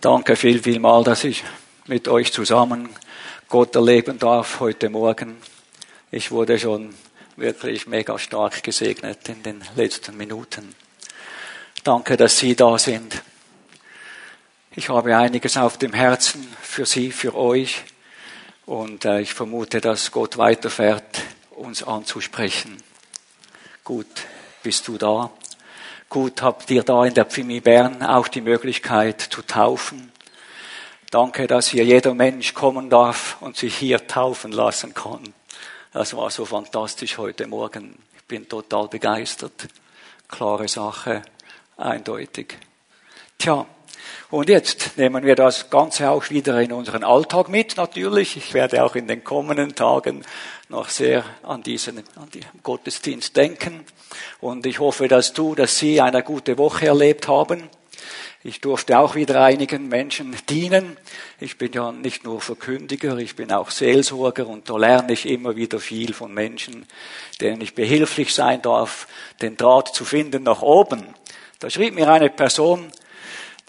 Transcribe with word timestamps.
Danke 0.00 0.34
viel, 0.34 0.62
viel 0.62 0.78
mal, 0.78 1.04
dass 1.04 1.24
ich 1.24 1.44
mit 1.86 2.08
euch 2.08 2.32
zusammen 2.32 2.88
Gott 3.50 3.76
erleben 3.76 4.18
darf 4.18 4.58
heute 4.60 4.88
Morgen. 4.88 5.36
Ich 6.10 6.30
wurde 6.30 6.58
schon 6.58 6.94
wirklich 7.36 7.86
mega 7.86 8.18
stark 8.18 8.62
gesegnet 8.62 9.28
in 9.28 9.42
den 9.42 9.62
letzten 9.76 10.16
Minuten. 10.16 10.74
Danke, 11.84 12.16
dass 12.16 12.38
Sie 12.38 12.56
da 12.56 12.78
sind. 12.78 13.22
Ich 14.74 14.88
habe 14.88 15.14
einiges 15.14 15.58
auf 15.58 15.76
dem 15.76 15.92
Herzen 15.92 16.48
für 16.62 16.86
Sie, 16.86 17.12
für 17.12 17.34
euch. 17.34 17.84
Und 18.64 19.04
äh, 19.04 19.20
ich 19.20 19.34
vermute, 19.34 19.82
dass 19.82 20.12
Gott 20.12 20.38
weiterfährt, 20.38 21.20
uns 21.50 21.82
anzusprechen. 21.82 22.82
Gut, 23.84 24.06
bist 24.62 24.88
du 24.88 24.96
da? 24.96 25.30
Gut, 26.10 26.42
habt 26.42 26.68
ihr 26.72 26.82
da 26.82 27.04
in 27.04 27.14
der 27.14 27.24
Pfimi 27.24 27.60
Bern 27.60 28.02
auch 28.02 28.26
die 28.26 28.40
Möglichkeit 28.40 29.20
zu 29.20 29.42
taufen. 29.42 30.10
Danke, 31.12 31.46
dass 31.46 31.68
hier 31.68 31.84
jeder 31.84 32.14
Mensch 32.14 32.52
kommen 32.52 32.90
darf 32.90 33.40
und 33.40 33.56
sich 33.56 33.76
hier 33.76 34.04
taufen 34.08 34.50
lassen 34.50 34.92
kann. 34.92 35.22
Das 35.92 36.16
war 36.16 36.28
so 36.32 36.44
fantastisch 36.44 37.16
heute 37.16 37.46
Morgen. 37.46 37.96
Ich 38.16 38.24
bin 38.24 38.48
total 38.48 38.88
begeistert. 38.88 39.68
Klare 40.26 40.66
Sache, 40.66 41.22
eindeutig. 41.76 42.58
Tja, 43.38 43.64
und 44.30 44.48
jetzt 44.48 44.96
nehmen 44.96 45.24
wir 45.24 45.34
das 45.34 45.70
Ganze 45.70 46.10
auch 46.10 46.30
wieder 46.30 46.60
in 46.60 46.72
unseren 46.72 47.02
Alltag 47.02 47.48
mit, 47.48 47.76
natürlich. 47.76 48.36
Ich 48.36 48.54
werde 48.54 48.84
auch 48.84 48.94
in 48.94 49.08
den 49.08 49.24
kommenden 49.24 49.74
Tagen 49.74 50.24
noch 50.68 50.88
sehr 50.88 51.24
an 51.42 51.62
diesen, 51.62 51.98
an 52.16 52.30
den 52.32 52.44
Gottesdienst 52.62 53.36
denken. 53.36 53.84
Und 54.40 54.66
ich 54.66 54.78
hoffe, 54.78 55.08
dass 55.08 55.32
du, 55.32 55.54
dass 55.54 55.78
Sie 55.78 56.00
eine 56.00 56.22
gute 56.22 56.58
Woche 56.58 56.86
erlebt 56.86 57.26
haben. 57.26 57.68
Ich 58.42 58.60
durfte 58.60 58.98
auch 58.98 59.16
wieder 59.16 59.42
einigen 59.42 59.88
Menschen 59.88 60.34
dienen. 60.48 60.96
Ich 61.40 61.58
bin 61.58 61.72
ja 61.72 61.92
nicht 61.92 62.24
nur 62.24 62.40
Verkündiger, 62.40 63.18
ich 63.18 63.36
bin 63.36 63.52
auch 63.52 63.70
Seelsorger 63.70 64.46
und 64.46 64.70
da 64.70 64.78
lerne 64.78 65.12
ich 65.12 65.28
immer 65.28 65.56
wieder 65.56 65.78
viel 65.78 66.14
von 66.14 66.32
Menschen, 66.32 66.86
denen 67.40 67.60
ich 67.60 67.74
behilflich 67.74 68.32
sein 68.32 68.62
darf, 68.62 69.08
den 69.42 69.58
Draht 69.58 69.94
zu 69.94 70.06
finden 70.06 70.44
nach 70.44 70.62
oben. 70.62 71.04
Da 71.58 71.68
schrieb 71.68 71.94
mir 71.94 72.08
eine 72.08 72.30
Person, 72.30 72.90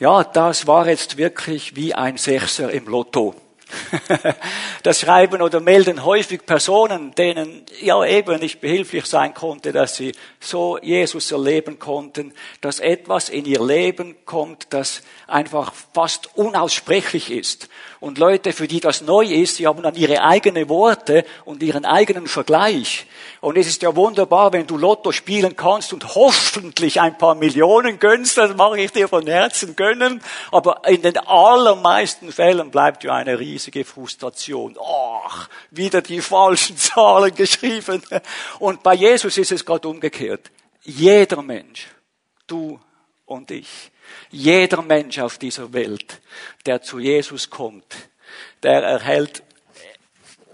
ja, 0.02 0.24
das 0.24 0.66
war 0.66 0.88
jetzt 0.88 1.18
wirklich 1.18 1.76
wie 1.76 1.94
ein 1.94 2.18
Sechser 2.18 2.72
im 2.72 2.88
Lotto. 2.88 3.36
Das 4.83 5.00
schreiben 5.00 5.44
oder 5.44 5.59
melden 5.59 6.05
häufig 6.05 6.45
Personen, 6.45 7.14
denen 7.14 7.64
ja 7.81 8.03
eben 8.03 8.39
nicht 8.39 8.61
behilflich 8.61 9.05
sein 9.05 9.33
konnte, 9.33 9.72
dass 9.72 9.95
sie 9.95 10.14
so 10.39 10.80
Jesus 10.81 11.31
erleben 11.31 11.77
konnten, 11.77 12.33
dass 12.61 12.80
etwas 12.80 13.30
in 13.30 13.45
ihr 13.45 13.64
Leben 13.64 14.16
kommt, 14.25 14.67
das 14.72 15.03
einfach 15.27 15.72
fast 15.94 16.36
unaussprechlich 16.36 17.31
ist. 17.31 17.69
Und 17.99 18.17
Leute, 18.17 18.53
für 18.53 18.67
die 18.67 18.80
das 18.80 19.02
neu 19.02 19.25
ist, 19.25 19.58
sie 19.58 19.67
haben 19.67 19.83
dann 19.83 19.94
ihre 19.94 20.23
eigenen 20.23 20.67
Worte 20.69 21.23
und 21.45 21.61
ihren 21.61 21.86
eigenen 21.86 22.25
Vergleich. 22.25 23.05
Und 23.42 23.58
es 23.58 23.67
ist 23.67 23.83
ja 23.83 23.95
wunderbar, 23.95 24.53
wenn 24.53 24.66
du 24.66 24.77
Lotto 24.77 25.11
spielen 25.11 25.55
kannst 25.55 25.94
und 25.94 26.16
hoffentlich 26.16 26.99
ein 26.99 27.17
paar 27.19 27.36
Millionen 27.36 27.99
gönnst, 27.99 28.38
das 28.38 28.55
mache 28.55 28.80
ich 28.80 28.92
dir 28.92 29.08
von 29.08 29.27
Herzen 29.27 29.75
gönnen. 29.75 30.22
Aber 30.52 30.81
in 30.88 31.03
den 31.03 31.17
allermeisten 31.19 32.31
Fällen 32.31 32.72
bleibt 32.72 33.03
ja 33.03 33.14
eine 33.14 33.39
riesige 33.39 33.61
Frustration. 33.84 34.78
Ach, 34.80 35.50
wieder 35.70 36.02
die 36.02 36.22
falschen 36.22 36.78
Zahlen 36.78 37.36
geschrieben. 37.36 38.02
Und 38.59 38.84
bei 38.84 38.95
Jesus 38.95 39.38
ist 39.38 39.52
es 39.52 39.66
gerade 39.66 39.88
umgekehrt. 39.88 40.52
Jeder 40.84 41.42
Mensch, 41.42 41.88
du 42.48 42.80
und 43.26 43.52
ich, 43.52 43.92
jeder 44.30 44.82
Mensch 44.82 45.20
auf 45.20 45.38
dieser 45.38 45.72
Welt, 45.73 46.22
der 46.66 46.82
zu 46.82 47.00
Jesus 47.00 47.50
kommt, 47.50 48.09
der 48.64 48.84
erhält 48.84 49.44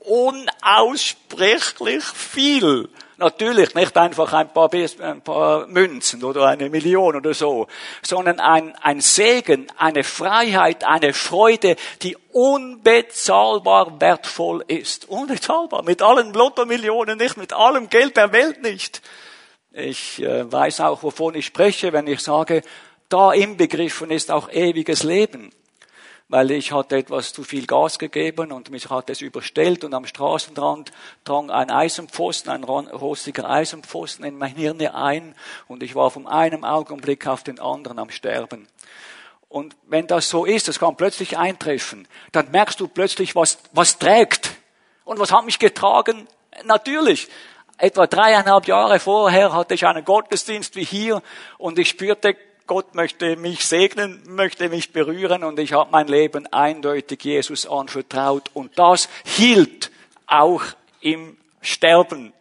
unaussprechlich 0.02 2.04
viel. 2.04 2.90
Natürlich 3.20 3.74
nicht 3.74 3.98
einfach 3.98 4.32
ein 4.34 4.54
paar, 4.54 4.70
ein 4.72 5.22
paar, 5.22 5.66
Münzen 5.66 6.24
oder 6.24 6.46
eine 6.46 6.70
Million 6.70 7.16
oder 7.16 7.34
so, 7.34 7.68
sondern 8.04 8.40
ein, 8.40 8.76
ein 8.76 9.02
Segen, 9.02 9.66
eine 9.76 10.04
Freiheit, 10.04 10.84
eine 10.84 11.14
Freude, 11.14 11.78
die 12.04 12.16
unbezahlbar 12.32 14.00
wertvoll 14.00 14.64
ist. 14.68 15.10
Unbezahlbar. 15.10 15.82
Mit 15.82 16.04
allen 16.04 16.32
Lotto-Millionen 16.32 17.18
nicht, 17.18 17.38
mit 17.38 17.54
allem 17.54 17.90
Geld 17.90 18.18
der 18.18 18.32
Welt 18.34 18.62
nicht. 18.62 19.02
Ich 19.72 20.22
äh, 20.22 20.52
weiß 20.52 20.82
auch, 20.82 21.02
wovon 21.02 21.34
ich 21.34 21.48
spreche, 21.48 21.94
wenn 21.94 22.06
ich 22.06 22.20
sage, 22.20 22.62
da 23.10 23.34
inbegriffen 23.34 24.12
ist 24.12 24.30
auch 24.30 24.52
ewiges 24.52 25.02
Leben. 25.02 25.52
Weil 26.30 26.52
ich 26.52 26.74
hatte 26.74 26.98
etwas 26.98 27.32
zu 27.32 27.44
viel 27.44 27.66
Gas 27.66 28.00
gegeben 28.00 28.52
und 28.52 28.70
mich 28.70 28.90
hat 28.90 29.10
es 29.10 29.22
überstellt 29.22 29.86
und 29.86 29.94
am 29.94 30.06
Straßenrand 30.06 30.92
drang 31.24 31.50
ein 31.50 31.72
Eisenpfosten, 31.72 32.52
ein 32.52 32.64
rostiger 32.64 33.50
Eisenpfosten 33.50 34.26
in 34.26 34.38
mein 34.38 34.56
Hirn 34.56 34.82
ein 34.82 35.36
und 35.68 35.84
ich 35.84 35.96
war 35.96 36.12
von 36.12 36.28
einem 36.28 36.66
Augenblick 36.66 37.26
auf 37.28 37.44
den 37.44 37.60
anderen 37.60 37.98
am 37.98 38.10
Sterben. 38.10 38.68
Und 39.50 39.76
wenn 39.88 40.08
das 40.08 40.30
so 40.30 40.46
ist, 40.46 40.68
das 40.68 40.80
kann 40.80 40.98
plötzlich 40.98 41.38
eintreffen, 41.38 42.08
dann 42.32 42.52
merkst 42.52 42.80
du 42.80 42.88
plötzlich, 42.88 43.36
was, 43.36 43.60
was 43.72 43.98
trägt. 43.98 44.52
Und 45.06 45.20
was 45.20 45.32
hat 45.32 45.46
mich 45.46 45.60
getragen? 45.60 46.28
Natürlich. 46.66 47.30
Etwa 47.78 48.08
dreieinhalb 48.08 48.68
Jahre 48.68 49.00
vorher 49.00 49.54
hatte 49.54 49.76
ich 49.76 49.86
einen 49.86 50.04
Gottesdienst 50.04 50.76
wie 50.76 50.84
hier 50.84 51.22
und 51.58 51.80
ich 51.80 51.90
spürte 51.90 52.36
Gott 52.68 52.96
möchte 52.96 53.38
mich 53.38 53.66
segnen, 53.66 54.22
möchte 54.28 54.68
mich 54.68 54.92
berühren 54.92 55.46
und 55.46 55.58
ich 55.58 55.72
habe 55.72 55.90
mein 55.92 56.08
Leben 56.08 56.46
eindeutig 56.52 57.24
Jesus 57.24 57.66
anvertraut 57.66 58.52
und 58.54 58.78
das 58.78 59.08
hielt 59.24 59.90
auch 60.28 60.62
im 61.00 61.38
Sterben. 61.62 62.34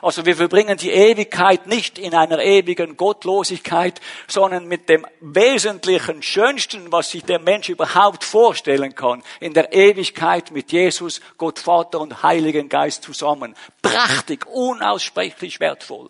Also 0.00 0.24
wir 0.24 0.36
verbringen 0.36 0.76
die 0.76 0.92
Ewigkeit 0.92 1.66
nicht 1.66 1.98
in 1.98 2.14
einer 2.14 2.38
ewigen 2.38 2.96
Gottlosigkeit, 2.96 4.00
sondern 4.28 4.66
mit 4.66 4.88
dem 4.88 5.04
wesentlichen, 5.20 6.22
schönsten, 6.22 6.92
was 6.92 7.10
sich 7.10 7.24
der 7.24 7.40
Mensch 7.40 7.68
überhaupt 7.68 8.22
vorstellen 8.22 8.94
kann, 8.94 9.24
in 9.40 9.54
der 9.54 9.72
Ewigkeit 9.72 10.52
mit 10.52 10.70
Jesus, 10.70 11.20
Gott 11.36 11.58
Vater 11.58 12.00
und 12.00 12.22
Heiligen 12.22 12.68
Geist 12.68 13.02
zusammen. 13.02 13.56
Prächtig, 13.82 14.46
unaussprechlich 14.46 15.58
wertvoll. 15.58 16.08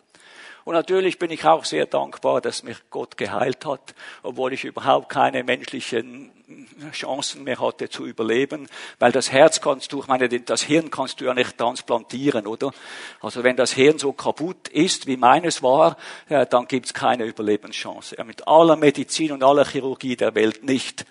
Und 0.64 0.74
natürlich 0.74 1.18
bin 1.18 1.30
ich 1.30 1.44
auch 1.44 1.64
sehr 1.64 1.86
dankbar, 1.86 2.40
dass 2.40 2.62
mich 2.62 2.78
Gott 2.90 3.16
geheilt 3.16 3.66
hat, 3.66 3.94
obwohl 4.22 4.52
ich 4.54 4.64
überhaupt 4.64 5.10
keine 5.10 5.44
menschlichen 5.44 6.32
Chancen 6.92 7.44
mehr 7.44 7.60
hatte 7.60 7.88
zu 7.88 8.06
überleben, 8.06 8.68
weil 8.98 9.12
das 9.12 9.30
Herz 9.32 9.60
kannst 9.60 9.92
du, 9.92 10.00
ich 10.00 10.06
meine, 10.06 10.28
das 10.28 10.62
Hirn 10.62 10.90
kannst 10.90 11.20
du 11.20 11.24
ja 11.26 11.34
nicht 11.34 11.56
transplantieren, 11.56 12.46
oder? 12.46 12.72
Also 13.20 13.44
wenn 13.44 13.56
das 13.56 13.72
Hirn 13.72 13.98
so 13.98 14.12
kaputt 14.12 14.68
ist, 14.68 15.06
wie 15.06 15.16
meines 15.16 15.62
war, 15.62 15.96
ja, 16.28 16.44
dann 16.44 16.66
gibt's 16.66 16.92
keine 16.92 17.24
Überlebenschance. 17.24 18.16
Ja, 18.16 18.24
mit 18.24 18.46
aller 18.46 18.76
Medizin 18.76 19.32
und 19.32 19.42
aller 19.42 19.64
Chirurgie 19.64 20.16
der 20.16 20.34
Welt 20.34 20.64
nicht. 20.64 21.06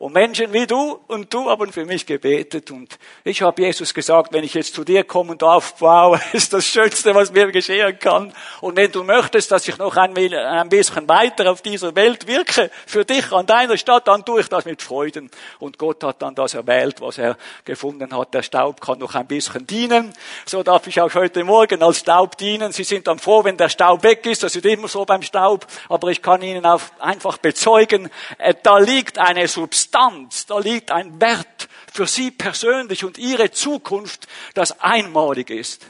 Und 0.00 0.12
Menschen 0.12 0.52
wie 0.52 0.64
du 0.64 1.00
und 1.08 1.34
du 1.34 1.50
haben 1.50 1.72
für 1.72 1.84
mich 1.84 2.06
gebetet 2.06 2.70
und 2.70 3.00
ich 3.24 3.42
habe 3.42 3.62
Jesus 3.62 3.92
gesagt, 3.92 4.32
wenn 4.32 4.44
ich 4.44 4.54
jetzt 4.54 4.72
zu 4.72 4.84
dir 4.84 5.02
kommen 5.02 5.36
darf, 5.36 5.74
wow, 5.80 6.16
ist 6.32 6.52
das 6.52 6.66
Schönste, 6.66 7.16
was 7.16 7.32
mir 7.32 7.50
geschehen 7.50 7.98
kann. 7.98 8.32
Und 8.60 8.76
wenn 8.76 8.92
du 8.92 9.02
möchtest, 9.02 9.50
dass 9.50 9.66
ich 9.66 9.76
noch 9.76 9.96
ein, 9.96 10.16
ein 10.16 10.68
bisschen 10.68 11.08
weiter 11.08 11.50
auf 11.50 11.62
dieser 11.62 11.96
Welt 11.96 12.28
wirke, 12.28 12.70
für 12.86 13.04
dich 13.04 13.32
an 13.32 13.46
deiner 13.46 13.76
Stadt, 13.76 14.06
dann 14.06 14.24
tue 14.24 14.42
ich 14.42 14.48
das 14.48 14.66
mit 14.66 14.82
Freuden. 14.82 15.32
Und 15.58 15.78
Gott 15.78 16.04
hat 16.04 16.22
dann 16.22 16.36
das 16.36 16.54
erwählt, 16.54 17.00
was 17.00 17.18
er 17.18 17.36
gefunden 17.64 18.16
hat. 18.16 18.32
Der 18.34 18.44
Staub 18.44 18.80
kann 18.80 19.00
noch 19.00 19.16
ein 19.16 19.26
bisschen 19.26 19.66
dienen. 19.66 20.12
So 20.46 20.62
darf 20.62 20.86
ich 20.86 21.00
auch 21.00 21.12
heute 21.14 21.42
Morgen 21.42 21.82
als 21.82 21.98
Staub 21.98 22.38
dienen. 22.38 22.70
Sie 22.70 22.84
sind 22.84 23.08
dann 23.08 23.18
froh, 23.18 23.42
wenn 23.42 23.56
der 23.56 23.68
Staub 23.68 24.04
weg 24.04 24.24
ist. 24.26 24.44
Das 24.44 24.54
ist 24.54 24.64
immer 24.64 24.86
so 24.86 25.04
beim 25.04 25.22
Staub. 25.22 25.66
Aber 25.88 26.06
ich 26.12 26.22
kann 26.22 26.40
Ihnen 26.40 26.64
auch 26.64 26.82
einfach 27.00 27.38
bezeugen, 27.38 28.10
äh, 28.38 28.54
da 28.62 28.78
liegt 28.78 29.18
eine 29.18 29.48
Substanz 29.48 29.87
Substanz, 29.88 30.44
da 30.44 30.58
liegt 30.58 30.90
ein 30.90 31.18
Wert 31.18 31.66
für 31.90 32.06
Sie 32.06 32.30
persönlich 32.30 33.04
und 33.04 33.16
Ihre 33.16 33.50
Zukunft, 33.50 34.28
das 34.52 34.80
einmalig 34.80 35.48
ist. 35.48 35.86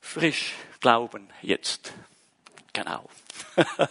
Frisch 0.00 0.52
glauben 0.80 1.28
jetzt. 1.42 1.92
Genau. 2.72 3.10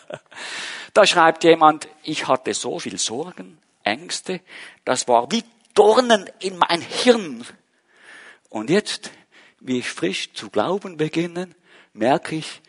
da 0.93 1.05
schreibt 1.05 1.43
jemand, 1.43 1.89
ich 2.03 2.27
hatte 2.27 2.53
so 2.53 2.79
viel 2.79 2.97
Sorgen, 2.97 3.57
Ängste, 3.83 4.39
das 4.85 5.09
war 5.09 5.29
wie 5.31 5.43
Dornen 5.73 6.29
in 6.39 6.57
mein 6.57 6.79
Hirn. 6.79 7.45
Und 8.47 8.69
jetzt, 8.69 9.11
wie 9.59 9.79
ich 9.79 9.89
frisch 9.89 10.31
zu 10.31 10.49
glauben 10.49 10.95
beginne, 10.95 11.49
merke 11.91 12.37
ich, 12.37 12.61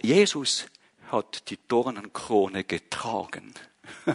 Jesus 0.00 0.66
hat 1.12 1.50
die 1.50 1.58
Dornenkrone 1.68 2.64
getragen. 2.64 3.54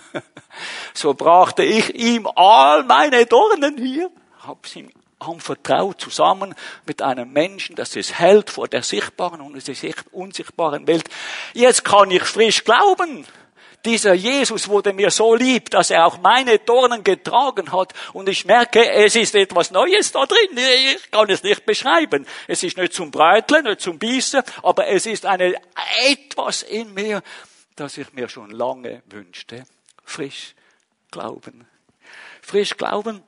so 0.94 1.13
brachte 1.13 1.63
ich 1.63 1.94
ihm 1.95 2.27
all 2.36 2.83
meine 2.83 3.25
Dornen 3.25 3.77
hier, 3.77 4.09
habe 4.39 4.68
sie 4.68 4.80
ihm 4.81 4.92
anvertraut, 5.19 6.00
zusammen 6.00 6.56
mit 6.86 7.01
einem 7.01 7.31
Menschen, 7.31 7.75
das 7.75 7.95
es 7.95 8.19
hält 8.19 8.50
vor 8.50 8.68
der 8.68 8.83
sichtbaren 8.83 9.42
und 9.42 9.68
der 9.68 9.94
unsichtbaren 10.12 10.88
Welt. 10.88 11.09
Jetzt 11.53 11.83
kann 11.83 12.12
ich 12.12 12.24
frisch 12.24 12.63
glauben. 12.63 13.25
Dieser 13.85 14.15
Jesus 14.15 14.67
wurde 14.67 14.93
mir 14.93 15.11
so 15.11 15.35
lieb, 15.35 15.69
dass 15.69 15.91
er 15.91 16.07
auch 16.07 16.17
meine 16.17 16.57
Dornen 16.57 17.03
getragen 17.03 17.71
hat. 17.71 17.93
Und 18.13 18.27
ich 18.27 18.43
merke, 18.43 18.89
es 18.89 19.15
ist 19.15 19.35
etwas 19.35 19.69
Neues 19.69 20.11
da 20.11 20.25
drin. 20.25 20.57
Ich 20.57 21.11
kann 21.11 21.29
es 21.29 21.43
nicht 21.43 21.67
beschreiben. 21.67 22.25
Es 22.47 22.63
ist 22.63 22.77
nicht 22.77 22.93
zum 22.93 23.11
Bräuteln, 23.11 23.65
nicht 23.65 23.81
zum 23.81 23.99
Bießen, 23.99 24.41
aber 24.63 24.87
es 24.87 25.05
ist 25.05 25.27
eine, 25.27 25.53
etwas 26.07 26.63
in 26.63 26.95
mir, 26.95 27.21
das 27.75 27.97
ich 27.97 28.11
mir 28.13 28.27
schon 28.27 28.49
lange 28.49 29.03
wünschte. 29.05 29.65
Frisch 30.03 30.55
glauben. 31.11 31.67
Frisch 32.41 32.75
glauben, 32.77 33.21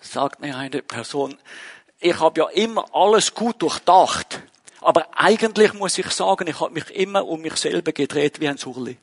sagt 0.00 0.40
mir 0.40 0.56
eine 0.56 0.80
Person, 0.80 1.38
ich 1.98 2.18
habe 2.18 2.40
ja 2.40 2.48
immer 2.48 2.86
alles 2.94 3.34
gut 3.34 3.60
durchdacht. 3.60 4.40
Aber 4.80 5.08
eigentlich 5.14 5.74
muss 5.74 5.98
ich 5.98 6.10
sagen, 6.10 6.46
ich 6.46 6.58
habe 6.58 6.72
mich 6.72 6.90
immer 6.90 7.26
um 7.26 7.42
mich 7.42 7.56
selber 7.56 7.92
gedreht 7.92 8.40
wie 8.40 8.48
ein 8.48 8.56
Surli. 8.56 8.96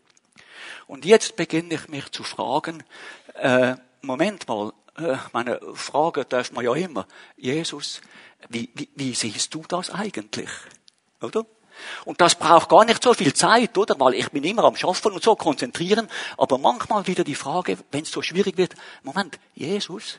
Und 0.88 1.06
jetzt 1.06 1.36
beginne 1.36 1.76
ich 1.76 1.88
mich 1.90 2.12
zu 2.12 2.24
fragen, 2.24 2.84
äh, 3.36 3.76
Moment 4.02 4.48
mal, 4.48 4.74
äh, 4.98 5.18
meine 5.34 5.60
Frage 5.74 6.26
darf 6.26 6.52
man 6.54 6.64
ja 6.64 6.74
immer, 6.74 7.06
Jesus, 7.36 8.02
wie, 8.50 8.70
wie, 8.74 8.90
wie 8.96 9.14
siehst 9.14 9.54
du 9.54 9.64
das 9.68 9.90
eigentlich? 9.90 10.50
Oder? 11.22 11.46
Und 12.06 12.22
das 12.22 12.36
braucht 12.36 12.70
gar 12.70 12.86
nicht 12.86 13.04
so 13.04 13.14
viel 13.14 13.34
Zeit, 13.34 13.78
oder? 13.78 14.00
Weil 14.00 14.16
ich 14.16 14.30
bin 14.32 14.44
immer 14.44 14.64
am 14.64 14.76
Schaffen 14.76 15.12
und 15.12 15.24
so 15.24 15.36
konzentrieren. 15.36 16.10
Aber 16.38 16.58
manchmal 16.58 17.06
wieder 17.06 17.24
die 17.24 17.36
Frage, 17.36 17.78
wenn 17.92 18.04
es 18.04 18.12
so 18.12 18.22
schwierig 18.22 18.58
wird, 18.58 18.74
Moment, 19.04 19.40
Jesus, 19.54 20.18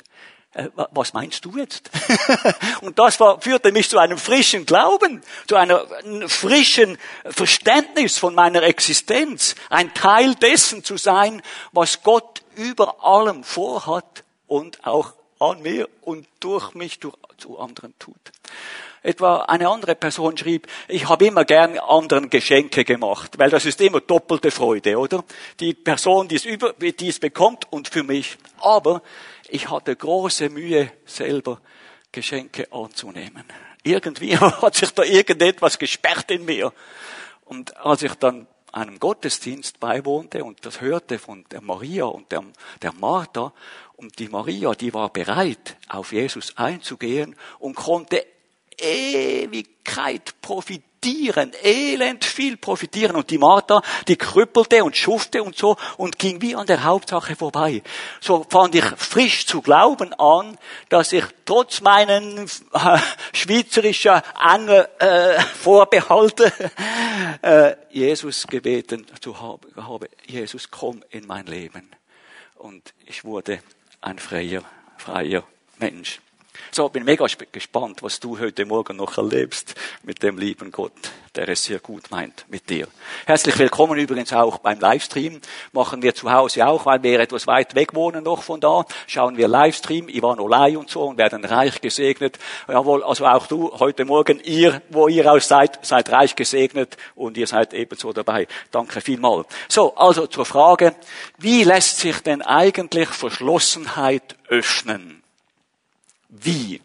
was 0.92 1.12
meinst 1.12 1.44
du 1.44 1.56
jetzt? 1.56 1.90
und 2.80 2.98
das 2.98 3.20
war, 3.20 3.40
führte 3.40 3.70
mich 3.70 3.90
zu 3.90 3.98
einem 3.98 4.18
frischen 4.18 4.64
Glauben, 4.66 5.22
zu 5.46 5.56
einem 5.56 6.28
frischen 6.28 6.98
Verständnis 7.26 8.18
von 8.18 8.34
meiner 8.34 8.62
Existenz, 8.62 9.54
ein 9.68 9.92
Teil 9.94 10.34
dessen 10.36 10.82
zu 10.84 10.96
sein, 10.96 11.42
was 11.72 12.02
Gott 12.02 12.42
über 12.56 13.04
allem 13.04 13.44
vorhat 13.44 14.24
und 14.46 14.84
auch 14.86 15.12
an 15.38 15.62
mir 15.62 15.88
und 16.02 16.26
durch 16.40 16.74
mich 16.74 16.98
durch, 16.98 17.14
zu 17.36 17.58
anderen 17.58 17.94
tut. 17.98 18.16
Etwa 19.02 19.42
eine 19.42 19.68
andere 19.68 19.94
Person 19.94 20.36
schrieb, 20.36 20.66
ich 20.88 21.08
habe 21.08 21.26
immer 21.26 21.44
gern 21.44 21.78
anderen 21.78 22.30
Geschenke 22.30 22.84
gemacht, 22.84 23.38
weil 23.38 23.48
das 23.48 23.64
ist 23.64 23.80
immer 23.80 24.00
doppelte 24.00 24.50
Freude, 24.50 24.98
oder? 24.98 25.24
Die 25.60 25.72
Person, 25.72 26.26
die 26.26 26.34
es, 26.34 26.44
über, 26.44 26.72
die 26.72 27.08
es 27.08 27.20
bekommt 27.20 27.70
und 27.70 27.88
für 27.88 28.02
mich. 28.02 28.36
Aber 28.58 29.02
ich 29.48 29.70
hatte 29.70 29.94
große 29.94 30.50
Mühe, 30.50 30.92
selber 31.04 31.60
Geschenke 32.12 32.72
anzunehmen. 32.72 33.44
Irgendwie 33.82 34.36
hat 34.38 34.74
sich 34.74 34.90
da 34.92 35.02
irgendetwas 35.02 35.78
gesperrt 35.78 36.30
in 36.30 36.44
mir. 36.44 36.72
Und 37.44 37.76
als 37.78 38.02
ich 38.02 38.14
dann 38.14 38.46
einem 38.72 38.98
Gottesdienst 38.98 39.80
beiwohnte 39.80 40.44
und 40.44 40.64
das 40.66 40.80
hörte 40.80 41.18
von 41.18 41.44
der 41.50 41.62
Maria 41.62 42.04
und 42.04 42.30
der, 42.30 42.44
der 42.82 42.92
Martha, 42.92 43.52
und 43.98 44.20
die 44.20 44.28
Maria, 44.28 44.74
die 44.74 44.94
war 44.94 45.12
bereit, 45.12 45.76
auf 45.88 46.12
Jesus 46.12 46.56
einzugehen 46.56 47.34
und 47.58 47.74
konnte 47.74 48.24
Ewigkeit 48.78 50.40
profitieren, 50.40 50.87
elend 51.04 52.24
viel 52.24 52.56
profitieren. 52.56 53.16
Und 53.16 53.30
die 53.30 53.38
Martha, 53.38 53.82
die 54.06 54.16
krüppelte 54.16 54.84
und 54.84 54.96
schufte 54.96 55.42
und 55.42 55.56
so 55.56 55.76
und 55.96 56.18
ging 56.18 56.40
wie 56.42 56.54
an 56.54 56.66
der 56.66 56.84
Hauptsache 56.84 57.36
vorbei. 57.36 57.82
So 58.20 58.46
fand 58.48 58.74
ich 58.74 58.84
frisch 58.84 59.46
zu 59.46 59.62
glauben 59.62 60.12
an, 60.14 60.58
dass 60.88 61.12
ich 61.12 61.24
trotz 61.44 61.80
meinen 61.80 62.46
äh, 62.46 62.98
schweizerischen 63.32 64.20
engen 64.40 64.84
äh, 64.98 65.40
Vorbehalte 65.40 66.52
äh, 67.42 67.74
Jesus 67.90 68.46
gebeten 68.46 69.06
zu 69.20 69.40
haben, 69.40 69.68
habe. 69.76 70.08
Jesus, 70.26 70.70
komm 70.70 71.02
in 71.10 71.26
mein 71.26 71.46
Leben. 71.46 71.90
Und 72.56 72.92
ich 73.06 73.24
wurde 73.24 73.60
ein 74.00 74.18
freier, 74.18 74.62
freier 74.96 75.44
Mensch. 75.78 76.20
So, 76.70 76.90
bin 76.90 77.04
mega 77.04 77.26
gespannt, 77.50 78.02
was 78.02 78.20
du 78.20 78.38
heute 78.38 78.66
Morgen 78.66 78.96
noch 78.96 79.16
erlebst 79.16 79.74
mit 80.02 80.22
dem 80.22 80.36
lieben 80.36 80.70
Gott, 80.70 80.92
der 81.34 81.48
es 81.48 81.64
sehr 81.64 81.78
gut 81.78 82.10
meint 82.10 82.44
mit 82.48 82.68
dir. 82.68 82.88
Herzlich 83.24 83.58
willkommen 83.58 83.98
übrigens 83.98 84.34
auch 84.34 84.58
beim 84.58 84.78
Livestream. 84.78 85.40
Machen 85.72 86.02
wir 86.02 86.14
zu 86.14 86.30
Hause 86.30 86.66
auch, 86.66 86.84
weil 86.84 87.02
wir 87.02 87.20
etwas 87.20 87.46
weit 87.46 87.74
weg 87.74 87.94
wohnen 87.94 88.24
noch 88.24 88.42
von 88.42 88.60
da. 88.60 88.84
Schauen 89.06 89.38
wir 89.38 89.48
Livestream, 89.48 90.10
Ivan 90.10 90.40
Olay 90.40 90.76
und 90.76 90.90
so 90.90 91.04
und 91.04 91.16
werden 91.16 91.42
reich 91.42 91.80
gesegnet. 91.80 92.38
Jawohl, 92.68 93.02
also 93.02 93.26
auch 93.26 93.46
du 93.46 93.72
heute 93.78 94.04
Morgen, 94.04 94.38
ihr, 94.44 94.82
wo 94.90 95.08
ihr 95.08 95.32
aus 95.32 95.48
seid, 95.48 95.84
seid 95.86 96.10
reich 96.10 96.36
gesegnet 96.36 96.98
und 97.14 97.38
ihr 97.38 97.46
seid 97.46 97.72
ebenso 97.72 98.12
dabei. 98.12 98.46
Danke 98.70 99.00
vielmal. 99.00 99.46
So, 99.68 99.96
also 99.96 100.26
zur 100.26 100.44
Frage, 100.44 100.94
wie 101.38 101.64
lässt 101.64 101.98
sich 102.00 102.20
denn 102.20 102.42
eigentlich 102.42 103.08
Verschlossenheit 103.08 104.36
öffnen? 104.48 105.17
Wie? 106.28 106.80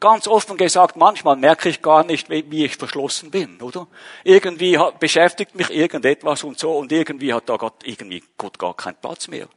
Ganz 0.00 0.26
offen 0.26 0.56
gesagt, 0.56 0.96
manchmal 0.96 1.36
merke 1.36 1.68
ich 1.68 1.82
gar 1.82 2.04
nicht, 2.04 2.28
wie 2.28 2.64
ich 2.64 2.76
verschlossen 2.76 3.30
bin, 3.30 3.60
oder? 3.60 3.86
Irgendwie 4.24 4.78
beschäftigt 4.98 5.54
mich 5.54 5.70
irgendetwas 5.70 6.42
und 6.42 6.58
so 6.58 6.76
und 6.76 6.90
irgendwie 6.90 7.32
hat 7.32 7.48
da 7.48 7.56
Gott, 7.56 7.84
irgendwie 7.84 8.24
Gott 8.36 8.58
gar 8.58 8.74
keinen 8.74 8.96
Platz 8.96 9.28
mehr. 9.28 9.48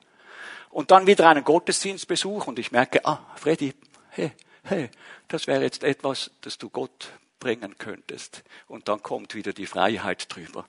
Und 0.70 0.92
dann 0.92 1.08
wieder 1.08 1.28
einen 1.28 1.44
Gottesdienstbesuch 1.44 2.48
und 2.48 2.60
ich 2.60 2.72
merke, 2.72 3.04
ah, 3.06 3.20
Freddy, 3.36 3.74
hey, 4.10 4.32
hey, 4.64 4.90
das 5.28 5.48
wäre 5.48 5.64
jetzt 5.64 5.84
etwas, 5.84 6.32
das 6.42 6.58
du 6.58 6.70
Gott 6.70 7.10
bringen 7.42 7.78
könntest. 7.78 8.44
Und 8.70 8.88
dann 8.88 9.04
kommt 9.04 9.36
wieder 9.36 9.52
die 9.52 9.66
Freiheit 9.66 10.34
drüber. 10.34 10.66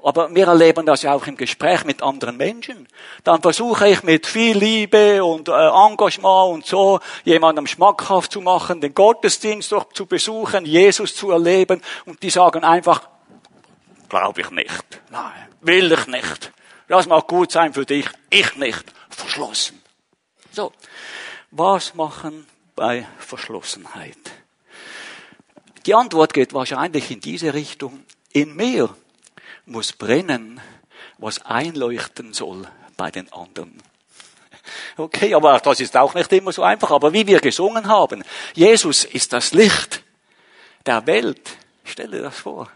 Aber 0.00 0.32
wir 0.32 0.46
erleben 0.46 0.86
das 0.86 1.02
ja 1.02 1.12
auch 1.12 1.26
im 1.26 1.36
Gespräch 1.36 1.84
mit 1.84 2.02
anderen 2.02 2.36
Menschen. 2.36 2.86
Dann 3.24 3.42
versuche 3.42 3.88
ich 3.88 4.04
mit 4.04 4.26
viel 4.26 4.56
Liebe 4.56 5.24
und 5.24 5.48
äh, 5.48 5.52
Engagement 5.52 6.54
und 6.54 6.66
so 6.66 7.00
jemandem 7.24 7.66
schmackhaft 7.66 8.30
zu 8.30 8.40
machen, 8.40 8.80
den 8.80 8.94
Gottesdienst 8.94 9.72
doch 9.72 9.92
zu 9.92 10.06
besuchen, 10.06 10.66
Jesus 10.66 11.16
zu 11.16 11.32
erleben 11.32 11.82
und 12.04 12.22
die 12.22 12.30
sagen 12.30 12.62
einfach, 12.62 13.08
glaube 14.08 14.42
ich 14.42 14.50
nicht. 14.50 15.00
Nein, 15.10 15.48
will 15.62 15.90
ich 15.90 16.06
nicht. 16.06 16.52
Das 16.86 17.06
mag 17.06 17.26
gut 17.26 17.50
sein 17.50 17.72
für 17.72 17.86
dich, 17.86 18.06
ich 18.30 18.54
nicht. 18.56 18.84
Verschlossen. 19.08 19.82
So. 20.50 20.72
Was 21.50 21.94
machen 21.94 22.46
bei 22.76 23.06
Verschlossenheit? 23.18 24.41
Die 25.86 25.94
Antwort 25.94 26.32
geht 26.32 26.54
wahrscheinlich 26.54 27.10
in 27.10 27.20
diese 27.20 27.54
Richtung. 27.54 28.04
In 28.32 28.54
mir 28.54 28.94
muss 29.66 29.92
brennen, 29.92 30.60
was 31.18 31.44
einleuchten 31.44 32.32
soll 32.32 32.68
bei 32.96 33.10
den 33.10 33.32
anderen. 33.32 33.82
Okay, 34.96 35.34
aber 35.34 35.58
das 35.58 35.80
ist 35.80 35.96
auch 35.96 36.14
nicht 36.14 36.32
immer 36.32 36.52
so 36.52 36.62
einfach. 36.62 36.90
Aber 36.90 37.12
wie 37.12 37.26
wir 37.26 37.40
gesungen 37.40 37.88
haben, 37.88 38.22
Jesus 38.54 39.04
ist 39.04 39.32
das 39.32 39.52
Licht 39.52 40.02
der 40.86 41.06
Welt. 41.06 41.56
Stell 41.84 42.10
dir 42.10 42.22
das 42.22 42.38
vor. 42.38 42.70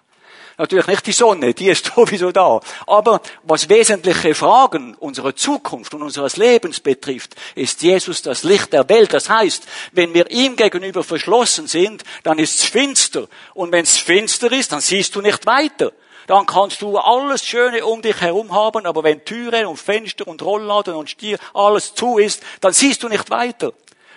Natürlich 0.58 0.86
nicht 0.86 1.06
die 1.06 1.12
Sonne, 1.12 1.52
die 1.52 1.68
ist 1.68 1.92
sowieso 1.96 2.32
da. 2.32 2.60
Aber 2.86 3.20
was 3.42 3.68
wesentliche 3.68 4.34
Fragen 4.34 4.94
unserer 4.94 5.36
Zukunft 5.36 5.92
und 5.92 6.02
unseres 6.02 6.36
Lebens 6.36 6.80
betrifft, 6.80 7.36
ist 7.54 7.82
Jesus 7.82 8.22
das 8.22 8.42
Licht 8.42 8.72
der 8.72 8.88
Welt. 8.88 9.12
Das 9.12 9.28
heißt, 9.28 9.66
wenn 9.92 10.14
wir 10.14 10.30
ihm 10.30 10.56
gegenüber 10.56 11.04
verschlossen 11.04 11.66
sind, 11.66 12.04
dann 12.22 12.38
ist 12.38 12.58
es 12.58 12.64
finster. 12.64 13.28
Und 13.52 13.72
wenn 13.72 13.84
es 13.84 13.98
finster 13.98 14.50
ist, 14.50 14.72
dann 14.72 14.80
siehst 14.80 15.14
du 15.14 15.20
nicht 15.20 15.44
weiter. 15.44 15.92
Dann 16.26 16.46
kannst 16.46 16.82
du 16.82 16.98
alles 16.98 17.44
Schöne 17.44 17.84
um 17.84 18.02
dich 18.02 18.20
herum 18.20 18.52
haben, 18.52 18.84
aber 18.86 19.04
wenn 19.04 19.24
Türen 19.24 19.66
und 19.66 19.76
Fenster 19.76 20.26
und 20.26 20.42
Rollladen 20.42 20.94
und 20.94 21.10
Stier 21.10 21.38
alles 21.54 21.94
zu 21.94 22.18
ist, 22.18 22.42
dann 22.60 22.72
siehst 22.72 23.02
du 23.02 23.08
nicht 23.08 23.30
weiter. 23.30 23.72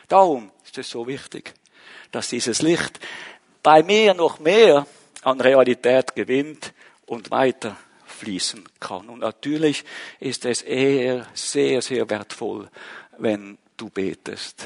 Darum 0.08 0.50
ist 0.66 0.78
es 0.78 0.90
so 0.90 1.06
wichtig, 1.06 1.54
dass 2.12 2.30
dieses 2.30 2.64
Licht 2.64 3.00
bei 3.62 3.84
mir 3.84 4.16
noch 4.16 4.40
mehr 4.40 4.88
an 5.24 5.42
Realität 5.42 6.16
gewinnt 6.16 6.74
und 7.06 7.32
weiter 7.32 7.78
fließen 8.06 8.64
kann. 8.80 9.10
Und 9.10 9.20
natürlich 9.20 9.84
ist 10.20 10.46
es 10.46 10.62
eher 10.62 11.28
sehr, 11.34 11.82
sehr 11.82 12.10
wertvoll, 12.10 12.70
wenn 13.18 13.58
du 13.78 13.90
betest. 13.90 14.66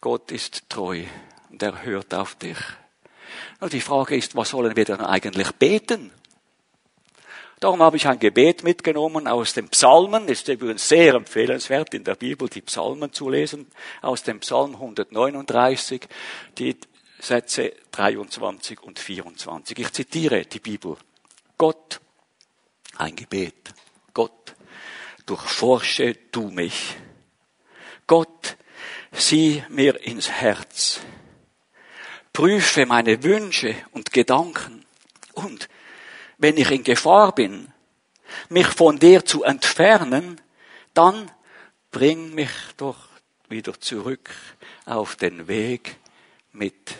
Gott 0.00 0.32
ist 0.32 0.68
treu 0.68 1.04
und 1.50 1.62
er 1.62 1.84
hört 1.84 2.12
auf 2.14 2.34
dich. 2.34 2.58
Und 3.60 3.72
die 3.72 3.80
Frage 3.80 4.16
ist, 4.16 4.34
was 4.34 4.50
sollen 4.50 4.76
wir 4.76 4.84
dann 4.84 5.00
eigentlich 5.00 5.52
beten? 5.52 6.10
Darum 7.60 7.80
habe 7.80 7.96
ich 7.96 8.08
ein 8.08 8.18
Gebet 8.18 8.64
mitgenommen 8.64 9.28
aus 9.28 9.52
den 9.52 9.68
Psalmen. 9.68 10.26
Ist 10.26 10.48
übrigens 10.48 10.88
sehr 10.88 11.14
empfehlenswert, 11.14 11.94
in 11.94 12.02
der 12.02 12.16
Bibel 12.16 12.48
die 12.48 12.60
Psalmen 12.62 13.12
zu 13.12 13.30
lesen. 13.30 13.68
Aus 14.00 14.24
dem 14.24 14.40
Psalm 14.40 14.74
139. 14.74 16.08
Die 16.58 16.76
Sätze 17.22 17.72
23 17.92 18.82
und 18.82 18.98
24. 18.98 19.78
Ich 19.78 19.92
zitiere 19.92 20.44
die 20.44 20.58
Bibel. 20.58 20.96
Gott, 21.56 22.00
ein 22.96 23.14
Gebet. 23.14 23.72
Gott, 24.12 24.56
durchforsche 25.24 26.16
du 26.32 26.50
mich. 26.50 26.96
Gott, 28.08 28.56
sieh 29.12 29.62
mir 29.68 30.00
ins 30.00 30.32
Herz. 30.32 30.98
Prüfe 32.32 32.86
meine 32.86 33.22
Wünsche 33.22 33.76
und 33.92 34.12
Gedanken. 34.12 34.84
Und 35.34 35.68
wenn 36.38 36.56
ich 36.56 36.72
in 36.72 36.82
Gefahr 36.82 37.32
bin, 37.36 37.72
mich 38.48 38.66
von 38.66 38.98
dir 38.98 39.24
zu 39.24 39.44
entfernen, 39.44 40.40
dann 40.92 41.30
bring 41.92 42.34
mich 42.34 42.50
doch 42.78 42.98
wieder 43.48 43.78
zurück 43.78 44.28
auf 44.86 45.14
den 45.14 45.46
Weg 45.46 45.98
mit 46.50 46.96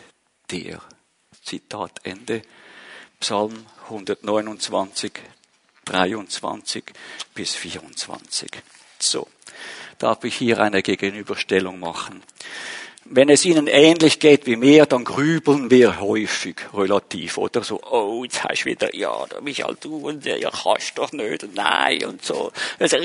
dir. 0.53 0.81
Zitat 1.43 2.01
Ende. 2.05 2.43
Psalm 3.19 3.67
129, 3.85 5.13
23 5.85 6.85
bis 7.35 7.55
24. 7.55 8.51
So, 8.99 9.29
darf 9.99 10.25
ich 10.25 10.37
hier 10.37 10.61
eine 10.61 10.83
Gegenüberstellung 10.83 11.81
machen. 11.81 12.23
Wenn 13.05 13.29
es 13.29 13.45
ihnen 13.45 13.67
ähnlich 13.67 14.21
geht 14.21 14.47
wie 14.47 14.55
mir, 14.57 14.87
dann 14.87 15.05
grübeln 15.05 15.71
wir 15.71 16.01
häufig 16.01 16.57
relativ, 16.73 17.37
oder 17.37 17.65
so, 17.65 17.81
oh, 17.83 18.23
jetzt 18.23 18.45
hast 18.45 18.63
du 18.63 18.67
wieder, 18.67 18.95
ja, 18.95 19.13
da 19.29 19.41
bist 19.41 19.65
halt 19.65 19.85
du 19.85 19.97
und 20.09 20.25
ja, 20.25 20.51
kannst 20.51 20.97
doch 20.97 21.11
nicht 21.11 21.45
nein 21.55 22.05
und 22.05 22.25
so. 22.25 22.53
Also, 22.79 22.97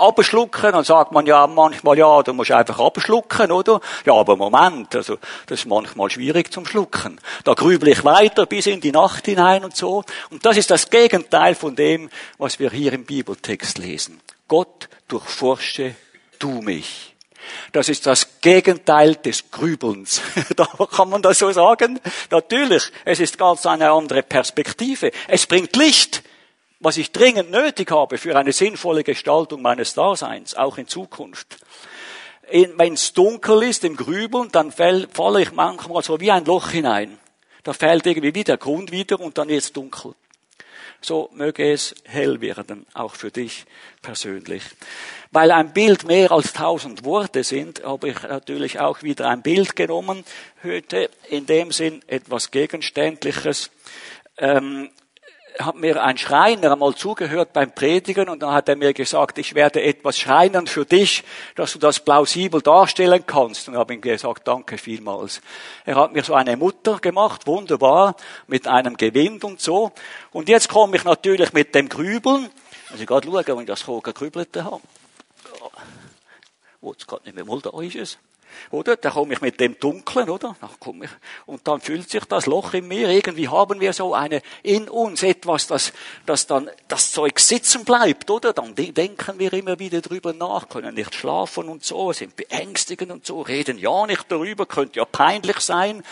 abschlucken, 0.00 0.72
dann 0.72 0.84
sagt 0.84 1.12
man 1.12 1.26
ja 1.26 1.46
manchmal, 1.46 1.96
ja, 1.96 2.22
du 2.22 2.32
musst 2.32 2.50
einfach 2.50 2.80
abschlucken, 2.80 3.52
oder? 3.52 3.80
Ja, 4.04 4.14
aber 4.14 4.36
Moment, 4.36 4.96
also, 4.96 5.18
das 5.46 5.60
ist 5.60 5.66
manchmal 5.66 6.10
schwierig 6.10 6.52
zum 6.52 6.66
Schlucken. 6.66 7.20
Da 7.44 7.54
grübel 7.54 7.88
ich 7.88 8.04
weiter 8.04 8.46
bis 8.46 8.66
in 8.66 8.80
die 8.80 8.92
Nacht 8.92 9.26
hinein 9.26 9.64
und 9.64 9.76
so. 9.76 10.02
Und 10.30 10.44
das 10.44 10.56
ist 10.56 10.70
das 10.70 10.90
Gegenteil 10.90 11.54
von 11.54 11.76
dem, 11.76 12.10
was 12.36 12.58
wir 12.58 12.70
hier 12.70 12.92
im 12.92 13.04
Bibeltext 13.04 13.78
lesen. 13.78 14.20
Gott 14.48 14.88
durchforsche 15.06 15.94
du 16.38 16.62
mich. 16.62 17.14
Das 17.72 17.88
ist 17.88 18.06
das 18.06 18.40
Gegenteil 18.40 19.16
des 19.16 19.50
Grübelns. 19.50 20.22
da 20.56 20.66
kann 20.90 21.10
man 21.10 21.22
das 21.22 21.38
so 21.38 21.50
sagen. 21.52 22.00
Natürlich, 22.30 22.90
es 23.04 23.20
ist 23.20 23.38
ganz 23.38 23.66
eine 23.66 23.90
andere 23.90 24.22
Perspektive. 24.22 25.10
Es 25.26 25.46
bringt 25.46 25.76
Licht, 25.76 26.22
was 26.80 26.96
ich 26.96 27.12
dringend 27.12 27.50
nötig 27.50 27.90
habe 27.90 28.18
für 28.18 28.36
eine 28.36 28.52
sinnvolle 28.52 29.04
Gestaltung 29.04 29.62
meines 29.62 29.94
Daseins, 29.94 30.54
auch 30.54 30.78
in 30.78 30.86
Zukunft. 30.86 31.58
Wenn 32.50 32.94
es 32.94 33.12
dunkel 33.12 33.64
ist 33.64 33.84
im 33.84 33.96
Grübeln, 33.96 34.48
dann 34.52 34.72
falle 34.72 35.42
ich 35.42 35.52
manchmal 35.52 36.02
so 36.02 36.18
wie 36.20 36.30
ein 36.30 36.44
Loch 36.44 36.70
hinein. 36.70 37.18
Da 37.62 37.72
fällt 37.72 38.06
irgendwie 38.06 38.34
wie 38.34 38.44
der 38.44 38.56
Grund 38.56 38.92
wieder 38.92 39.20
und 39.20 39.36
dann 39.36 39.50
ist 39.50 39.64
es 39.64 39.72
dunkel. 39.72 40.14
So 41.00 41.30
möge 41.32 41.70
es 41.70 41.94
hell 42.04 42.40
werden, 42.40 42.86
auch 42.94 43.14
für 43.14 43.30
dich 43.30 43.66
persönlich. 44.02 44.62
Weil 45.30 45.50
ein 45.50 45.72
Bild 45.74 46.06
mehr 46.06 46.32
als 46.32 46.54
tausend 46.54 47.04
Worte 47.04 47.44
sind, 47.44 47.84
habe 47.84 48.08
ich 48.08 48.22
natürlich 48.22 48.80
auch 48.80 49.02
wieder 49.02 49.28
ein 49.28 49.42
Bild 49.42 49.76
genommen 49.76 50.24
heute, 50.64 51.10
in 51.28 51.44
dem 51.44 51.70
Sinn 51.70 52.02
etwas 52.06 52.50
Gegenständliches. 52.50 53.70
Ähm, 54.38 54.90
hat 55.58 55.74
mir 55.74 56.02
ein 56.02 56.16
Schreiner 56.16 56.72
einmal 56.72 56.94
zugehört 56.94 57.52
beim 57.52 57.72
Predigen 57.72 58.28
und 58.28 58.42
dann 58.42 58.52
hat 58.52 58.68
er 58.68 58.76
mir 58.76 58.94
gesagt, 58.94 59.38
ich 59.38 59.54
werde 59.54 59.82
etwas 59.82 60.16
schreinern 60.16 60.66
für 60.66 60.86
dich, 60.86 61.24
dass 61.56 61.72
du 61.72 61.78
das 61.80 62.00
plausibel 62.00 62.62
darstellen 62.62 63.24
kannst. 63.26 63.68
Und 63.68 63.76
habe 63.76 63.94
ihm 63.94 64.00
gesagt, 64.00 64.46
danke 64.46 64.78
vielmals. 64.78 65.40
Er 65.84 65.96
hat 65.96 66.12
mir 66.12 66.22
so 66.22 66.34
eine 66.34 66.56
Mutter 66.56 66.98
gemacht, 67.00 67.46
wunderbar, 67.46 68.14
mit 68.46 68.68
einem 68.68 68.96
Gewind 68.96 69.44
und 69.44 69.60
so. 69.60 69.90
Und 70.30 70.48
jetzt 70.48 70.68
komme 70.68 70.96
ich 70.96 71.04
natürlich 71.04 71.52
mit 71.52 71.74
dem 71.74 71.88
Grübeln. 71.88 72.48
Also 72.90 73.02
ich 73.02 73.06
gerade 73.08 73.26
schauen, 73.26 73.44
wenn 73.46 73.60
ich 73.60 73.66
das 73.66 73.84
gegrübelt 73.84 74.56
habe 74.56 74.80
wo 76.80 76.92
es 76.92 77.06
gerade 77.06 77.24
nicht 77.24 77.34
mehr 77.34 77.46
wohl 77.46 77.60
da 77.60 77.70
ist 77.80 77.96
es. 77.96 78.18
Oder? 78.70 78.96
Da 78.96 79.10
komme 79.10 79.34
ich 79.34 79.40
mit 79.40 79.60
dem 79.60 79.78
Dunklen, 79.78 80.28
oder? 80.30 80.56
Und 81.46 81.66
dann 81.66 81.80
fühlt 81.80 82.10
sich 82.10 82.24
das 82.24 82.46
Loch 82.46 82.74
in 82.74 82.88
mir. 82.88 83.08
Irgendwie 83.08 83.48
haben 83.48 83.80
wir 83.80 83.92
so 83.92 84.14
eine, 84.14 84.42
in 84.62 84.88
uns 84.88 85.22
etwas, 85.22 85.66
das, 85.66 85.92
das 86.26 86.46
dann, 86.46 86.70
das 86.88 87.12
Zeug 87.12 87.38
sitzen 87.40 87.84
bleibt, 87.84 88.30
oder? 88.30 88.52
Dann 88.52 88.74
denken 88.74 89.38
wir 89.38 89.52
immer 89.52 89.78
wieder 89.78 90.00
drüber 90.00 90.32
nach, 90.32 90.68
können 90.68 90.94
nicht 90.94 91.14
schlafen 91.14 91.68
und 91.68 91.84
so, 91.84 92.12
sind 92.12 92.36
beängstigend 92.36 93.10
und 93.10 93.26
so, 93.26 93.40
reden 93.40 93.78
ja 93.78 94.06
nicht 94.06 94.26
darüber, 94.28 94.66
könnte 94.66 94.98
ja 94.98 95.04
peinlich 95.04 95.60
sein. 95.60 96.02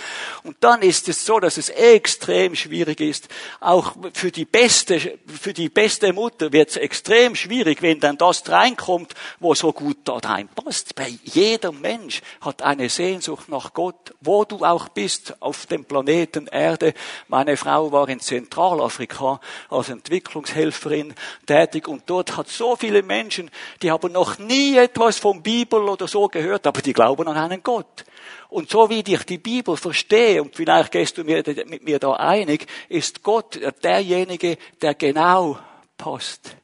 Und 0.42 0.56
dann 0.60 0.82
ist 0.82 1.08
es 1.08 1.24
so, 1.24 1.40
dass 1.40 1.56
es 1.56 1.68
extrem 1.68 2.54
schwierig 2.54 3.00
ist. 3.00 3.28
Auch 3.60 3.94
für 4.12 4.30
die 4.30 4.44
beste, 4.44 5.18
für 5.26 5.52
die 5.52 5.68
beste 5.68 6.12
Mutter 6.12 6.52
wird 6.52 6.70
es 6.70 6.76
extrem 6.76 7.34
schwierig, 7.34 7.82
wenn 7.82 8.00
dann 8.00 8.18
das 8.18 8.48
reinkommt, 8.48 9.14
wo 9.40 9.54
so 9.54 9.72
gut 9.72 9.98
da 10.04 10.16
reinpasst. 10.16 10.94
Bei 10.94 11.12
jedem 11.24 11.80
Mensch 11.80 12.22
hat 12.40 12.62
eine 12.62 12.88
Sehnsucht 12.88 13.48
nach 13.48 13.72
Gott, 13.72 14.14
wo 14.20 14.44
du 14.44 14.64
auch 14.64 14.88
bist 14.88 15.40
auf 15.40 15.66
dem 15.66 15.84
Planeten 15.84 16.46
Erde. 16.46 16.94
Meine 17.28 17.56
Frau 17.56 17.92
war 17.92 18.08
in 18.08 18.20
Zentralafrika 18.20 19.40
als 19.68 19.88
Entwicklungshelferin 19.88 21.14
tätig 21.46 21.88
und 21.88 22.04
dort 22.06 22.36
hat 22.36 22.48
so 22.48 22.76
viele 22.76 23.02
Menschen, 23.02 23.50
die 23.82 23.90
haben 23.90 24.12
noch 24.12 24.38
nie 24.38 24.76
etwas 24.76 25.18
vom 25.18 25.42
Bibel 25.42 25.82
oder 25.82 26.08
so 26.08 26.28
gehört, 26.28 26.66
aber 26.66 26.82
die 26.82 26.92
glauben 26.92 27.28
an 27.28 27.36
einen 27.36 27.62
Gott. 27.62 28.04
Und 28.48 28.70
so 28.70 28.88
wie 28.88 29.02
ich 29.06 29.24
die 29.24 29.38
Bibel 29.38 29.76
verstehe, 29.76 30.42
und 30.42 30.54
vielleicht 30.54 30.92
gehst 30.92 31.18
du 31.18 31.24
mit 31.24 31.82
mir 31.82 31.98
da 31.98 32.12
einig, 32.12 32.66
ist 32.88 33.22
Gott 33.22 33.58
derjenige, 33.82 34.56
der 34.80 34.94
genau 34.94 35.58
passt 35.98 36.56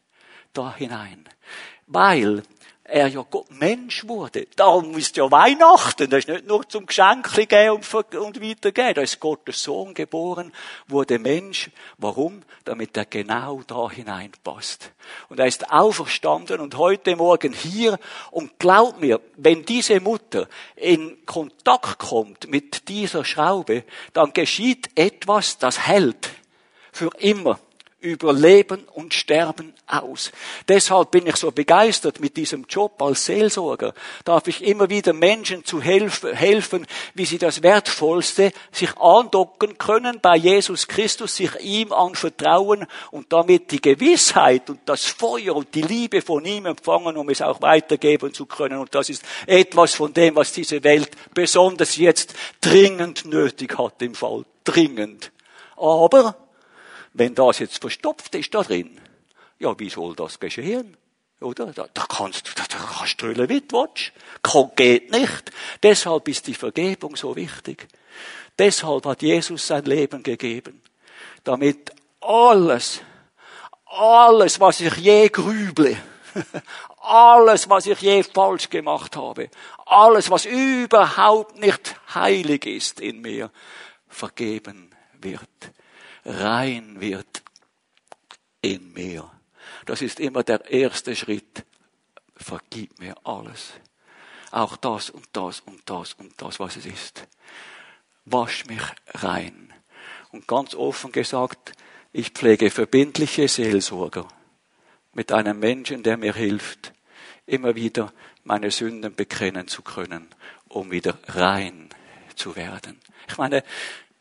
da 0.52 0.74
hinein. 0.74 1.28
Weil 1.86 2.42
er 2.84 3.06
ja 3.06 3.24
Gott 3.30 3.50
Mensch 3.50 4.06
wurde. 4.08 4.46
Darum 4.56 4.96
ist 4.98 5.16
ja 5.16 5.30
Weihnachten. 5.30 6.10
Das 6.10 6.20
ist 6.20 6.28
nicht 6.28 6.46
nur 6.46 6.68
zum 6.68 6.86
Geschenke 6.86 7.46
geben 7.46 7.76
und, 7.76 8.42
weitergeben. 8.42 8.94
Da 8.94 9.02
ist 9.02 9.20
Gottes 9.20 9.62
Sohn 9.62 9.94
geboren, 9.94 10.52
wurde 10.88 11.18
Mensch. 11.18 11.70
Warum? 11.98 12.42
Damit 12.64 12.96
er 12.96 13.04
genau 13.04 13.62
da 13.66 13.88
hineinpasst. 13.88 14.90
Und 15.28 15.38
er 15.38 15.46
ist 15.46 15.70
auferstanden 15.70 16.60
und 16.60 16.76
heute 16.76 17.14
Morgen 17.14 17.52
hier. 17.52 17.98
Und 18.30 18.58
glaub 18.58 19.00
mir, 19.00 19.20
wenn 19.36 19.64
diese 19.64 20.00
Mutter 20.00 20.48
in 20.74 21.24
Kontakt 21.24 22.00
kommt 22.00 22.50
mit 22.50 22.88
dieser 22.88 23.24
Schraube, 23.24 23.84
dann 24.12 24.32
geschieht 24.32 24.90
etwas, 24.96 25.58
das 25.58 25.86
hält. 25.86 26.30
Für 26.90 27.10
immer 27.18 27.58
über 28.02 28.32
Leben 28.32 28.84
und 28.94 29.14
Sterben 29.14 29.72
aus. 29.86 30.32
Deshalb 30.68 31.12
bin 31.12 31.26
ich 31.26 31.36
so 31.36 31.52
begeistert 31.52 32.20
mit 32.20 32.36
diesem 32.36 32.66
Job 32.68 33.00
als 33.00 33.24
Seelsorger. 33.26 33.94
Darf 34.24 34.48
ich 34.48 34.62
immer 34.64 34.90
wieder 34.90 35.12
Menschen 35.12 35.64
zu 35.64 35.80
helfen, 35.80 36.86
wie 37.14 37.24
sie 37.24 37.38
das 37.38 37.62
Wertvollste 37.62 38.52
sich 38.72 38.96
andocken 38.98 39.78
können 39.78 40.18
bei 40.20 40.36
Jesus 40.36 40.88
Christus, 40.88 41.36
sich 41.36 41.54
ihm 41.60 41.92
anvertrauen 41.92 42.86
und 43.12 43.32
damit 43.32 43.70
die 43.70 43.80
Gewissheit 43.80 44.68
und 44.68 44.80
das 44.86 45.04
Feuer 45.04 45.54
und 45.54 45.74
die 45.74 45.82
Liebe 45.82 46.22
von 46.22 46.44
ihm 46.44 46.66
empfangen, 46.66 47.16
um 47.16 47.28
es 47.30 47.40
auch 47.40 47.62
weitergeben 47.62 48.34
zu 48.34 48.46
können. 48.46 48.78
Und 48.78 48.94
das 48.94 49.10
ist 49.10 49.22
etwas 49.46 49.94
von 49.94 50.12
dem, 50.12 50.34
was 50.34 50.52
diese 50.52 50.82
Welt 50.82 51.10
besonders 51.34 51.96
jetzt 51.96 52.34
dringend 52.60 53.24
nötig 53.26 53.78
hat 53.78 54.02
im 54.02 54.16
Fall. 54.16 54.44
Dringend. 54.64 55.30
Aber 55.76 56.36
wenn 57.14 57.34
das 57.34 57.58
jetzt 57.58 57.80
verstopft 57.80 58.34
ist 58.34 58.54
da 58.54 58.62
drin, 58.62 58.98
ja, 59.58 59.78
wie 59.78 59.90
soll 59.90 60.14
das 60.16 60.40
geschehen? 60.40 60.96
Oder? 61.40 61.66
Da, 61.66 61.86
da 61.92 62.06
kannst 62.08 62.48
du, 62.48 62.52
da, 62.54 62.64
da 62.68 62.78
kannst 62.78 63.20
du 63.20 63.32
drüllen, 63.32 63.48
wie. 63.48 63.62
Geht 64.76 65.10
nicht. 65.10 65.52
Deshalb 65.82 66.28
ist 66.28 66.46
die 66.46 66.54
Vergebung 66.54 67.16
so 67.16 67.36
wichtig. 67.36 67.88
Deshalb 68.58 69.06
hat 69.06 69.22
Jesus 69.22 69.66
sein 69.66 69.84
Leben 69.84 70.22
gegeben. 70.22 70.82
Damit 71.44 71.92
alles, 72.20 73.00
alles, 73.86 74.60
was 74.60 74.80
ich 74.80 74.96
je 74.96 75.28
grüble, 75.28 75.96
alles, 77.00 77.68
was 77.68 77.86
ich 77.86 78.00
je 78.00 78.22
falsch 78.22 78.70
gemacht 78.70 79.16
habe, 79.16 79.50
alles, 79.86 80.30
was 80.30 80.44
überhaupt 80.44 81.58
nicht 81.58 81.94
heilig 82.14 82.66
ist 82.66 83.00
in 83.00 83.20
mir, 83.20 83.50
vergeben 84.08 84.90
wird 85.20 85.48
rein 86.24 87.00
wird 87.00 87.42
in 88.60 88.92
mir. 88.92 89.30
Das 89.86 90.02
ist 90.02 90.20
immer 90.20 90.42
der 90.42 90.70
erste 90.70 91.16
Schritt. 91.16 91.64
Vergib 92.36 92.98
mir 92.98 93.14
alles. 93.24 93.72
Auch 94.50 94.76
das 94.76 95.10
und 95.10 95.26
das 95.32 95.60
und 95.60 95.80
das 95.86 96.14
und 96.14 96.40
das, 96.40 96.60
was 96.60 96.76
es 96.76 96.86
ist. 96.86 97.26
Wasch 98.24 98.66
mich 98.66 98.82
rein. 99.14 99.72
Und 100.30 100.46
ganz 100.46 100.74
offen 100.74 101.12
gesagt, 101.12 101.72
ich 102.12 102.30
pflege 102.30 102.70
verbindliche 102.70 103.48
Seelsorger 103.48 104.28
mit 105.12 105.32
einem 105.32 105.58
Menschen, 105.58 106.02
der 106.02 106.16
mir 106.16 106.34
hilft, 106.34 106.92
immer 107.46 107.74
wieder 107.74 108.12
meine 108.44 108.70
Sünden 108.70 109.14
bekennen 109.14 109.68
zu 109.68 109.82
können, 109.82 110.28
um 110.68 110.90
wieder 110.90 111.18
rein 111.28 111.88
zu 112.34 112.56
werden. 112.56 113.00
Ich 113.28 113.38
meine, 113.38 113.62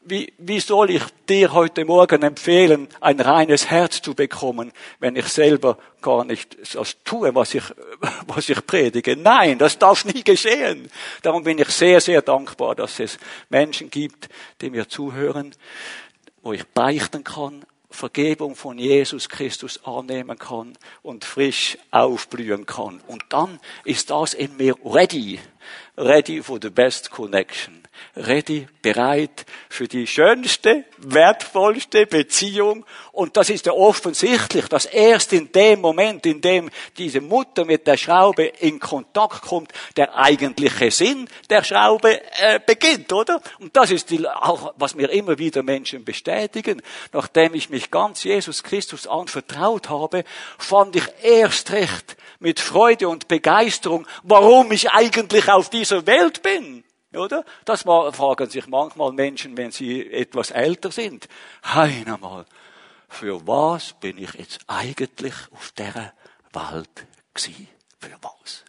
wie, 0.04 0.34
wie 0.38 0.60
soll 0.60 0.90
ich 0.90 1.04
dir 1.30 1.54
heute 1.54 1.86
Morgen 1.86 2.24
empfehlen, 2.24 2.88
ein 3.00 3.20
reines 3.20 3.70
Herz 3.70 4.02
zu 4.02 4.16
bekommen, 4.16 4.72
wenn 5.00 5.16
ich 5.16 5.28
selber 5.28 5.78
gar 6.02 6.26
nicht 6.26 6.58
das 6.74 6.98
tue, 7.04 7.34
was 7.36 7.54
ich, 7.54 7.64
was 8.28 8.50
ich 8.50 8.66
predige? 8.66 9.16
Nein, 9.16 9.58
das 9.58 9.78
darf 9.78 10.06
nie 10.06 10.24
geschehen. 10.24 10.90
Darum 11.22 11.44
bin 11.44 11.60
ich 11.60 11.70
sehr, 11.70 12.02
sehr 12.02 12.22
dankbar, 12.22 12.76
dass 12.76 13.00
es 13.00 13.18
Menschen 13.50 13.90
gibt, 13.90 14.30
die 14.62 14.70
mir 14.70 14.90
zuhören, 14.90 15.56
wo 16.42 16.54
ich 16.54 16.66
beichten 16.68 17.24
kann, 17.24 17.64
Vergebung 17.92 18.56
von 18.56 18.80
Jesus 18.80 19.28
Christus 19.28 19.84
annehmen 19.84 20.40
kann 20.40 20.78
und 21.04 21.26
frisch 21.26 21.78
aufblühen 21.92 22.66
kann. 22.66 23.02
Und 23.06 23.26
dann 23.30 23.60
ist 23.84 24.10
das 24.10 24.34
in 24.34 24.56
mir 24.58 24.76
ready. 24.84 25.40
Ready 25.98 26.42
for 26.42 26.58
the 26.60 26.70
best 26.70 27.12
connection 27.12 27.81
ready, 28.16 28.68
bereit 28.82 29.46
für 29.70 29.88
die 29.88 30.08
schönste, 30.08 30.86
wertvollste 30.98 32.06
Beziehung. 32.06 32.86
Und 33.12 33.38
das 33.38 33.50
ist 33.50 33.66
ja 33.66 33.74
offensichtlich, 33.74 34.68
dass 34.68 34.86
erst 34.86 35.34
in 35.34 35.52
dem 35.52 35.82
Moment, 35.82 36.26
in 36.26 36.42
dem 36.42 36.70
diese 36.98 37.22
Mutter 37.22 37.66
mit 37.66 37.88
der 37.88 37.98
Schraube 37.98 38.46
in 38.46 38.80
Kontakt 38.80 39.44
kommt, 39.44 39.72
der 39.98 40.16
eigentliche 40.18 40.92
Sinn 40.92 41.30
der 41.50 41.64
Schraube 41.64 42.22
äh, 42.40 42.60
beginnt, 42.66 43.12
oder? 43.14 43.42
Und 43.60 43.76
das 43.76 43.92
ist 43.92 44.10
die, 44.10 44.28
auch, 44.28 44.74
was 44.78 44.96
mir 44.96 45.10
immer 45.10 45.38
wieder 45.38 45.64
Menschen 45.64 46.04
bestätigen. 46.04 46.82
Nachdem 47.14 47.54
ich 47.54 47.70
mich 47.70 47.92
ganz 47.92 48.24
Jesus 48.24 48.64
Christus 48.64 49.08
anvertraut 49.08 49.90
habe, 49.90 50.24
fand 50.58 50.96
ich 50.96 51.04
erst 51.22 51.72
recht 51.72 52.18
mit 52.40 52.60
Freude 52.60 53.08
und 53.08 53.28
Begeisterung, 53.28 54.08
warum 54.24 54.72
ich 54.72 54.92
eigentlich 54.92 55.50
auf 55.50 55.70
dieser 55.70 56.08
Welt 56.08 56.42
bin. 56.42 56.84
Oder? 57.14 57.44
Das 57.66 57.82
fragen 57.82 58.50
sich 58.50 58.68
manchmal 58.68 59.12
Menschen, 59.12 59.58
wenn 59.58 59.72
sie 59.72 60.10
etwas 60.12 60.52
älter 60.52 60.92
sind. 60.92 61.28
Hein 61.64 62.08
einmal, 62.08 62.46
für 63.10 63.46
was 63.46 63.94
bin 63.94 64.18
ich 64.18 64.34
jetzt 64.34 64.62
eigentlich 64.68 65.34
auf 65.52 65.72
der 65.74 66.14
Welt 66.54 67.08
gsi? 67.34 67.68
Für 68.00 68.18
was? 68.22 68.64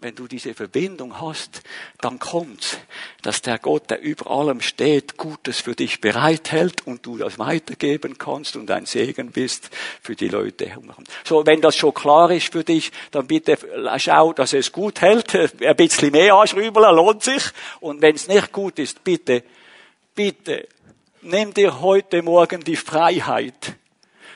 Wenn 0.00 0.14
du 0.14 0.28
diese 0.28 0.54
Verbindung 0.54 1.20
hast, 1.20 1.62
dann 2.00 2.18
kommt's, 2.18 2.78
dass 3.22 3.42
der 3.42 3.58
Gott, 3.58 3.90
der 3.90 4.00
über 4.00 4.30
allem 4.30 4.60
steht, 4.60 5.16
Gutes 5.16 5.60
für 5.60 5.74
dich 5.74 6.00
bereithält 6.00 6.86
und 6.86 7.04
du 7.04 7.18
das 7.18 7.38
weitergeben 7.38 8.16
kannst 8.16 8.54
und 8.56 8.70
ein 8.70 8.86
Segen 8.86 9.32
bist 9.32 9.70
für 10.00 10.14
die 10.14 10.28
Leute. 10.28 10.70
So, 11.24 11.44
wenn 11.46 11.60
das 11.60 11.76
schon 11.76 11.94
klar 11.94 12.30
ist 12.30 12.52
für 12.52 12.62
dich, 12.62 12.92
dann 13.10 13.26
bitte 13.26 13.58
schau, 13.96 14.32
dass 14.32 14.52
es 14.52 14.70
gut 14.70 15.00
hält, 15.00 15.34
ein 15.34 15.76
bisschen 15.76 16.12
mehr 16.12 16.34
anschrübeln, 16.34 16.94
lohnt 16.94 17.24
sich. 17.24 17.42
Und 17.80 18.00
wenn 18.00 18.14
es 18.14 18.28
nicht 18.28 18.52
gut 18.52 18.78
ist, 18.78 19.02
bitte, 19.02 19.42
bitte, 20.14 20.68
nimm 21.22 21.52
dir 21.52 21.80
heute 21.80 22.22
Morgen 22.22 22.62
die 22.62 22.76
Freiheit, 22.76 23.74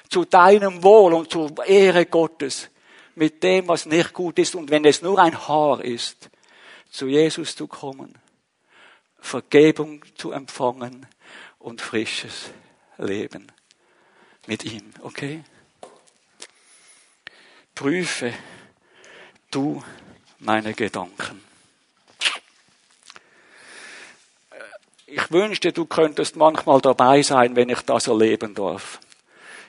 zu 0.09 0.25
deinem 0.25 0.83
Wohl 0.83 1.14
und 1.14 1.31
zur 1.31 1.52
Ehre 1.64 2.04
Gottes, 2.07 2.69
mit 3.14 3.42
dem, 3.42 3.69
was 3.69 3.87
nicht 3.87 4.12
gut 4.12 4.38
ist 4.38 4.54
und 4.54 4.71
wenn 4.71 4.85
es 4.85 5.02
nur 5.02 5.19
ein 5.19 5.49
Haar 5.49 5.85
ist, 5.85 6.31
zu 6.90 7.07
Jesus 7.07 7.57
zu 7.57 7.66
kommen, 7.66 8.19
Vergebung 9.19 10.04
zu 10.16 10.33
empfangen 10.33 11.07
und 11.59 11.81
frisches 11.81 12.50
Leben 12.99 13.50
mit 14.47 14.64
ihm, 14.64 14.92
okay? 15.02 15.45
Prüfe 17.75 18.33
du 19.50 19.83
meine 20.38 20.75
Gedanken. 20.75 21.42
Ich 25.07 25.31
wünschte, 25.31 25.73
du 25.73 25.85
könntest 25.85 26.37
manchmal 26.37 26.81
dabei 26.81 27.23
sein, 27.23 27.54
wenn 27.54 27.69
ich 27.69 27.81
das 27.83 28.07
erleben 28.07 28.54
darf. 28.54 28.99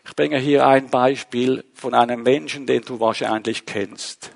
Ich 0.06 0.16
bringe 0.16 0.38
hier 0.38 0.68
ein 0.68 0.90
Beispiel 0.90 1.64
von 1.74 1.94
einem 1.94 2.24
Menschen, 2.24 2.66
den 2.66 2.82
du 2.84 3.00
wahrscheinlich 3.00 3.66
kennst. 3.66 4.32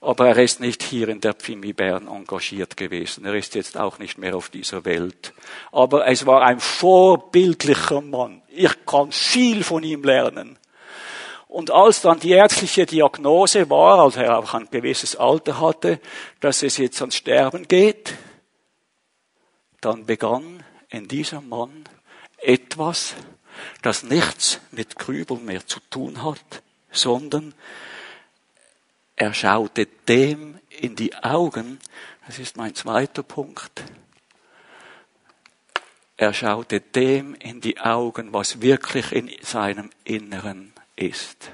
Aber 0.00 0.28
er 0.28 0.36
ist 0.38 0.60
nicht 0.60 0.82
hier 0.82 1.08
in 1.08 1.20
der 1.20 1.34
Pfimi 1.34 1.72
Bern 1.72 2.06
engagiert 2.06 2.76
gewesen. 2.76 3.24
Er 3.24 3.34
ist 3.34 3.54
jetzt 3.54 3.76
auch 3.76 3.98
nicht 3.98 4.18
mehr 4.18 4.36
auf 4.36 4.48
dieser 4.48 4.84
Welt. 4.84 5.32
Aber 5.72 6.06
es 6.06 6.24
war 6.24 6.42
ein 6.42 6.60
vorbildlicher 6.60 8.00
Mann. 8.00 8.42
Ich 8.48 8.84
kann 8.86 9.10
viel 9.10 9.64
von 9.64 9.82
ihm 9.82 10.04
lernen. 10.04 10.58
Und 11.48 11.70
als 11.70 12.02
dann 12.02 12.20
die 12.20 12.32
ärztliche 12.32 12.84
Diagnose 12.84 13.68
war, 13.70 13.98
als 14.00 14.16
er 14.16 14.38
auch 14.38 14.52
ein 14.52 14.68
gewisses 14.70 15.16
Alter 15.16 15.60
hatte, 15.60 15.98
dass 16.40 16.62
es 16.62 16.76
jetzt 16.76 17.00
ans 17.00 17.16
Sterben 17.16 17.66
geht, 17.66 18.14
dann 19.80 20.04
begann 20.04 20.62
in 20.90 21.08
diesem 21.08 21.48
Mann 21.48 21.84
etwas, 22.36 23.14
das 23.82 24.02
nichts 24.02 24.60
mit 24.70 24.96
Grübeln 24.96 25.44
mehr 25.44 25.66
zu 25.66 25.80
tun 25.90 26.22
hat, 26.22 26.62
sondern 26.90 27.54
er 29.16 29.34
schaute 29.34 29.86
dem 29.86 30.58
in 30.68 30.94
die 30.94 31.14
Augen, 31.16 31.80
das 32.26 32.38
ist 32.38 32.56
mein 32.56 32.74
zweiter 32.74 33.22
Punkt, 33.22 33.82
er 36.16 36.34
schaute 36.34 36.80
dem 36.80 37.34
in 37.36 37.60
die 37.60 37.78
Augen, 37.78 38.32
was 38.32 38.60
wirklich 38.60 39.12
in 39.12 39.30
seinem 39.40 39.90
Inneren 40.02 40.72
ist. 40.96 41.50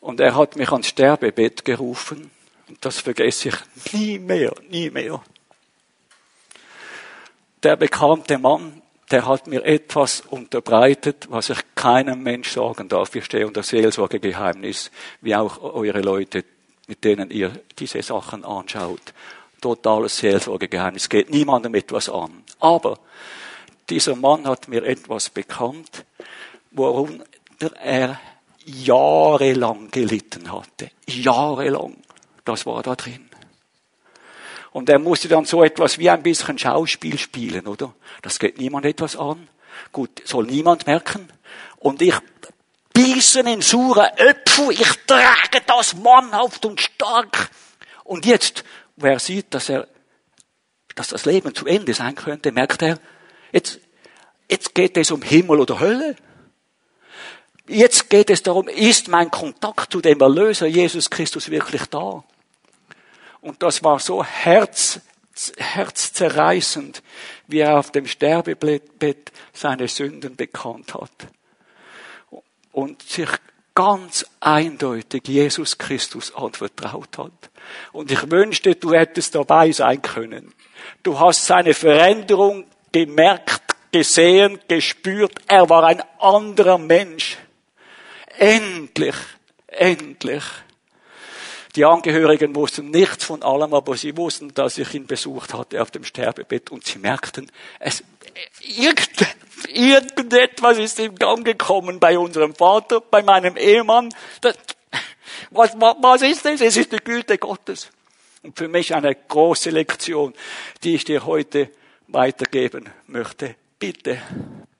Und 0.00 0.20
er 0.20 0.34
hat 0.34 0.56
mich 0.56 0.70
ans 0.70 0.88
Sterbebett 0.88 1.64
gerufen, 1.64 2.30
und 2.68 2.84
das 2.84 2.98
vergesse 2.98 3.50
ich 3.50 3.92
nie 3.92 4.18
mehr, 4.18 4.52
nie 4.68 4.90
mehr. 4.90 5.22
Der 7.62 7.76
bekannte 7.76 8.38
Mann, 8.38 8.82
der 9.10 9.26
hat 9.26 9.46
mir 9.46 9.64
etwas 9.64 10.20
unterbreitet, 10.20 11.26
was 11.30 11.50
ich 11.50 11.58
keinem 11.74 12.22
Mensch 12.22 12.50
sagen 12.50 12.88
darf. 12.88 13.14
Ich 13.14 13.24
stehe 13.24 13.46
unter 13.46 13.62
Seelsorgegeheimnis, 13.62 14.90
wie 15.20 15.36
auch 15.36 15.62
eure 15.62 16.00
Leute, 16.00 16.44
mit 16.88 17.04
denen 17.04 17.30
ihr 17.30 17.52
diese 17.78 18.02
Sachen 18.02 18.44
anschaut. 18.44 19.14
Totales 19.60 20.18
Seelsorgegeheimnis. 20.18 21.08
Geht 21.08 21.30
niemandem 21.30 21.74
etwas 21.74 22.08
an. 22.08 22.44
Aber 22.58 22.98
dieser 23.88 24.16
Mann 24.16 24.46
hat 24.46 24.68
mir 24.68 24.84
etwas 24.84 25.30
bekannt, 25.30 26.04
worunter 26.72 27.76
er 27.82 28.20
jahrelang 28.64 29.90
gelitten 29.90 30.50
hatte. 30.52 30.90
Jahrelang. 31.06 31.96
Das 32.44 32.66
war 32.66 32.82
da 32.82 32.96
drin. 32.96 33.25
Und 34.76 34.90
er 34.90 34.98
musste 34.98 35.26
dann 35.26 35.46
so 35.46 35.64
etwas 35.64 35.96
wie 35.96 36.10
ein 36.10 36.22
bisschen 36.22 36.58
Schauspiel 36.58 37.16
spielen, 37.16 37.66
oder? 37.66 37.94
Das 38.20 38.38
geht 38.38 38.58
niemand 38.58 38.84
etwas 38.84 39.16
an. 39.16 39.48
Gut, 39.90 40.20
soll 40.26 40.44
niemand 40.44 40.86
merken. 40.86 41.30
Und 41.78 42.02
ich 42.02 42.14
bissen 42.92 43.46
in 43.46 43.62
sure 43.62 44.12
Äpfel, 44.18 44.72
ich 44.72 44.92
trage 45.06 45.62
das 45.66 45.96
mannhaft 45.96 46.66
und 46.66 46.78
stark. 46.78 47.48
Und 48.04 48.26
jetzt, 48.26 48.64
wer 48.96 49.18
sieht, 49.18 49.46
dass 49.54 49.70
er, 49.70 49.88
dass 50.94 51.08
das 51.08 51.24
Leben 51.24 51.54
zu 51.54 51.64
Ende 51.64 51.94
sein 51.94 52.14
könnte, 52.14 52.52
merkt 52.52 52.82
er, 52.82 52.98
jetzt, 53.52 53.80
jetzt 54.50 54.74
geht 54.74 54.98
es 54.98 55.10
um 55.10 55.22
Himmel 55.22 55.60
oder 55.60 55.80
Hölle. 55.80 56.16
Jetzt 57.66 58.10
geht 58.10 58.28
es 58.28 58.42
darum, 58.42 58.68
ist 58.68 59.08
mein 59.08 59.30
Kontakt 59.30 59.90
zu 59.90 60.02
dem 60.02 60.20
Erlöser 60.20 60.66
Jesus 60.66 61.08
Christus 61.08 61.50
wirklich 61.50 61.86
da? 61.86 62.22
Und 63.46 63.62
das 63.62 63.84
war 63.84 64.00
so 64.00 64.24
herz, 64.24 65.00
herzzerreißend, 65.56 67.00
wie 67.46 67.60
er 67.60 67.78
auf 67.78 67.92
dem 67.92 68.08
Sterbebett 68.08 69.30
seine 69.52 69.86
Sünden 69.86 70.34
bekannt 70.34 70.92
hat. 70.94 71.28
Und 72.72 73.02
sich 73.02 73.28
ganz 73.72 74.26
eindeutig 74.40 75.28
Jesus 75.28 75.78
Christus 75.78 76.34
anvertraut 76.34 77.18
hat. 77.18 77.50
Und 77.92 78.10
ich 78.10 78.28
wünschte, 78.32 78.74
du 78.74 78.92
hättest 78.92 79.36
dabei 79.36 79.70
sein 79.70 80.02
können. 80.02 80.52
Du 81.04 81.20
hast 81.20 81.46
seine 81.46 81.72
Veränderung 81.72 82.66
gemerkt, 82.90 83.76
gesehen, 83.92 84.58
gespürt. 84.66 85.34
Er 85.46 85.70
war 85.70 85.84
ein 85.84 86.02
anderer 86.18 86.78
Mensch. 86.78 87.36
Endlich, 88.38 89.14
endlich 89.68 90.42
die 91.76 91.84
Angehörigen 91.84 92.54
wussten 92.54 92.90
nichts 92.90 93.24
von 93.24 93.42
allem, 93.42 93.74
aber 93.74 93.96
sie 93.96 94.16
wussten, 94.16 94.52
dass 94.54 94.78
ich 94.78 94.94
ihn 94.94 95.06
besucht 95.06 95.52
hatte 95.54 95.80
auf 95.82 95.90
dem 95.90 96.04
Sterbebett 96.04 96.70
und 96.70 96.84
sie 96.86 96.98
merkten, 96.98 97.52
es, 97.78 98.02
irgend, 98.60 99.10
irgendetwas 99.68 100.78
ist 100.78 100.98
in 100.98 101.14
Gang 101.14 101.44
gekommen 101.44 102.00
bei 102.00 102.18
unserem 102.18 102.54
Vater, 102.54 103.00
bei 103.00 103.22
meinem 103.22 103.56
Ehemann. 103.56 104.08
Das, 104.40 104.56
was, 105.50 105.74
was 105.74 106.22
ist 106.22 106.44
das? 106.46 106.60
Es 106.62 106.76
ist 106.76 106.92
die 106.92 106.96
Güte 106.96 107.36
Gottes. 107.36 107.90
Und 108.42 108.56
für 108.56 108.68
mich 108.68 108.94
eine 108.94 109.14
große 109.14 109.70
Lektion, 109.70 110.32
die 110.82 110.94
ich 110.94 111.04
dir 111.04 111.26
heute 111.26 111.70
weitergeben 112.08 112.88
möchte. 113.06 113.54
Bitte, 113.78 114.18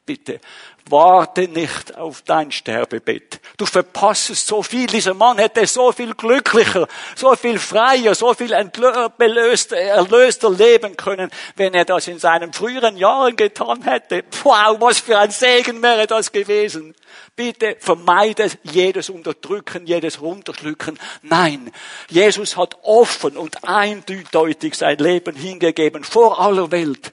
bitte, 0.06 0.40
warte 0.88 1.48
nicht 1.48 1.96
auf 1.96 2.22
dein 2.22 2.52
Sterbebett. 2.52 3.40
Du 3.56 3.66
verpassest 3.66 4.46
so 4.46 4.62
viel. 4.62 4.86
Dieser 4.86 5.14
Mann 5.14 5.38
hätte 5.38 5.66
so 5.66 5.90
viel 5.92 6.14
glücklicher, 6.14 6.86
so 7.16 7.34
viel 7.34 7.58
freier, 7.58 8.14
so 8.14 8.32
viel 8.34 8.52
erlöster, 8.52 9.76
erlöster 9.76 10.50
leben 10.50 10.96
können, 10.96 11.30
wenn 11.56 11.74
er 11.74 11.84
das 11.84 12.06
in 12.06 12.18
seinen 12.18 12.52
früheren 12.52 12.96
Jahren 12.96 13.34
getan 13.34 13.82
hätte. 13.82 14.24
Wow, 14.44 14.80
was 14.80 15.00
für 15.00 15.18
ein 15.18 15.32
Segen 15.32 15.82
wäre 15.82 16.06
das 16.06 16.30
gewesen. 16.30 16.94
Bitte 17.34 17.76
vermeide 17.80 18.50
jedes 18.62 19.10
Unterdrücken, 19.10 19.86
jedes 19.86 20.20
Runterschlucken. 20.20 20.98
Nein, 21.22 21.70
Jesus 22.08 22.56
hat 22.56 22.76
offen 22.82 23.36
und 23.36 23.64
eindeutig 23.64 24.74
sein 24.74 24.98
Leben 24.98 25.34
hingegeben 25.34 26.04
vor 26.04 26.40
aller 26.40 26.70
Welt. 26.70 27.12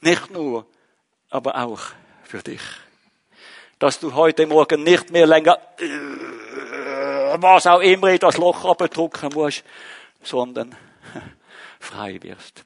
Nicht 0.00 0.30
nur 0.30 0.66
aber 1.30 1.56
auch 1.56 1.80
für 2.24 2.42
dich. 2.42 2.60
dass 3.78 4.00
du 4.00 4.14
heute 4.14 4.46
Morgen 4.46 4.82
nicht 4.82 5.10
mehr 5.10 5.26
länger 5.26 5.58
äh, 5.78 5.86
was 7.42 7.66
auch 7.66 7.80
immer 7.80 8.08
in 8.10 8.18
das 8.18 8.38
Loch 8.38 8.64
abdrücken 8.64 9.30
musst, 9.34 9.64
sondern 10.22 10.74
frei 11.80 12.18
wirst. 12.22 12.64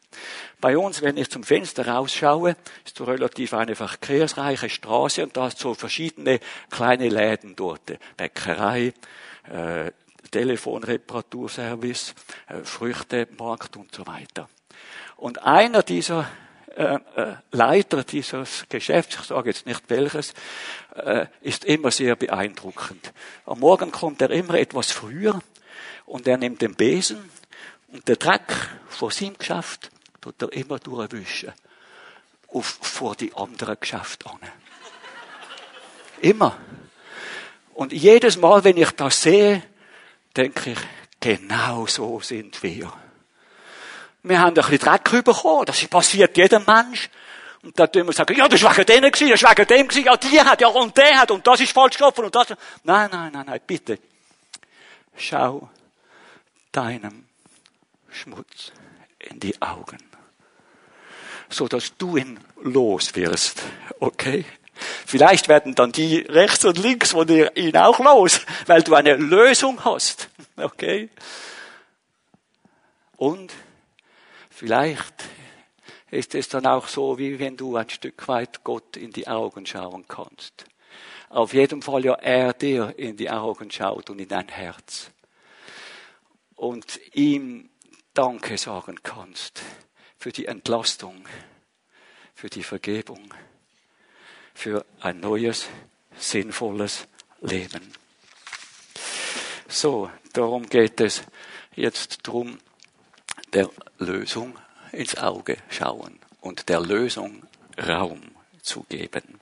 Bei 0.60 0.76
uns, 0.76 1.02
wenn 1.02 1.16
ich 1.16 1.30
zum 1.30 1.42
Fenster 1.42 1.88
rausschaue, 1.88 2.54
ist 2.84 2.96
so 2.96 3.04
relativ 3.04 3.54
eine 3.54 3.74
verkehrsreiche 3.74 4.68
Straße 4.68 5.22
und 5.22 5.36
da 5.36 5.44
hast 5.44 5.58
so 5.58 5.74
verschiedene 5.74 6.38
kleine 6.70 7.08
Läden 7.08 7.56
dort. 7.56 7.98
Bäckerei, 8.16 8.92
äh, 9.50 9.90
Telefonreparaturservice, 10.30 12.14
äh, 12.48 12.62
Früchtemarkt 12.62 13.76
und 13.76 13.94
so 13.94 14.06
weiter. 14.06 14.48
Und 15.16 15.42
einer 15.42 15.82
dieser 15.82 16.28
äh, 16.80 16.98
äh, 17.16 17.34
Leiter 17.50 18.04
dieses 18.04 18.64
Geschäfts, 18.70 19.18
ich 19.20 19.26
sage 19.26 19.50
jetzt 19.50 19.66
nicht 19.66 19.82
welches, 19.88 20.32
äh, 20.94 21.26
ist 21.42 21.66
immer 21.66 21.90
sehr 21.90 22.16
beeindruckend. 22.16 23.12
Am 23.44 23.60
Morgen 23.60 23.92
kommt 23.92 24.22
er 24.22 24.30
immer 24.30 24.54
etwas 24.54 24.90
früher 24.90 25.42
und 26.06 26.26
er 26.26 26.38
nimmt 26.38 26.62
den 26.62 26.74
Besen 26.74 27.28
und 27.88 28.08
der 28.08 28.16
Dreck 28.16 28.50
vor 28.88 29.10
seinem 29.10 29.36
Geschäft 29.36 29.90
tut 30.22 30.40
er 30.40 30.54
immer 30.54 30.78
durchwischen. 30.78 31.52
Auf, 32.48 32.78
vor 32.80 33.14
die 33.14 33.34
anderen 33.34 33.76
Geschäfte 33.78 34.30
an. 34.30 34.40
Immer. 36.22 36.56
Und 37.74 37.92
jedes 37.92 38.38
Mal, 38.38 38.64
wenn 38.64 38.78
ich 38.78 38.90
das 38.92 39.20
sehe, 39.20 39.62
denke 40.34 40.70
ich, 40.70 40.78
genau 41.20 41.86
so 41.86 42.20
sind 42.20 42.62
wir. 42.62 42.90
Wir 44.22 44.38
haben 44.38 44.48
ein 44.48 44.54
bisschen 44.54 44.78
Dreck 44.78 45.24
bekommen. 45.24 45.66
Das 45.66 45.84
passiert 45.86 46.36
jedem 46.36 46.64
Mensch. 46.66 47.08
Und 47.62 47.78
dann 47.78 47.92
tun 47.92 48.06
wir 48.06 48.12
sagen, 48.12 48.36
ja, 48.36 48.48
das 48.48 48.62
war 48.62 48.76
wegen 48.76 48.86
denen 48.86 49.12
gewesen, 49.12 49.30
das 49.32 49.42
war 49.42 49.50
wegen 49.50 49.66
dem 49.66 49.88
gewesen, 49.88 50.06
ja, 50.06 50.16
die 50.16 50.40
hat, 50.40 50.60
ja, 50.62 50.68
und 50.68 50.96
der 50.96 51.18
hat, 51.18 51.30
und 51.30 51.46
das 51.46 51.60
ist 51.60 51.72
falsch 51.72 51.98
gelaufen, 51.98 52.24
und 52.24 52.34
das. 52.34 52.48
Nein, 52.84 53.10
nein, 53.12 53.30
nein, 53.32 53.44
nein, 53.46 53.60
bitte. 53.66 53.98
Schau 55.14 55.68
deinem 56.72 57.26
Schmutz 58.10 58.72
in 59.18 59.40
die 59.40 59.60
Augen. 59.60 59.98
So 61.50 61.68
dass 61.68 61.96
du 61.98 62.16
ihn 62.16 62.40
los 62.62 63.14
wirst. 63.14 63.62
Okay? 63.98 64.44
Vielleicht 65.06 65.48
werden 65.48 65.74
dann 65.74 65.92
die 65.92 66.20
rechts 66.20 66.64
und 66.64 66.78
links 66.78 67.10
von 67.10 67.26
dir 67.26 67.54
ihn 67.56 67.76
auch 67.76 67.98
los, 67.98 68.40
weil 68.66 68.82
du 68.82 68.94
eine 68.94 69.16
Lösung 69.16 69.84
hast. 69.84 70.28
Okay? 70.56 71.10
Und 73.16 73.52
vielleicht 74.60 75.24
ist 76.10 76.34
es 76.34 76.50
dann 76.50 76.66
auch 76.66 76.86
so, 76.86 77.18
wie 77.18 77.38
wenn 77.38 77.56
du 77.56 77.76
ein 77.76 77.88
Stück 77.88 78.28
weit 78.28 78.62
Gott 78.62 78.98
in 78.98 79.10
die 79.10 79.26
Augen 79.26 79.64
schauen 79.64 80.04
kannst. 80.06 80.66
Auf 81.30 81.54
jeden 81.54 81.80
Fall 81.80 82.04
ja 82.04 82.12
er 82.14 82.52
dir 82.52 82.92
in 82.98 83.16
die 83.16 83.30
Augen 83.30 83.70
schaut 83.70 84.10
und 84.10 84.18
in 84.18 84.28
dein 84.28 84.48
Herz. 84.48 85.12
Und 86.56 87.00
ihm 87.14 87.70
Danke 88.12 88.58
sagen 88.58 89.02
kannst 89.02 89.62
für 90.18 90.30
die 90.30 90.44
Entlastung, 90.44 91.24
für 92.34 92.50
die 92.50 92.64
Vergebung, 92.64 93.32
für 94.52 94.84
ein 95.00 95.20
neues, 95.20 95.68
sinnvolles 96.18 97.08
Leben. 97.40 97.94
So, 99.68 100.10
darum 100.34 100.68
geht 100.68 101.00
es 101.00 101.22
jetzt 101.76 102.26
drum, 102.26 102.58
der 103.52 103.70
Lösung 103.98 104.56
ins 104.92 105.16
Auge 105.16 105.56
schauen 105.68 106.18
und 106.40 106.68
der 106.68 106.80
Lösung 106.80 107.42
Raum 107.78 108.20
zu 108.62 108.84
geben. 108.88 109.40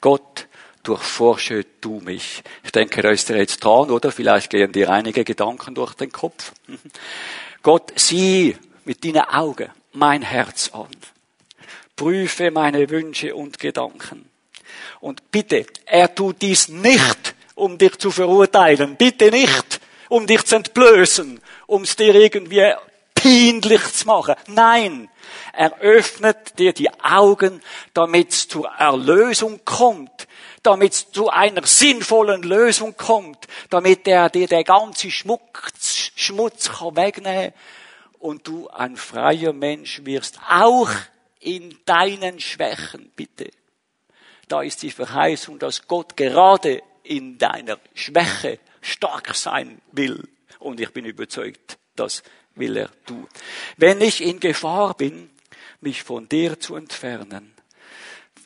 Gott, 0.00 0.48
durchforsche 0.82 1.64
du 1.80 2.00
mich. 2.00 2.42
Ich 2.64 2.72
denke, 2.72 3.02
da 3.02 3.10
ist 3.10 3.30
er 3.30 3.36
jetzt 3.36 3.64
dran, 3.64 3.90
oder? 3.90 4.10
Vielleicht 4.10 4.50
gehen 4.50 4.72
dir 4.72 4.90
einige 4.90 5.24
Gedanken 5.24 5.74
durch 5.74 5.94
den 5.94 6.10
Kopf. 6.10 6.52
Gott, 7.62 7.92
sieh 7.96 8.56
mit 8.84 9.04
deinen 9.04 9.22
Augen 9.22 9.70
mein 9.92 10.22
Herz 10.22 10.70
an. 10.72 10.88
Prüfe 11.94 12.50
meine 12.50 12.90
Wünsche 12.90 13.34
und 13.34 13.58
Gedanken. 13.58 14.28
Und 15.00 15.30
bitte, 15.30 15.66
er 15.84 16.12
tut 16.14 16.42
dies 16.42 16.68
nicht, 16.68 17.34
um 17.54 17.78
dich 17.78 17.98
zu 17.98 18.10
verurteilen. 18.10 18.96
Bitte 18.96 19.30
nicht, 19.30 19.80
um 20.08 20.26
dich 20.26 20.44
zu 20.44 20.56
entblößen, 20.56 21.40
um 21.66 21.82
es 21.82 21.96
dir 21.96 22.14
irgendwie 22.14 22.72
peinlich 23.22 23.92
zu 23.92 24.06
machen. 24.06 24.34
Nein, 24.48 25.08
er 25.52 25.78
öffnet 25.78 26.58
dir 26.58 26.72
die 26.72 26.90
Augen, 27.02 27.62
damit 27.94 28.30
es 28.30 28.48
zur 28.48 28.68
Erlösung 28.68 29.60
kommt, 29.64 30.26
damit 30.62 30.92
es 30.92 31.10
zu 31.10 31.28
einer 31.28 31.66
sinnvollen 31.66 32.42
Lösung 32.42 32.96
kommt, 32.96 33.46
damit 33.70 34.06
er 34.08 34.30
dir 34.30 34.46
den 34.46 34.64
ganzen 34.64 35.10
Schmutz, 35.10 36.12
Schmutz 36.14 36.70
kann 36.70 36.96
wegnehmen 36.96 37.52
und 38.18 38.46
du 38.46 38.68
ein 38.68 38.96
freier 38.96 39.52
Mensch 39.52 40.04
wirst, 40.04 40.38
auch 40.48 40.90
in 41.40 41.76
deinen 41.84 42.38
Schwächen, 42.40 43.10
bitte. 43.16 43.50
Da 44.48 44.62
ist 44.62 44.82
die 44.82 44.90
Verheißung, 44.90 45.58
dass 45.58 45.86
Gott 45.88 46.16
gerade 46.16 46.82
in 47.02 47.38
deiner 47.38 47.78
Schwäche 47.94 48.58
stark 48.80 49.34
sein 49.34 49.80
will. 49.90 50.28
Und 50.58 50.78
ich 50.78 50.90
bin 50.90 51.04
überzeugt, 51.04 51.78
dass 51.96 52.22
will 52.54 52.76
er 52.76 52.90
tun. 53.06 53.26
Wenn 53.76 54.00
ich 54.00 54.22
in 54.22 54.40
Gefahr 54.40 54.94
bin, 54.94 55.30
mich 55.80 56.02
von 56.02 56.28
dir 56.28 56.60
zu 56.60 56.76
entfernen, 56.76 57.52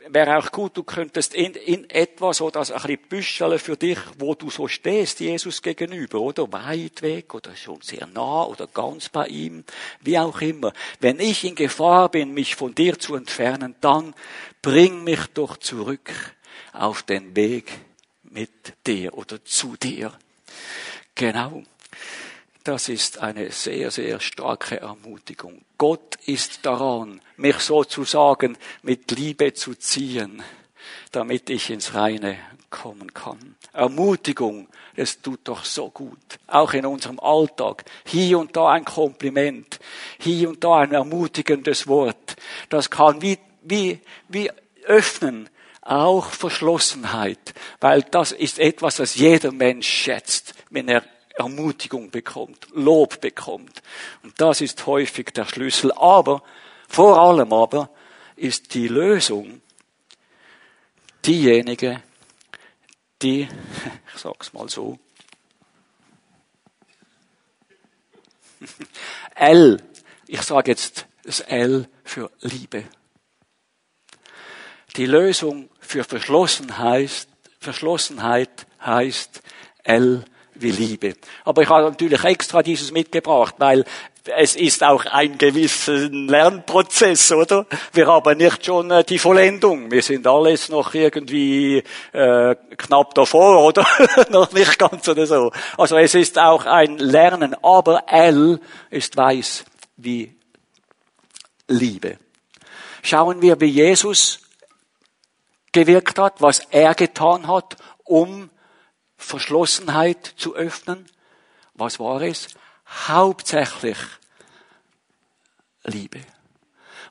wäre 0.08 0.36
auch 0.38 0.52
gut, 0.52 0.76
du 0.76 0.82
könntest 0.82 1.34
in, 1.34 1.54
in 1.54 1.88
etwa 1.90 2.32
so 2.32 2.50
das 2.50 2.70
ein 2.70 2.98
bisschen 3.08 3.58
für 3.58 3.76
dich, 3.76 3.98
wo 4.18 4.34
du 4.34 4.50
so 4.50 4.68
stehst, 4.68 5.20
Jesus 5.20 5.62
gegenüber, 5.62 6.20
oder 6.20 6.50
weit 6.52 7.02
weg, 7.02 7.34
oder 7.34 7.54
schon 7.56 7.80
sehr 7.82 8.06
nah, 8.06 8.44
oder 8.44 8.66
ganz 8.66 9.08
bei 9.08 9.26
ihm, 9.26 9.64
wie 10.00 10.18
auch 10.18 10.40
immer. 10.40 10.72
Wenn 11.00 11.20
ich 11.20 11.44
in 11.44 11.54
Gefahr 11.54 12.08
bin, 12.10 12.32
mich 12.32 12.54
von 12.54 12.74
dir 12.74 12.98
zu 12.98 13.14
entfernen, 13.14 13.74
dann 13.80 14.14
bring 14.62 15.04
mich 15.04 15.26
doch 15.34 15.56
zurück 15.56 16.10
auf 16.72 17.02
den 17.02 17.34
Weg 17.36 17.72
mit 18.22 18.74
dir 18.86 19.16
oder 19.16 19.44
zu 19.44 19.76
dir. 19.76 20.12
Genau. 21.14 21.62
Das 22.66 22.88
ist 22.88 23.18
eine 23.18 23.52
sehr, 23.52 23.92
sehr 23.92 24.18
starke 24.18 24.80
Ermutigung. 24.80 25.62
Gott 25.78 26.16
ist 26.26 26.66
daran, 26.66 27.20
mich 27.36 27.58
sozusagen 27.60 28.58
mit 28.82 29.08
Liebe 29.12 29.54
zu 29.54 29.76
ziehen, 29.76 30.42
damit 31.12 31.48
ich 31.48 31.70
ins 31.70 31.94
Reine 31.94 32.36
kommen 32.68 33.14
kann. 33.14 33.54
Ermutigung, 33.72 34.66
es 34.96 35.22
tut 35.22 35.42
doch 35.44 35.64
so 35.64 35.90
gut. 35.90 36.18
Auch 36.48 36.72
in 36.72 36.86
unserem 36.86 37.20
Alltag. 37.20 37.84
Hier 38.04 38.40
und 38.40 38.56
da 38.56 38.70
ein 38.70 38.84
Kompliment. 38.84 39.78
Hier 40.18 40.48
und 40.48 40.64
da 40.64 40.78
ein 40.78 40.90
ermutigendes 40.90 41.86
Wort. 41.86 42.34
Das 42.68 42.90
kann 42.90 43.22
wie, 43.22 43.38
wie, 43.62 44.00
wie 44.26 44.50
öffnen 44.86 45.48
auch 45.82 46.30
Verschlossenheit, 46.30 47.54
weil 47.78 48.02
das 48.02 48.32
ist 48.32 48.58
etwas, 48.58 48.98
was 48.98 49.14
jeder 49.14 49.52
Mensch 49.52 49.86
schätzt, 49.86 50.54
wenn 50.68 50.88
er 50.88 51.04
Ermutigung 51.36 52.10
bekommt, 52.10 52.66
Lob 52.72 53.20
bekommt. 53.20 53.82
Und 54.22 54.40
das 54.40 54.60
ist 54.60 54.86
häufig 54.86 55.32
der 55.32 55.44
Schlüssel. 55.44 55.92
Aber, 55.92 56.42
vor 56.88 57.20
allem 57.20 57.52
aber, 57.52 57.90
ist 58.36 58.74
die 58.74 58.88
Lösung 58.88 59.60
diejenige, 61.24 62.02
die, 63.22 63.48
ich 64.14 64.20
sag's 64.20 64.52
mal 64.52 64.68
so, 64.68 64.98
L, 69.34 69.82
ich 70.26 70.42
sage 70.42 70.70
jetzt 70.70 71.06
das 71.24 71.40
L 71.40 71.88
für 72.02 72.30
Liebe. 72.40 72.84
Die 74.96 75.06
Lösung 75.06 75.68
für 75.80 76.04
Verschlossenheit, 76.04 77.28
Verschlossenheit 77.60 78.66
heißt 78.80 79.42
L 79.82 80.24
wie 80.58 80.70
Liebe. 80.70 81.14
Aber 81.44 81.62
ich 81.62 81.68
habe 81.68 81.90
natürlich 81.90 82.22
extra 82.24 82.62
dieses 82.62 82.92
mitgebracht, 82.92 83.54
weil 83.58 83.84
es 84.34 84.56
ist 84.56 84.82
auch 84.82 85.04
ein 85.06 85.38
gewisser 85.38 86.08
Lernprozess, 86.08 87.32
oder? 87.32 87.66
Wir 87.92 88.06
haben 88.06 88.38
nicht 88.38 88.64
schon 88.64 88.90
äh, 88.90 89.04
die 89.04 89.18
Vollendung. 89.18 89.90
Wir 89.90 90.02
sind 90.02 90.26
alles 90.26 90.68
noch 90.68 90.94
irgendwie 90.94 91.82
äh, 92.12 92.56
knapp 92.76 93.14
davor, 93.14 93.64
oder? 93.64 93.86
noch 94.30 94.52
nicht 94.52 94.78
ganz 94.78 95.08
oder 95.08 95.26
so. 95.26 95.52
Also 95.76 95.96
es 95.96 96.14
ist 96.14 96.38
auch 96.38 96.66
ein 96.66 96.98
Lernen, 96.98 97.54
aber 97.62 98.04
L 98.08 98.60
ist 98.90 99.16
weiß 99.16 99.64
wie 99.96 100.34
Liebe. 101.68 102.18
Schauen 103.02 103.40
wir, 103.42 103.60
wie 103.60 103.66
Jesus 103.66 104.40
gewirkt 105.72 106.18
hat, 106.18 106.40
was 106.40 106.60
er 106.70 106.94
getan 106.94 107.46
hat, 107.46 107.76
um 108.04 108.50
Verschlossenheit 109.16 110.34
zu 110.36 110.54
öffnen. 110.54 111.06
Was 111.74 111.98
war 111.98 112.22
es? 112.22 112.48
Hauptsächlich 113.08 113.98
Liebe. 115.84 116.20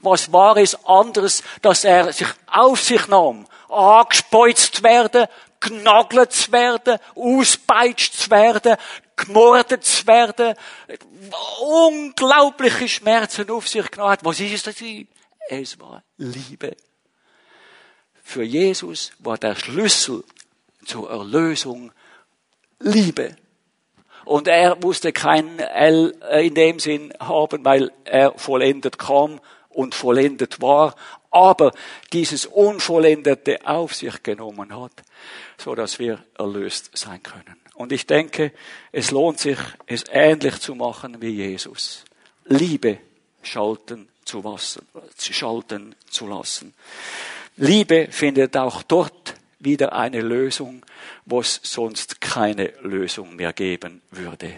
Was 0.02 0.32
war 0.32 0.58
es 0.58 0.76
anderes, 0.86 1.44
dass 1.62 1.84
er 1.84 2.14
sich 2.14 2.28
auf 2.48 2.82
sich 2.82 3.08
nahm, 3.08 3.48
angespeuzt 3.70 4.84
werden, 4.84 5.28
genagelt 5.60 6.32
zu 6.32 6.52
werden, 6.52 7.00
auspeitscht 7.16 8.14
zu 8.14 8.30
werden, 8.30 8.78
gemordet 9.16 9.84
zu 9.84 10.06
werden, 10.06 10.56
unglaubliche 11.62 12.88
Schmerzen 12.88 13.50
auf 13.50 13.68
sich 13.68 13.90
genommen 13.90 14.12
hat. 14.12 14.26
Was 14.26 14.40
ist 14.40 14.68
es? 14.68 14.84
Es 15.50 15.80
war 15.80 16.04
Liebe. 16.18 16.76
Für 18.24 18.44
Jesus 18.44 19.12
war 19.20 19.38
der 19.38 19.56
Schlüssel 19.56 20.24
zur 20.86 21.10
Erlösung 21.10 21.92
Liebe. 22.80 23.36
Und 24.26 24.48
er 24.48 24.76
musste 24.76 25.14
kein 25.14 25.60
L 25.60 26.16
äh, 26.30 26.48
in 26.48 26.56
dem 26.56 26.80
Sinn 26.80 27.14
haben, 27.20 27.64
weil 27.64 27.92
er 28.06 28.34
vollendet 28.38 28.98
kam 28.98 29.40
und 29.70 29.94
vollendet 29.94 30.62
war, 30.62 30.96
aber 31.30 31.74
dieses 32.14 32.46
Unvollendete 32.46 33.68
auf 33.68 33.94
sich 33.94 34.24
genommen 34.24 34.76
hat, 34.76 35.04
so 35.58 35.76
dass 35.76 36.00
wir 36.00 36.24
erlöst 36.38 36.98
sein 36.98 37.22
können. 37.22 37.56
Und 37.76 37.92
ich 37.92 38.08
denke, 38.08 38.54
es 38.94 39.12
lohnt 39.12 39.40
sich, 39.40 39.58
es 39.86 40.06
ähnlich 40.10 40.60
zu 40.60 40.76
machen 40.76 41.22
wie 41.22 41.32
Jesus. 41.32 42.06
Liebe 42.46 43.00
schalten 43.44 44.08
zu, 44.24 44.42
lassen, 44.42 44.88
schalten 45.20 45.94
zu 46.10 46.28
lassen. 46.28 46.74
Liebe 47.58 48.08
findet 48.12 48.56
auch 48.56 48.82
dort 48.84 49.36
wieder 49.66 49.94
eine 49.94 50.22
Lösung, 50.22 50.84
wo 51.26 51.42
es 51.42 51.60
sonst 51.64 52.22
keine 52.22 52.72
Lösung 52.82 53.36
mehr 53.36 53.54
geben 53.54 54.02
würde. 54.12 54.54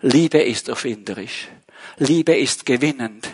Liebe 0.00 0.38
ist 0.38 0.68
erfinderisch. 0.68 1.48
Liebe 1.96 2.36
ist 2.36 2.66
gewinnend. 2.66 3.28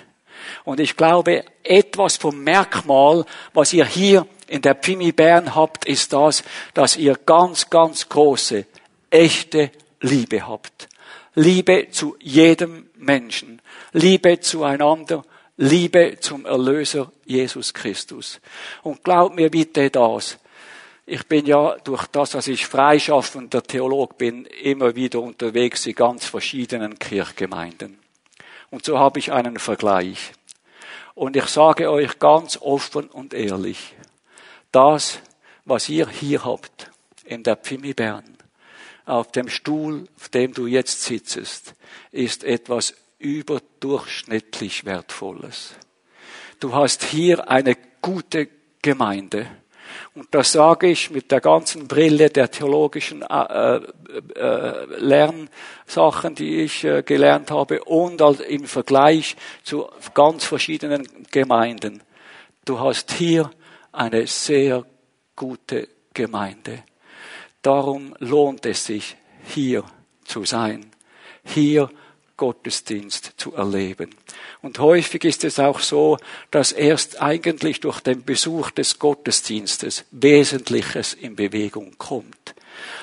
Und 0.64 0.80
ich 0.80 0.96
glaube, 0.96 1.44
etwas 1.62 2.16
vom 2.16 2.42
Merkmal, 2.42 3.24
was 3.52 3.72
ihr 3.72 3.84
hier 3.84 4.26
in 4.46 4.62
der 4.62 4.74
Pimi 4.74 5.12
Bern 5.12 5.54
habt, 5.54 5.84
ist 5.84 6.12
das, 6.12 6.42
dass 6.74 6.96
ihr 6.96 7.16
ganz, 7.26 7.68
ganz 7.70 8.08
große, 8.08 8.64
echte 9.10 9.70
Liebe 10.00 10.46
habt. 10.46 10.88
Liebe 11.34 11.88
zu 11.90 12.16
jedem 12.20 12.88
Menschen. 12.96 13.60
Liebe 13.92 14.40
zueinander. 14.40 15.24
Liebe 15.58 16.18
zum 16.20 16.44
Erlöser 16.44 17.12
Jesus 17.24 17.72
Christus. 17.72 18.40
Und 18.82 19.02
glaubt 19.04 19.34
mir 19.34 19.50
bitte 19.50 19.90
das. 19.90 20.38
Ich 21.08 21.28
bin 21.28 21.46
ja 21.46 21.76
durch 21.84 22.04
das, 22.08 22.30
dass 22.30 22.48
ich 22.48 22.66
freischaffender 22.66 23.62
Theolog 23.62 24.18
bin, 24.18 24.44
immer 24.44 24.96
wieder 24.96 25.20
unterwegs 25.20 25.86
in 25.86 25.94
ganz 25.94 26.26
verschiedenen 26.26 26.98
Kirchgemeinden. 26.98 28.00
Und 28.70 28.84
so 28.84 28.98
habe 28.98 29.20
ich 29.20 29.30
einen 29.30 29.60
Vergleich. 29.60 30.32
Und 31.14 31.36
ich 31.36 31.46
sage 31.46 31.92
euch 31.92 32.18
ganz 32.18 32.58
offen 32.60 33.06
und 33.06 33.34
ehrlich, 33.34 33.94
das, 34.72 35.20
was 35.64 35.88
ihr 35.88 36.08
hier 36.08 36.44
habt, 36.44 36.90
in 37.24 37.44
der 37.44 37.56
Pfimi 37.56 37.94
Bern, 37.94 38.36
auf 39.04 39.30
dem 39.30 39.48
Stuhl, 39.48 40.08
auf 40.16 40.28
dem 40.30 40.54
du 40.54 40.66
jetzt 40.66 41.04
sitzest, 41.04 41.74
ist 42.10 42.42
etwas 42.42 42.94
überdurchschnittlich 43.20 44.84
Wertvolles. 44.84 45.74
Du 46.58 46.74
hast 46.74 47.04
hier 47.04 47.48
eine 47.48 47.76
gute 48.02 48.48
Gemeinde. 48.82 49.46
Und 50.14 50.28
das 50.30 50.52
sage 50.52 50.88
ich 50.88 51.10
mit 51.10 51.30
der 51.30 51.40
ganzen 51.40 51.88
Brille 51.88 52.30
der 52.30 52.50
theologischen 52.50 53.22
äh, 53.22 53.76
äh, 53.76 54.84
Lernsachen, 54.98 56.34
die 56.34 56.62
ich 56.62 56.84
äh, 56.84 57.02
gelernt 57.02 57.50
habe 57.50 57.84
und 57.84 58.20
im 58.40 58.64
Vergleich 58.64 59.36
zu 59.62 59.88
ganz 60.14 60.44
verschiedenen 60.44 61.06
Gemeinden. 61.30 62.02
Du 62.64 62.80
hast 62.80 63.12
hier 63.12 63.50
eine 63.92 64.26
sehr 64.26 64.84
gute 65.34 65.88
Gemeinde. 66.14 66.82
Darum 67.62 68.14
lohnt 68.18 68.64
es 68.66 68.86
sich, 68.86 69.16
hier 69.44 69.84
zu 70.24 70.44
sein, 70.44 70.90
hier 71.44 71.88
Gottesdienst 72.36 73.34
zu 73.36 73.54
erleben. 73.54 74.10
Und 74.62 74.78
häufig 74.78 75.24
ist 75.24 75.44
es 75.44 75.58
auch 75.58 75.80
so, 75.80 76.18
dass 76.50 76.72
erst 76.72 77.22
eigentlich 77.22 77.80
durch 77.80 78.00
den 78.00 78.24
Besuch 78.24 78.70
des 78.70 78.98
Gottesdienstes 78.98 80.04
Wesentliches 80.10 81.14
in 81.14 81.36
Bewegung 81.36 81.94
kommt. 81.98 82.54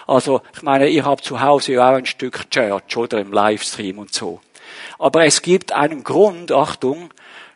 Also, 0.05 0.41
ich 0.55 0.61
meine, 0.61 0.87
ihr 0.87 1.05
habt 1.05 1.23
zu 1.23 1.41
Hause 1.41 1.73
ja 1.73 1.91
auch 1.91 1.95
ein 1.95 2.05
Stück 2.05 2.49
Church 2.49 2.97
oder 2.97 3.19
im 3.19 3.31
Livestream 3.31 3.99
und 3.99 4.13
so. 4.13 4.41
Aber 4.99 5.25
es 5.25 5.41
gibt 5.41 5.71
einen 5.71 6.03
Grund, 6.03 6.51
Achtung, 6.51 7.09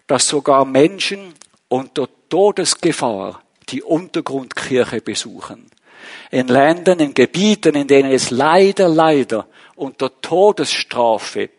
dass 0.07 0.27
sogar 0.27 0.65
Menschen 0.65 1.33
unter 1.67 2.07
Todesgefahr 2.29 3.41
die 3.69 3.83
Untergrundkirche 3.83 5.01
besuchen. 5.01 5.69
In 6.31 6.47
Ländern, 6.47 6.99
in 6.99 7.13
Gebieten, 7.13 7.75
in 7.75 7.87
denen 7.87 8.11
es 8.11 8.31
leider, 8.31 8.87
leider 8.87 9.47
unter 9.75 10.21
Todesstrafe 10.21 11.49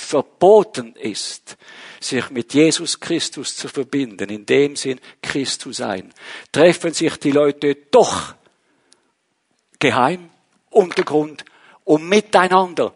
verboten 0.00 0.94
ist, 0.96 1.56
sich 2.00 2.30
mit 2.30 2.54
Jesus 2.54 2.98
Christus 2.98 3.56
zu 3.56 3.68
verbinden, 3.68 4.30
in 4.30 4.46
dem 4.46 4.76
Sinn 4.76 5.00
Christ 5.22 5.60
zu 5.60 5.72
sein, 5.72 6.12
treffen 6.50 6.94
sich 6.94 7.16
die 7.18 7.30
Leute 7.30 7.76
doch 7.90 8.34
geheim, 9.78 10.30
Untergrund, 10.70 11.44
um 11.84 12.08
miteinander 12.08 12.94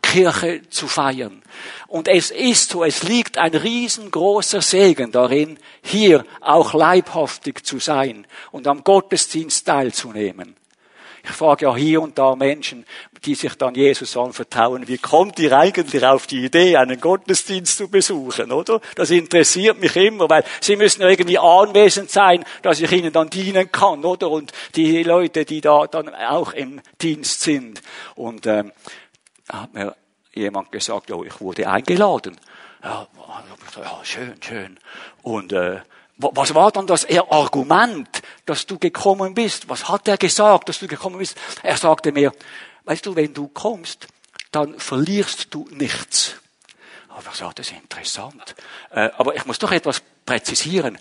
Kirche 0.00 0.62
zu 0.70 0.86
feiern. 0.86 1.42
Und 1.88 2.08
es 2.08 2.30
ist 2.30 2.70
so, 2.70 2.84
es 2.84 3.02
liegt 3.02 3.36
ein 3.38 3.54
riesengroßer 3.54 4.62
Segen 4.62 5.12
darin, 5.12 5.58
hier 5.82 6.24
auch 6.40 6.72
leibhaftig 6.74 7.64
zu 7.64 7.78
sein 7.78 8.26
und 8.52 8.66
am 8.66 8.84
Gottesdienst 8.84 9.66
teilzunehmen. 9.66 10.56
Ich 11.26 11.30
frage 11.30 11.64
ja 11.64 11.74
hier 11.74 12.02
und 12.02 12.18
da 12.18 12.36
Menschen, 12.36 12.84
die 13.24 13.34
sich 13.34 13.54
dann 13.54 13.74
Jesus 13.74 14.14
anvertrauen, 14.14 14.86
wie 14.88 14.98
kommt 14.98 15.38
ihr 15.38 15.56
eigentlich 15.56 16.04
auf 16.04 16.26
die 16.26 16.44
Idee, 16.44 16.76
einen 16.76 17.00
Gottesdienst 17.00 17.78
zu 17.78 17.88
besuchen, 17.88 18.52
oder? 18.52 18.80
Das 18.94 19.10
interessiert 19.10 19.80
mich 19.80 19.96
immer, 19.96 20.28
weil 20.28 20.44
sie 20.60 20.76
müssen 20.76 21.00
irgendwie 21.00 21.38
anwesend 21.38 22.10
sein, 22.10 22.44
dass 22.60 22.80
ich 22.80 22.92
ihnen 22.92 23.10
dann 23.10 23.30
dienen 23.30 23.72
kann, 23.72 24.04
oder? 24.04 24.30
Und 24.30 24.52
die 24.76 25.02
Leute, 25.02 25.46
die 25.46 25.62
da 25.62 25.86
dann 25.86 26.14
auch 26.14 26.52
im 26.52 26.82
Dienst 27.00 27.40
sind. 27.40 27.80
Und 28.16 28.46
ähm, 28.46 28.72
hat 29.50 29.72
mir 29.72 29.96
jemand 30.34 30.72
gesagt, 30.72 31.08
ja, 31.08 31.16
ich 31.22 31.40
wurde 31.40 31.68
eingeladen. 31.68 32.38
Ja, 32.82 33.08
ja 33.76 34.00
schön, 34.02 34.34
schön. 34.42 34.78
Und 35.22 35.54
äh, 35.54 35.80
was 36.16 36.54
war 36.54 36.70
dann 36.70 36.86
das 36.86 37.06
Argument, 37.30 38.22
dass 38.46 38.66
du 38.66 38.78
gekommen 38.78 39.34
bist? 39.34 39.68
Was 39.68 39.88
hat 39.88 40.06
er 40.06 40.16
gesagt, 40.16 40.68
dass 40.68 40.78
du 40.78 40.86
gekommen 40.86 41.18
bist? 41.18 41.36
Er 41.62 41.76
sagte 41.76 42.12
mir, 42.12 42.32
weißt 42.84 43.04
du, 43.06 43.16
wenn 43.16 43.34
du 43.34 43.48
kommst, 43.48 44.06
dann 44.52 44.78
verlierst 44.78 45.52
du 45.52 45.68
nichts. 45.70 46.36
Aber 47.08 47.30
ich 47.32 47.38
sagte, 47.38 47.62
das 47.62 47.70
ist 47.70 47.76
interessant. 47.76 48.54
Äh, 48.90 49.10
aber 49.16 49.34
ich 49.34 49.44
muss 49.46 49.58
doch 49.58 49.72
etwas 49.72 50.02
präzisieren. 50.24 50.98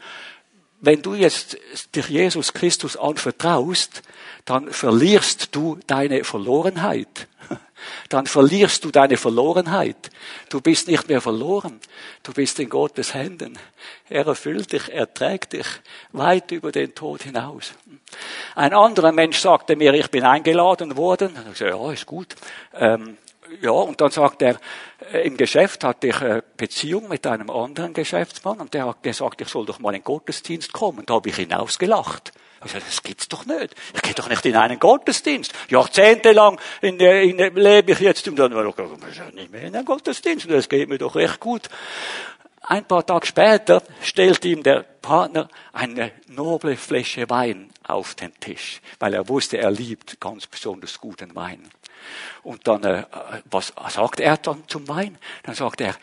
Wenn 0.79 1.01
du 1.01 1.13
jetzt 1.13 1.57
dich 1.95 2.09
Jesus 2.09 2.53
Christus 2.53 2.97
anvertraust, 2.97 4.01
dann 4.45 4.71
verlierst 4.71 5.55
du 5.55 5.79
deine 5.87 6.23
Verlorenheit 6.23 7.27
dann 8.09 8.27
verlierst 8.27 8.83
du 8.85 8.91
deine 8.91 9.17
Verlorenheit. 9.17 10.09
Du 10.49 10.61
bist 10.61 10.87
nicht 10.87 11.07
mehr 11.07 11.21
verloren. 11.21 11.79
Du 12.23 12.33
bist 12.33 12.59
in 12.59 12.69
Gottes 12.69 13.13
Händen. 13.13 13.57
Er 14.09 14.25
erfüllt 14.27 14.71
dich, 14.71 14.89
er 14.91 15.13
trägt 15.13 15.53
dich 15.53 15.67
weit 16.11 16.51
über 16.51 16.71
den 16.71 16.93
Tod 16.95 17.23
hinaus. 17.23 17.73
Ein 18.55 18.73
anderer 18.73 19.11
Mensch 19.11 19.39
sagte 19.39 19.75
mir, 19.75 19.93
ich 19.93 20.09
bin 20.09 20.23
eingeladen 20.23 20.97
worden. 20.97 21.37
Ich 21.51 21.57
sagte, 21.57 21.75
ja, 21.75 21.91
ist 21.91 22.05
gut. 22.05 22.35
Ähm, 22.73 23.17
ja, 23.61 23.71
und 23.71 23.99
dann 24.01 24.11
sagt 24.11 24.41
er, 24.41 24.57
äh, 25.11 25.27
im 25.27 25.37
Geschäft 25.37 25.83
hatte 25.83 26.07
ich 26.07 26.21
eine 26.21 26.43
Beziehung 26.57 27.07
mit 27.07 27.25
einem 27.27 27.49
anderen 27.49 27.93
Geschäftsmann 27.93 28.59
und 28.59 28.73
der 28.73 28.87
hat 28.87 29.03
gesagt, 29.03 29.41
ich 29.41 29.49
soll 29.49 29.65
doch 29.65 29.79
mal 29.79 29.89
in 29.89 30.01
den 30.01 30.03
Gottesdienst 30.03 30.73
kommen. 30.73 31.05
Da 31.05 31.15
habe 31.15 31.29
ich 31.29 31.35
hinausgelacht. 31.35 32.31
Ich 32.65 32.71
sage, 32.71 32.83
das 32.85 33.03
gibt's 33.03 33.27
doch 33.27 33.45
nicht. 33.45 33.75
Ich 33.93 34.01
gehe 34.01 34.13
doch 34.13 34.29
nicht 34.29 34.45
in 34.45 34.55
einen 34.55 34.79
Gottesdienst. 34.79 35.53
Jahrzehntelang 35.69 36.59
in, 36.81 36.99
in, 36.99 37.55
lebe 37.55 37.91
ich 37.91 37.99
jetzt 37.99 38.27
und 38.27 38.37
dann 38.37 38.53
nicht 38.53 39.51
mehr 39.51 39.63
in 39.63 39.75
einen 39.75 39.85
Gottesdienst. 39.85 40.49
Das 40.49 40.69
geht 40.69 40.89
mir 40.89 40.97
doch 40.97 41.15
recht 41.15 41.39
gut. 41.39 41.69
Ein 42.65 42.85
paar 42.85 43.05
Tage 43.05 43.25
später 43.25 43.83
stellt 44.01 44.45
ihm 44.45 44.63
der 44.63 44.83
Partner 44.83 45.49
eine 45.73 46.13
noble 46.27 46.77
Fläche 46.77 47.29
Wein 47.29 47.69
auf 47.83 48.15
den 48.15 48.33
Tisch, 48.39 48.79
weil 48.99 49.13
er 49.13 49.27
wusste, 49.27 49.57
er 49.57 49.69
liebt 49.69 50.19
ganz 50.21 50.47
besonders 50.47 50.99
guten 51.01 51.35
Wein. 51.35 51.69
Und 52.41 52.65
dann, 52.67 52.83
äh, 52.85 53.05
was 53.51 53.73
sagt 53.89 54.21
er 54.21 54.37
dann 54.37 54.63
zum 54.67 54.87
Wein? 54.87 55.17
Dann 55.43 55.55
sagt 55.55 55.81
er, 55.81 55.95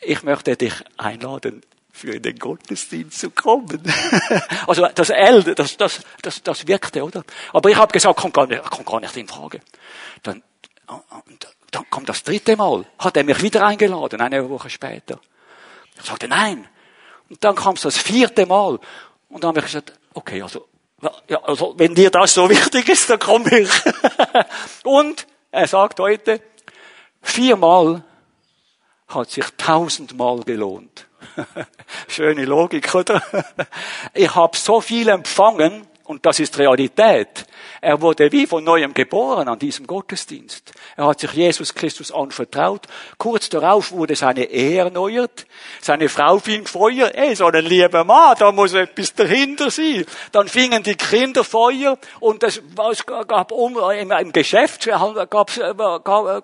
ich 0.00 0.22
möchte 0.22 0.56
dich 0.56 0.74
einladen, 0.96 1.62
für 1.94 2.18
den 2.18 2.36
Gottesdienst 2.40 3.20
zu 3.20 3.30
kommen. 3.30 3.80
also 4.66 4.88
das 4.88 5.10
L, 5.10 5.44
das, 5.54 5.76
das, 5.76 6.00
das, 6.22 6.42
das 6.42 6.66
wirkte, 6.66 7.04
oder? 7.04 7.22
Aber 7.52 7.70
ich 7.70 7.76
habe 7.76 7.92
gesagt, 7.92 8.18
kommt 8.18 8.34
gar, 8.34 8.48
nicht, 8.48 8.68
kommt 8.68 8.84
gar 8.84 8.98
nicht 8.98 9.16
in 9.16 9.28
Frage. 9.28 9.60
Dann, 10.24 10.42
dann 11.70 11.90
kommt 11.90 12.08
das 12.08 12.24
dritte 12.24 12.56
Mal, 12.56 12.84
hat 12.98 13.16
er 13.16 13.22
mich 13.22 13.40
wieder 13.42 13.64
eingeladen, 13.64 14.20
eine 14.20 14.50
Woche 14.50 14.70
später. 14.70 15.20
Ich 15.96 16.04
sagte, 16.04 16.26
nein. 16.26 16.66
Und 17.30 17.44
dann 17.44 17.54
kam 17.54 17.76
es 17.76 17.82
das 17.82 17.96
vierte 17.96 18.44
Mal. 18.44 18.80
Und 19.28 19.44
dann 19.44 19.48
habe 19.48 19.60
ich 19.60 19.66
gesagt, 19.66 19.92
okay, 20.14 20.42
also, 20.42 20.66
ja, 21.28 21.40
also 21.44 21.74
wenn 21.76 21.94
dir 21.94 22.10
das 22.10 22.34
so 22.34 22.50
wichtig 22.50 22.88
ist, 22.88 23.08
dann 23.08 23.20
komm 23.20 23.46
ich. 23.46 23.70
und 24.84 25.28
er 25.52 25.68
sagt 25.68 26.00
heute, 26.00 26.42
viermal 27.22 28.02
hat 29.06 29.30
sich 29.30 29.46
tausendmal 29.56 30.40
gelohnt. 30.40 31.06
Schöne 32.08 32.44
Logik, 32.44 32.94
oder? 32.94 33.22
Ich 34.12 34.34
habe 34.34 34.56
so 34.56 34.80
viel 34.80 35.08
empfangen, 35.08 35.86
und 36.04 36.26
das 36.26 36.38
ist 36.38 36.58
Realität. 36.58 37.46
Er 37.80 38.00
wurde 38.00 38.30
wie 38.30 38.46
von 38.46 38.62
neuem 38.62 38.92
geboren 38.92 39.48
an 39.48 39.58
diesem 39.58 39.86
Gottesdienst. 39.86 40.72
Er 40.96 41.06
hat 41.06 41.20
sich 41.20 41.32
Jesus 41.32 41.74
Christus 41.74 42.12
anvertraut. 42.12 42.86
Kurz 43.16 43.48
darauf 43.48 43.90
wurde 43.90 44.14
seine 44.14 44.44
Ehe 44.44 44.80
erneuert. 44.80 45.46
Seine 45.80 46.10
Frau 46.10 46.38
fing 46.38 46.66
Feuer. 46.66 47.10
Ey, 47.14 47.34
so 47.34 47.46
ein 47.46 47.64
lieber 47.64 48.04
Mann, 48.04 48.36
da 48.38 48.52
muss 48.52 48.74
etwas 48.74 49.14
dahinter 49.14 49.70
sein. 49.70 50.04
Dann 50.32 50.48
fingen 50.48 50.82
die 50.82 50.94
Kinder 50.94 51.42
Feuer 51.42 51.96
und 52.20 52.42
es 52.42 52.60
gab 53.06 53.52
um, 53.52 53.78
im 53.78 54.32
Geschäft 54.32 54.86
gab 55.30 55.50
es 55.50 55.60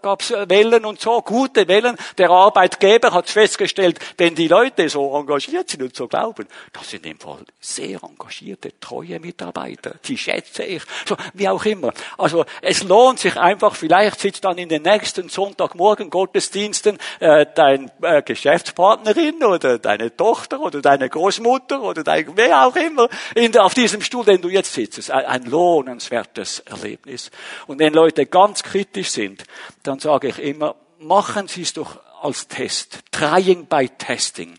gab's 0.02 0.30
Wellen 0.30 0.86
und 0.86 1.00
so, 1.00 1.20
gute 1.20 1.68
Wellen. 1.68 1.96
Der 2.16 2.30
Arbeitgeber 2.30 3.12
hat 3.12 3.28
festgestellt, 3.28 3.98
wenn 4.16 4.34
die 4.34 4.48
Leute 4.48 4.88
so 4.88 5.14
engagiert 5.14 5.68
sind 5.68 5.82
und 5.82 5.94
so 5.94 6.08
glauben, 6.08 6.46
das 6.72 6.88
sind 6.88 7.04
im 7.04 7.18
Fall 7.18 7.44
sehr 7.60 8.02
engagierte, 8.02 8.72
treue 8.80 9.20
Mitarbeiter. 9.20 9.49
Mitarbeiter. 9.50 9.94
Die 10.04 10.16
schätze 10.16 10.62
ich. 10.62 10.82
So, 11.06 11.16
wie 11.34 11.48
auch 11.48 11.64
immer. 11.64 11.92
Also 12.16 12.44
es 12.62 12.82
lohnt 12.82 13.18
sich 13.18 13.36
einfach, 13.36 13.74
vielleicht 13.74 14.20
sitzt 14.20 14.44
dann 14.44 14.58
in 14.58 14.68
den 14.68 14.82
nächsten 14.82 15.28
Sonntagmorgen 15.28 16.10
Gottesdiensten 16.10 16.98
äh, 17.18 17.46
dein 17.54 17.90
äh, 18.02 18.22
Geschäftspartnerin 18.22 19.42
oder 19.44 19.78
deine 19.78 20.16
Tochter 20.16 20.60
oder 20.60 20.80
deine 20.80 21.08
Großmutter 21.08 21.82
oder 21.82 22.04
dein, 22.04 22.36
wer 22.36 22.66
auch 22.66 22.76
immer 22.76 23.08
in, 23.34 23.56
auf 23.58 23.74
diesem 23.74 24.02
Stuhl, 24.02 24.24
den 24.24 24.40
du 24.40 24.48
jetzt 24.48 24.72
sitzt. 24.72 25.10
Ein, 25.10 25.24
ein 25.26 25.44
lohnenswertes 25.44 26.60
Erlebnis. 26.60 27.30
Und 27.66 27.78
wenn 27.78 27.92
Leute 27.92 28.26
ganz 28.26 28.62
kritisch 28.62 29.10
sind, 29.10 29.44
dann 29.82 29.98
sage 29.98 30.28
ich 30.28 30.38
immer, 30.38 30.76
machen 30.98 31.48
Sie 31.48 31.62
es 31.62 31.72
doch 31.72 31.98
als 32.22 32.46
Test. 32.48 33.00
Trying 33.10 33.66
by 33.66 33.88
Testing. 33.88 34.58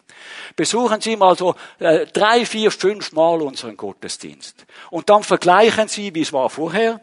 Besuchen 0.56 1.02
Sie 1.02 1.16
mal 1.16 1.38
so 1.38 1.56
äh, 1.80 2.06
drei, 2.08 2.46
vier, 2.46 2.72
fünf 2.72 3.12
Mal 3.12 3.42
unseren 3.42 3.78
Gottesdienst. 3.78 4.66
Und 4.90 5.10
dann 5.10 5.24
vergleichen 5.24 5.88
Sie, 5.88 6.14
wie 6.14 6.22
es 6.22 6.34
war 6.34 6.50
vorher 6.50 7.02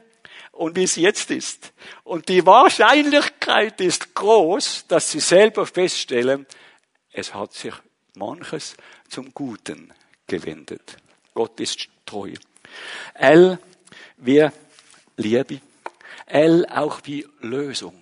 und 0.52 0.76
wie 0.76 0.84
es 0.84 0.96
jetzt 0.96 1.30
ist. 1.30 1.72
Und 2.04 2.28
die 2.28 2.44
Wahrscheinlichkeit 2.44 3.80
ist 3.80 4.14
groß, 4.14 4.86
dass 4.88 5.10
Sie 5.10 5.20
selber 5.20 5.66
feststellen, 5.66 6.46
es 7.12 7.34
hat 7.34 7.52
sich 7.54 7.74
manches 8.14 8.76
zum 9.08 9.32
Guten 9.32 9.92
gewendet. 10.26 10.96
Gott 11.34 11.58
ist 11.60 11.88
treu. 12.04 12.32
L 13.14 13.58
wie 14.16 14.48
Liebe. 15.16 15.60
L 16.26 16.66
auch 16.66 17.00
wie 17.04 17.26
Lösung. 17.40 17.94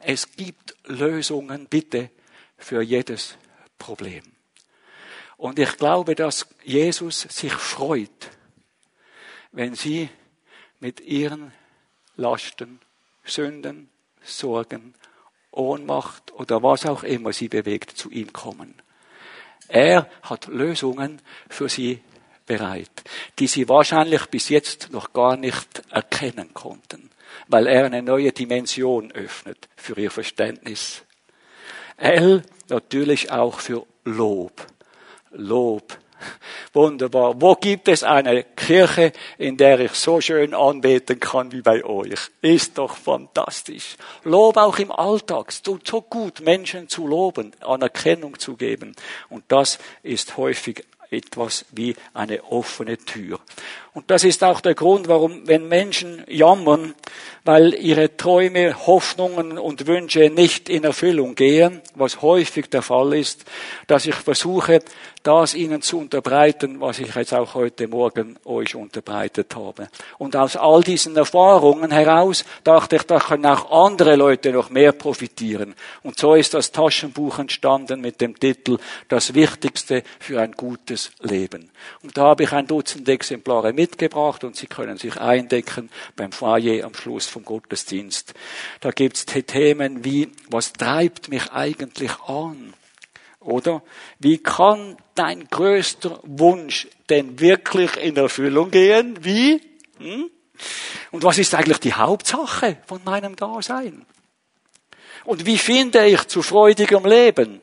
Es 0.00 0.32
gibt 0.32 0.76
Lösungen, 0.84 1.66
bitte, 1.66 2.10
für 2.56 2.82
jedes 2.82 3.36
Problem. 3.78 4.22
Und 5.36 5.58
ich 5.58 5.76
glaube, 5.76 6.14
dass 6.14 6.46
Jesus 6.62 7.22
sich 7.22 7.52
freut, 7.52 8.30
wenn 9.52 9.74
Sie 9.74 10.08
mit 10.80 11.00
Ihren 11.00 11.52
Lasten, 12.16 12.80
Sünden, 13.24 13.90
Sorgen, 14.22 14.94
Ohnmacht 15.50 16.32
oder 16.32 16.62
was 16.62 16.86
auch 16.86 17.02
immer 17.04 17.32
Sie 17.32 17.48
bewegt, 17.48 17.90
zu 17.90 18.10
ihm 18.10 18.32
kommen. 18.32 18.74
Er 19.68 20.10
hat 20.22 20.46
Lösungen 20.46 21.20
für 21.48 21.68
Sie 21.68 22.00
bereit, 22.46 23.04
die 23.38 23.46
Sie 23.46 23.68
wahrscheinlich 23.68 24.26
bis 24.26 24.48
jetzt 24.48 24.90
noch 24.92 25.12
gar 25.12 25.36
nicht 25.36 25.82
erkennen 25.90 26.52
konnten, 26.52 27.10
weil 27.48 27.66
er 27.66 27.86
eine 27.86 28.02
neue 28.02 28.32
Dimension 28.32 29.12
öffnet 29.12 29.68
für 29.76 29.98
Ihr 29.98 30.10
Verständnis 30.10 31.04
L 31.96 32.42
natürlich 32.68 33.30
auch 33.30 33.60
für 33.60 33.86
Lob. 34.04 34.66
Lob. 35.32 35.98
Wunderbar. 36.72 37.40
Wo 37.40 37.54
gibt 37.54 37.88
es 37.88 38.02
eine 38.02 38.42
Kirche, 38.42 39.12
in 39.38 39.56
der 39.56 39.80
ich 39.80 39.92
so 39.92 40.20
schön 40.20 40.54
anbeten 40.54 41.20
kann 41.20 41.52
wie 41.52 41.60
bei 41.60 41.84
euch? 41.84 42.30
Ist 42.40 42.78
doch 42.78 42.96
fantastisch. 42.96 43.96
Lob 44.24 44.56
auch 44.56 44.78
im 44.78 44.90
Alltag. 44.90 45.50
Es 45.50 45.62
tut 45.62 45.86
so 45.86 46.02
gut, 46.02 46.40
Menschen 46.40 46.88
zu 46.88 47.06
loben, 47.06 47.52
Anerkennung 47.60 48.38
zu 48.38 48.56
geben. 48.56 48.94
Und 49.28 49.44
das 49.48 49.78
ist 50.02 50.36
häufig 50.36 50.84
etwas 51.10 51.64
wie 51.70 51.94
eine 52.12 52.42
offene 52.44 52.98
Tür. 52.98 53.38
Und 53.94 54.10
das 54.10 54.24
ist 54.24 54.42
auch 54.42 54.60
der 54.60 54.74
Grund, 54.74 55.06
warum, 55.06 55.46
wenn 55.46 55.68
Menschen 55.68 56.24
jammern, 56.26 56.94
weil 57.44 57.74
ihre 57.74 58.16
Träume, 58.16 58.86
Hoffnungen 58.86 59.56
und 59.56 59.86
Wünsche 59.86 60.30
nicht 60.30 60.68
in 60.68 60.82
Erfüllung 60.82 61.36
gehen, 61.36 61.80
was 61.94 62.20
häufig 62.20 62.68
der 62.70 62.82
Fall 62.82 63.14
ist, 63.14 63.44
dass 63.86 64.06
ich 64.06 64.16
versuche, 64.16 64.80
das 65.22 65.54
ihnen 65.54 65.80
zu 65.80 65.98
unterbreiten, 65.98 66.80
was 66.80 66.98
ich 66.98 67.14
jetzt 67.14 67.32
auch 67.32 67.54
heute 67.54 67.88
Morgen 67.88 68.38
euch 68.44 68.74
unterbreitet 68.74 69.56
habe. 69.56 69.88
Und 70.18 70.36
aus 70.36 70.56
all 70.56 70.82
diesen 70.82 71.16
Erfahrungen 71.16 71.90
heraus 71.90 72.44
dachte 72.62 72.96
ich, 72.96 73.04
da 73.04 73.18
können 73.18 73.46
auch 73.46 73.70
andere 73.70 74.16
Leute 74.16 74.52
noch 74.52 74.68
mehr 74.68 74.92
profitieren. 74.92 75.74
Und 76.02 76.18
so 76.18 76.34
ist 76.34 76.52
das 76.52 76.72
Taschenbuch 76.72 77.38
entstanden 77.38 78.02
mit 78.02 78.20
dem 78.20 78.38
Titel 78.38 78.76
Das 79.08 79.32
Wichtigste 79.32 80.02
für 80.18 80.40
ein 80.40 80.52
gutes 80.52 81.10
Leben. 81.20 81.70
Und 82.02 82.16
da 82.18 82.24
habe 82.24 82.42
ich 82.42 82.52
ein 82.52 82.66
Dutzend 82.66 83.08
Exemplare 83.08 83.72
mitgebracht 83.84 84.44
und 84.44 84.56
Sie 84.56 84.66
können 84.66 84.96
sich 84.96 85.20
eindecken 85.20 85.90
beim 86.16 86.32
Foyer 86.32 86.86
am 86.86 86.94
Schluss 86.94 87.26
vom 87.26 87.44
Gottesdienst. 87.44 88.32
Da 88.80 88.90
gibt 88.92 89.16
es 89.16 89.26
Themen 89.26 90.04
wie, 90.04 90.32
was 90.48 90.72
treibt 90.72 91.28
mich 91.28 91.52
eigentlich 91.52 92.12
an? 92.26 92.72
Oder? 93.40 93.82
Wie 94.18 94.38
kann 94.38 94.96
dein 95.14 95.48
größter 95.48 96.18
Wunsch 96.22 96.88
denn 97.10 97.38
wirklich 97.40 97.94
in 97.98 98.16
Erfüllung 98.16 98.70
gehen? 98.70 99.18
Wie? 99.22 99.60
Hm? 99.98 100.30
Und 101.10 101.22
was 101.22 101.36
ist 101.36 101.54
eigentlich 101.54 101.80
die 101.80 101.92
Hauptsache 101.92 102.78
von 102.86 103.02
meinem 103.04 103.36
Dasein? 103.36 104.06
Und 105.26 105.44
wie 105.44 105.58
finde 105.58 106.06
ich 106.06 106.24
zu 106.24 106.40
freudigem 106.40 107.04
Leben? 107.04 107.60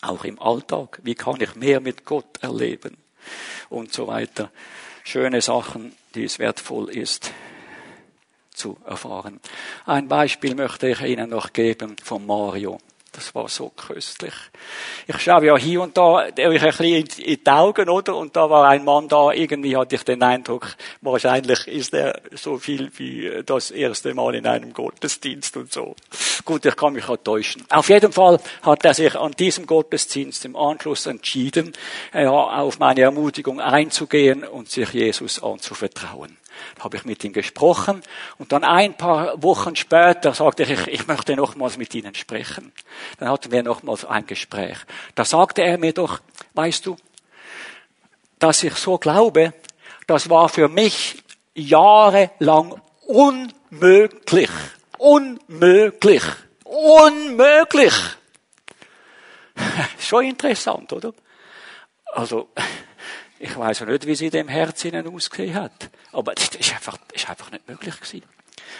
Auch 0.00 0.24
im 0.24 0.40
Alltag. 0.40 1.00
Wie 1.02 1.14
kann 1.14 1.38
ich 1.40 1.54
mehr 1.54 1.80
mit 1.80 2.06
Gott 2.06 2.38
erleben? 2.40 2.96
Und 3.68 3.92
so 3.92 4.06
weiter. 4.06 4.50
Schöne 5.04 5.40
Sachen, 5.40 5.94
die 6.14 6.24
es 6.24 6.38
wertvoll 6.38 6.90
ist 6.90 7.32
zu 8.50 8.76
erfahren. 8.86 9.40
Ein 9.86 10.08
Beispiel 10.08 10.54
möchte 10.54 10.88
ich 10.88 11.00
Ihnen 11.00 11.30
noch 11.30 11.52
geben 11.52 11.96
von 12.02 12.26
Mario. 12.26 12.78
Das 13.12 13.34
war 13.34 13.48
so 13.48 13.70
köstlich. 13.70 14.34
Ich 15.08 15.18
schaue 15.18 15.46
ja 15.46 15.56
hier 15.56 15.82
und 15.82 15.96
da 15.96 16.26
euch 16.26 16.38
ein 16.38 16.60
bisschen 16.60 17.06
in 17.18 17.38
die 17.44 17.50
Augen, 17.50 17.88
oder? 17.88 18.14
Und 18.14 18.36
da 18.36 18.48
war 18.48 18.68
ein 18.68 18.84
Mann 18.84 19.08
da, 19.08 19.32
irgendwie 19.32 19.76
hatte 19.76 19.96
ich 19.96 20.04
den 20.04 20.22
Eindruck, 20.22 20.76
wahrscheinlich 21.00 21.66
ist 21.66 21.92
er 21.92 22.20
so 22.36 22.58
viel 22.58 22.90
wie 22.98 23.42
das 23.44 23.72
erste 23.72 24.14
Mal 24.14 24.36
in 24.36 24.46
einem 24.46 24.72
Gottesdienst 24.72 25.56
und 25.56 25.72
so. 25.72 25.96
Gut, 26.44 26.64
ich 26.64 26.76
kann 26.76 26.92
mich 26.92 27.08
auch 27.08 27.16
täuschen. 27.16 27.64
Auf 27.68 27.88
jeden 27.88 28.12
Fall 28.12 28.38
hat 28.62 28.84
er 28.84 28.94
sich 28.94 29.16
an 29.16 29.32
diesem 29.32 29.66
Gottesdienst 29.66 30.44
im 30.44 30.54
Anschluss 30.54 31.06
entschieden, 31.06 31.72
ja, 32.14 32.30
auf 32.30 32.78
meine 32.78 33.00
Ermutigung 33.00 33.60
einzugehen 33.60 34.44
und 34.44 34.70
sich 34.70 34.90
Jesus 34.90 35.42
anzuvertrauen. 35.42 36.36
Da 36.76 36.84
habe 36.84 36.96
ich 36.96 37.04
mit 37.04 37.22
ihm 37.24 37.32
gesprochen 37.32 38.02
und 38.38 38.52
dann 38.52 38.64
ein 38.64 38.96
paar 38.96 39.42
Wochen 39.42 39.76
später 39.76 40.34
sagte 40.34 40.64
ich, 40.64 40.86
ich 40.86 41.06
möchte 41.06 41.36
nochmals 41.36 41.76
mit 41.76 41.94
Ihnen 41.94 42.14
sprechen. 42.14 42.72
Dann 43.18 43.28
hatten 43.28 43.50
wir 43.50 43.62
nochmals 43.62 44.04
ein 44.04 44.26
Gespräch. 44.26 44.78
Da 45.14 45.24
sagte 45.24 45.62
er 45.62 45.78
mir 45.78 45.92
doch, 45.92 46.20
weißt 46.54 46.86
du, 46.86 46.96
dass 48.38 48.62
ich 48.62 48.74
so 48.74 48.98
glaube, 48.98 49.52
das 50.06 50.28
war 50.28 50.48
für 50.48 50.68
mich 50.68 51.22
jahrelang 51.54 52.80
unmöglich. 53.06 54.50
Unmöglich. 54.98 56.22
Unmöglich. 56.64 57.94
Schon 59.98 60.24
interessant, 60.24 60.92
oder? 60.92 61.12
Also, 62.12 62.48
ich 63.40 63.56
weiß 63.56 63.82
auch 63.82 63.86
nicht, 63.86 64.06
wie 64.06 64.14
sie 64.14 64.28
dem 64.28 64.48
Herz 64.48 64.84
ihnen 64.84 65.08
ausgesehen 65.08 65.54
hat. 65.54 65.90
Aber 66.12 66.34
das 66.34 66.48
ist 66.48 66.74
einfach, 66.74 66.98
ist 67.12 67.28
einfach 67.28 67.50
nicht 67.50 67.66
möglich 67.66 67.98
gewesen. 67.98 68.22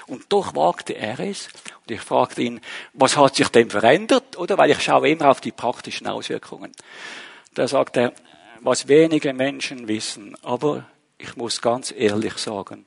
Und 0.07 0.27
doch 0.29 0.55
wagte 0.55 0.93
er 0.93 1.19
es. 1.19 1.49
Und 1.81 1.91
ich 1.91 2.03
fragte 2.03 2.43
ihn, 2.43 2.61
was 2.93 3.17
hat 3.17 3.37
sich 3.37 3.49
denn 3.49 3.71
verändert? 3.71 4.37
Oder? 4.37 4.59
Weil 4.59 4.71
ich 4.71 4.83
schaue 4.83 5.09
immer 5.09 5.31
auf 5.31 5.41
die 5.41 5.51
praktischen 5.51 6.07
Auswirkungen. 6.07 6.73
Da 7.55 7.67
sagt 7.67 7.97
er, 7.97 8.13
was 8.61 8.87
wenige 8.87 9.33
Menschen 9.33 9.89
wissen. 9.89 10.37
Aber 10.43 10.85
ich 11.17 11.37
muss 11.37 11.63
ganz 11.63 11.91
ehrlich 11.97 12.35
sagen, 12.35 12.85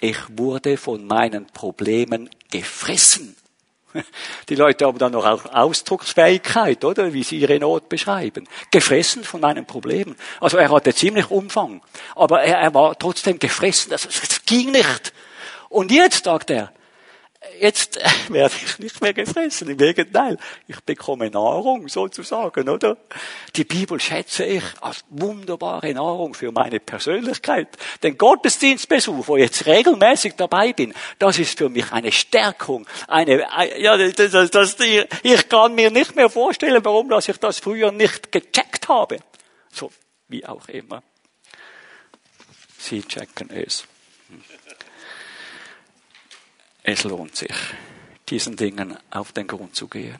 ich 0.00 0.16
wurde 0.28 0.76
von 0.76 1.04
meinen 1.04 1.46
Problemen 1.48 2.30
gefressen. 2.52 3.34
Die 4.48 4.54
Leute 4.54 4.86
haben 4.86 4.98
dann 4.98 5.12
noch 5.12 5.24
auch 5.24 5.46
Ausdrucksfähigkeit, 5.46 6.84
oder? 6.84 7.12
Wie 7.12 7.22
sie 7.22 7.38
ihre 7.38 7.58
Not 7.58 7.88
beschreiben. 7.88 8.48
Gefressen 8.70 9.24
von 9.24 9.40
meinen 9.40 9.66
Problemen. 9.66 10.16
Also 10.40 10.56
er 10.56 10.70
hatte 10.70 10.94
ziemlich 10.94 11.30
Umfang. 11.30 11.82
Aber 12.14 12.42
er, 12.42 12.58
er 12.58 12.74
war 12.74 12.98
trotzdem 12.98 13.38
gefressen. 13.38 13.90
Das, 13.90 14.02
das 14.02 14.44
ging 14.44 14.72
nicht. 14.72 15.12
Und 15.68 15.92
jetzt 15.92 16.24
sagt 16.24 16.50
er, 16.50 16.72
jetzt 17.58 17.98
werde 18.28 18.54
ich 18.64 18.78
nicht 18.78 19.00
mehr 19.00 19.12
gefressen. 19.12 19.68
Im 19.68 19.76
Gegenteil, 19.76 20.38
ich 20.66 20.80
bekomme 20.80 21.30
Nahrung 21.30 21.88
sozusagen, 21.88 22.68
oder? 22.68 22.96
Die 23.56 23.64
Bibel 23.64 24.00
schätze 24.00 24.44
ich 24.44 24.62
als 24.80 25.04
wunderbare 25.08 25.92
Nahrung 25.92 26.34
für 26.34 26.52
meine 26.52 26.80
Persönlichkeit. 26.80 27.68
Den 28.02 28.16
Gottesdienstbesuch, 28.16 29.28
wo 29.28 29.36
ich 29.36 29.44
jetzt 29.44 29.66
regelmäßig 29.66 30.34
dabei 30.36 30.72
bin, 30.72 30.94
das 31.18 31.38
ist 31.38 31.58
für 31.58 31.68
mich 31.68 31.90
eine 31.92 32.12
Stärkung. 32.12 32.86
Eine, 33.08 33.46
ja, 33.78 33.96
das, 33.96 34.50
das, 34.50 34.76
ich 35.22 35.48
kann 35.48 35.74
mir 35.74 35.90
nicht 35.90 36.16
mehr 36.16 36.30
vorstellen, 36.30 36.84
warum 36.84 37.08
dass 37.08 37.28
ich 37.28 37.38
das 37.38 37.58
früher 37.58 37.92
nicht 37.92 38.32
gecheckt 38.32 38.88
habe. 38.88 39.18
So, 39.72 39.90
wie 40.28 40.44
auch 40.46 40.68
immer. 40.68 41.02
Sie 42.78 43.02
checken 43.02 43.50
es. 43.50 43.86
Es 46.82 47.04
lohnt 47.04 47.36
sich, 47.36 47.54
diesen 48.28 48.56
Dingen 48.56 48.96
auf 49.10 49.32
den 49.32 49.46
Grund 49.46 49.74
zu 49.74 49.88
gehen. 49.88 50.18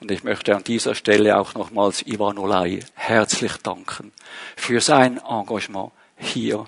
Und 0.00 0.10
ich 0.10 0.24
möchte 0.24 0.56
an 0.56 0.64
dieser 0.64 0.94
Stelle 0.94 1.38
auch 1.38 1.54
nochmals 1.54 2.06
Ivan 2.06 2.38
Olai 2.38 2.80
herzlich 2.94 3.56
danken 3.58 4.12
für 4.56 4.80
sein 4.80 5.18
Engagement 5.18 5.92
hier. 6.16 6.66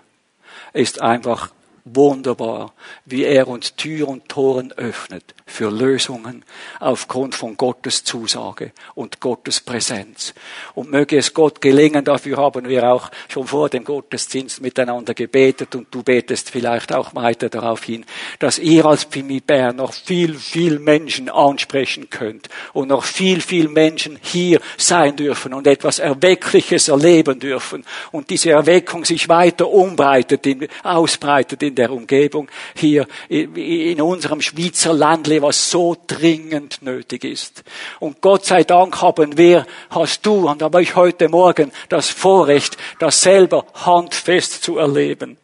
Er 0.73 0.81
ist 0.81 1.01
einfach 1.01 1.53
wunderbar, 1.85 2.73
wie 3.05 3.25
er 3.25 3.49
uns 3.49 3.75
Tür 3.75 4.09
und 4.09 4.29
Toren 4.29 4.73
öffnet 4.73 5.35
für 5.47 5.71
Lösungen 5.71 6.45
aufgrund 6.81 7.35
von 7.35 7.57
Gottes 7.57 8.05
Zusage 8.05 8.73
und 8.95 9.21
Gottes 9.21 9.61
Präsenz. 9.61 10.33
Und 10.75 10.91
möge 10.91 11.19
es 11.19 11.35
Gott 11.35 11.61
gelingen, 11.61 12.05
dafür 12.05 12.37
haben 12.39 12.69
wir 12.69 12.91
auch 12.91 13.11
schon 13.29 13.47
vor 13.47 13.69
dem 13.69 13.85
Gottesdienst 13.85 14.61
miteinander 14.61 15.13
gebetet 15.13 15.75
und 15.75 15.89
du 15.91 16.03
betest 16.03 16.51
vielleicht 16.51 16.93
auch 16.93 17.15
weiter 17.15 17.49
darauf 17.49 17.85
hin, 17.85 18.05
dass 18.39 18.59
ihr 18.59 18.85
als 18.87 19.05
Pimibär 19.05 19.73
noch 19.73 19.93
viel, 19.93 20.35
viel 20.37 20.79
Menschen 20.79 21.29
ansprechen 21.29 22.09
könnt 22.11 22.49
und 22.73 22.89
noch 22.89 23.05
viel, 23.05 23.41
viel 23.41 23.69
Menschen 23.69 24.19
hier 24.23 24.61
sein 24.77 25.17
dürfen 25.17 25.53
und 25.53 25.67
etwas 25.67 25.99
Erweckliches 25.99 26.89
erleben 26.89 27.41
dürfen 27.41 27.85
und 28.13 28.31
diese 28.31 28.51
Erweckung 28.51 29.05
sich 29.05 29.29
weiter 29.29 29.69
umbreitet, 29.69 30.47
ausbreitet 30.83 31.63
in 31.63 31.72
der 31.75 31.91
Umgebung 31.91 32.49
hier 32.75 33.07
in 33.29 34.01
unserem 34.01 34.41
Schweizer 34.41 34.93
Landle, 34.93 35.43
was 35.43 35.71
so 35.71 35.97
dringend 36.07 36.83
nötig 36.83 37.25
ist. 37.25 37.65
Und 38.01 38.21
Gott 38.21 38.45
sei 38.45 38.65
Dank 38.65 39.01
haben 39.03 39.37
wir, 39.37 39.67
hast 39.91 40.25
du 40.27 40.49
und 40.49 40.63
habe 40.63 40.83
ich 40.83 40.97
heute 40.97 41.29
Morgen 41.29 41.73
das 41.89 42.09
Vorrecht, 42.11 42.77
das 42.99 43.23
selber 43.23 43.67
handfest 43.75 44.63
zu 44.63 44.79
erleben. 44.79 45.39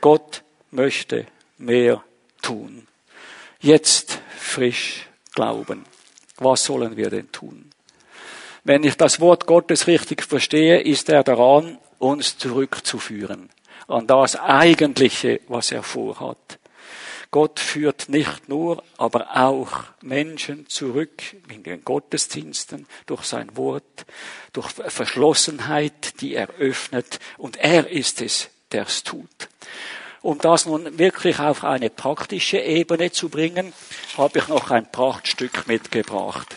Gott 0.00 0.42
möchte 0.70 1.26
mehr 1.58 2.02
tun. 2.42 2.86
Jetzt 3.60 4.20
frisch 4.38 5.06
glauben. 5.34 5.84
Was 6.38 6.64
sollen 6.64 6.96
wir 6.96 7.10
denn 7.10 7.32
tun? 7.32 7.70
Wenn 8.64 8.84
ich 8.84 8.96
das 8.96 9.20
Wort 9.20 9.46
Gottes 9.46 9.86
richtig 9.86 10.24
verstehe, 10.24 10.80
ist 10.80 11.08
er 11.08 11.22
daran, 11.22 11.78
uns 11.98 12.36
zurückzuführen 12.36 13.48
an 13.88 14.06
das 14.06 14.36
Eigentliche, 14.36 15.40
was 15.48 15.72
er 15.72 15.82
vorhat. 15.82 16.58
Gott 17.30 17.60
führt 17.60 18.08
nicht 18.08 18.48
nur, 18.48 18.82
aber 18.96 19.36
auch 19.36 19.84
Menschen 20.00 20.68
zurück 20.68 21.22
in 21.50 21.62
den 21.62 21.84
Gottesdiensten 21.84 22.86
durch 23.06 23.24
sein 23.24 23.56
Wort, 23.56 24.06
durch 24.52 24.70
Verschlossenheit, 24.70 26.20
die 26.20 26.34
er 26.34 26.48
öffnet. 26.58 27.18
Und 27.36 27.56
er 27.56 27.88
ist 27.90 28.22
es, 28.22 28.48
der 28.72 28.84
es 28.86 29.02
tut. 29.02 29.48
Um 30.22 30.38
das 30.38 30.66
nun 30.66 30.98
wirklich 30.98 31.38
auf 31.38 31.62
eine 31.62 31.90
praktische 31.90 32.58
Ebene 32.58 33.12
zu 33.12 33.28
bringen, 33.28 33.72
habe 34.16 34.38
ich 34.38 34.48
noch 34.48 34.70
ein 34.70 34.90
Prachtstück 34.90 35.66
mitgebracht. 35.66 36.56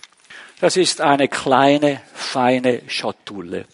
Das 0.61 0.77
ist 0.77 1.01
eine 1.01 1.27
kleine, 1.27 2.01
feine 2.13 2.81
Schatulle 2.87 3.65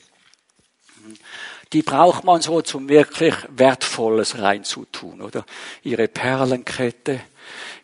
die 1.74 1.82
braucht 1.82 2.24
man 2.24 2.42
so 2.42 2.62
zum 2.62 2.90
wirklich 2.90 3.34
Wertvolles 3.50 4.38
reinzutun, 4.40 5.22
oder? 5.22 5.46
Ihre 5.84 6.08
Perlenkette, 6.08 7.22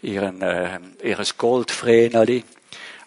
ihren, 0.02 0.42
äh, 0.42 0.80
ihres 1.04 1.38
Goldvreneli, 1.38 2.44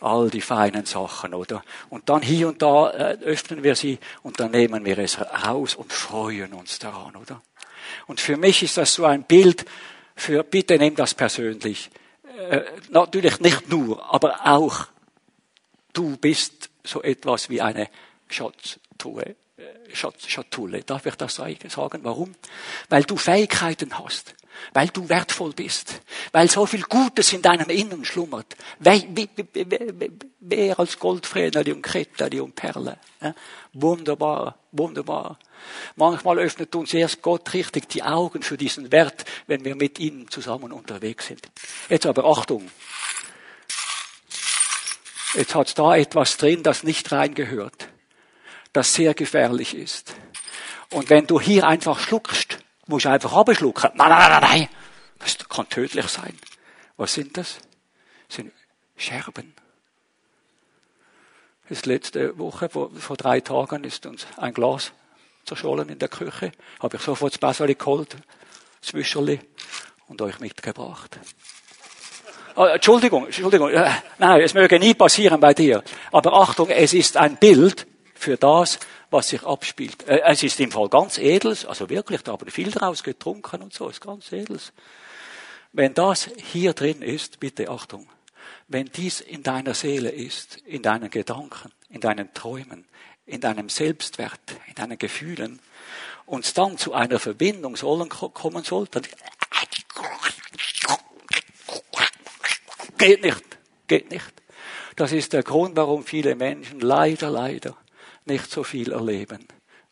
all 0.00 0.28
die 0.30 0.40
feinen 0.40 0.84
Sachen, 0.84 1.34
oder? 1.34 1.64
Und 1.88 2.08
dann 2.08 2.22
hier 2.22 2.48
und 2.48 2.60
da 2.60 2.90
äh, 2.90 3.18
öffnen 3.22 3.62
wir 3.62 3.74
sie 3.74 3.98
und 4.22 4.38
dann 4.40 4.50
nehmen 4.50 4.84
wir 4.84 4.98
es 4.98 5.18
raus 5.20 5.74
und 5.74 5.92
freuen 5.92 6.52
uns 6.52 6.78
daran, 6.78 7.16
oder? 7.16 7.40
Und 8.06 8.20
für 8.20 8.36
mich 8.36 8.62
ist 8.62 8.76
das 8.76 8.94
so 8.94 9.04
ein 9.04 9.24
Bild 9.24 9.64
für, 10.16 10.42
bitte 10.42 10.78
nehmt 10.78 10.98
das 10.98 11.14
persönlich. 11.14 11.90
Äh, 12.50 12.62
natürlich 12.90 13.40
nicht 13.40 13.68
nur, 13.68 14.12
aber 14.12 14.46
auch 14.46 14.86
du 15.92 16.16
bist 16.16 16.70
so 16.84 17.02
etwas 17.02 17.48
wie 17.48 17.60
eine 17.60 17.88
Schatztruhe. 18.28 19.36
Schatulle. 19.92 20.82
Darf 20.82 21.06
ich 21.06 21.14
das 21.14 21.34
sagen? 21.36 22.00
Warum? 22.02 22.34
Weil 22.88 23.04
du 23.04 23.16
Fähigkeiten 23.16 23.98
hast. 23.98 24.34
Weil 24.72 24.88
du 24.88 25.08
wertvoll 25.08 25.52
bist. 25.52 26.00
Weil 26.32 26.48
so 26.48 26.66
viel 26.66 26.82
Gutes 26.82 27.32
in 27.32 27.42
deinem 27.42 27.68
Innern 27.70 28.04
schlummert. 28.04 28.56
Mehr 30.40 30.78
als 30.78 30.98
Goldfränerli 30.98 31.72
und 31.72 31.82
Krettali 31.82 32.40
und 32.40 32.54
Perle. 32.54 32.98
Wunderbar, 33.72 34.58
wunderbar. 34.72 35.38
Manchmal 35.96 36.38
öffnet 36.38 36.74
uns 36.74 36.94
erst 36.94 37.22
Gott 37.22 37.52
richtig 37.54 37.88
die 37.88 38.02
Augen 38.02 38.42
für 38.42 38.56
diesen 38.56 38.92
Wert, 38.92 39.24
wenn 39.46 39.64
wir 39.64 39.74
mit 39.74 39.98
ihm 39.98 40.30
zusammen 40.30 40.72
unterwegs 40.72 41.26
sind. 41.26 41.48
Jetzt 41.88 42.06
aber 42.06 42.24
Achtung. 42.24 42.70
Jetzt 45.34 45.54
hat 45.54 45.76
da 45.78 45.96
etwas 45.96 46.36
drin, 46.36 46.62
das 46.62 46.84
nicht 46.84 47.10
reingehört 47.10 47.88
das 48.74 48.92
sehr 48.92 49.14
gefährlich 49.14 49.74
ist. 49.74 50.14
Und 50.90 51.08
wenn 51.08 51.26
du 51.26 51.40
hier 51.40 51.66
einfach 51.66 51.98
schluckst, 51.98 52.58
musst 52.86 53.06
du 53.06 53.10
einfach 53.10 53.32
abschlucken. 53.32 53.90
Nein, 53.94 54.10
nein, 54.10 54.30
nein, 54.30 54.42
nein. 54.42 54.68
Das 55.18 55.38
kann 55.48 55.68
tödlich 55.68 56.08
sein. 56.08 56.36
Was 56.96 57.14
sind 57.14 57.36
das? 57.36 57.58
das 58.28 58.36
sind 58.36 58.52
Scherben. 58.96 59.54
Das 61.68 61.86
letzte 61.86 62.36
Woche, 62.38 62.68
vor, 62.68 62.90
vor 62.90 63.16
drei 63.16 63.40
Tagen, 63.40 63.84
ist 63.84 64.04
uns 64.06 64.26
ein 64.36 64.52
Glas 64.52 64.92
zerschollen 65.44 65.88
in 65.88 65.98
der 65.98 66.08
Küche. 66.08 66.52
Habe 66.80 66.96
ich 66.96 67.02
sofort 67.02 67.32
das 67.32 67.38
Basali 67.38 67.74
geholt, 67.74 68.16
das 68.80 68.92
Wischerli, 68.92 69.40
und 70.08 70.20
euch 70.20 70.40
mitgebracht. 70.40 71.18
Oh, 72.56 72.64
Entschuldigung, 72.66 73.26
Entschuldigung. 73.26 73.70
Nein, 74.18 74.40
es 74.42 74.54
möge 74.54 74.78
nie 74.78 74.94
passieren 74.94 75.40
bei 75.40 75.54
dir. 75.54 75.82
Aber 76.12 76.34
Achtung, 76.34 76.68
es 76.68 76.92
ist 76.92 77.16
ein 77.16 77.36
Bild 77.36 77.86
für 78.24 78.36
das, 78.36 78.78
was 79.10 79.28
sich 79.28 79.42
abspielt. 79.44 80.08
Äh, 80.08 80.22
es 80.24 80.42
ist 80.42 80.58
im 80.58 80.72
Fall 80.72 80.88
ganz 80.88 81.18
edels, 81.18 81.64
also 81.64 81.88
wirklich, 81.90 82.22
da 82.22 82.32
haben 82.32 82.50
viel 82.50 82.70
draus 82.70 83.02
getrunken 83.02 83.62
und 83.62 83.72
so, 83.72 83.88
ist 83.88 84.00
ganz 84.00 84.32
edels. 84.32 84.72
Wenn 85.72 85.94
das 85.94 86.30
hier 86.52 86.72
drin 86.72 87.02
ist, 87.02 87.38
bitte 87.38 87.68
Achtung, 87.68 88.08
wenn 88.66 88.86
dies 88.86 89.20
in 89.20 89.42
deiner 89.42 89.74
Seele 89.74 90.10
ist, 90.10 90.56
in 90.64 90.82
deinen 90.82 91.10
Gedanken, 91.10 91.70
in 91.90 92.00
deinen 92.00 92.32
Träumen, 92.32 92.86
in 93.26 93.40
deinem 93.40 93.68
Selbstwert, 93.68 94.40
in 94.68 94.74
deinen 94.74 94.98
Gefühlen, 94.98 95.60
und 96.26 96.56
dann 96.56 96.78
zu 96.78 96.94
einer 96.94 97.18
Verbindung 97.18 97.76
sollen 97.76 98.08
kommen 98.08 98.64
soll, 98.64 98.88
dann 98.90 99.02
geht 102.96 103.22
nicht, 103.22 103.44
geht 103.86 104.10
nicht. 104.10 104.32
Das 104.96 105.12
ist 105.12 105.34
der 105.34 105.42
Grund, 105.42 105.76
warum 105.76 106.04
viele 106.04 106.34
Menschen 106.34 106.80
leider, 106.80 107.28
leider 107.28 107.76
nicht 108.26 108.50
so 108.50 108.64
viel 108.64 108.92
erleben 108.92 109.46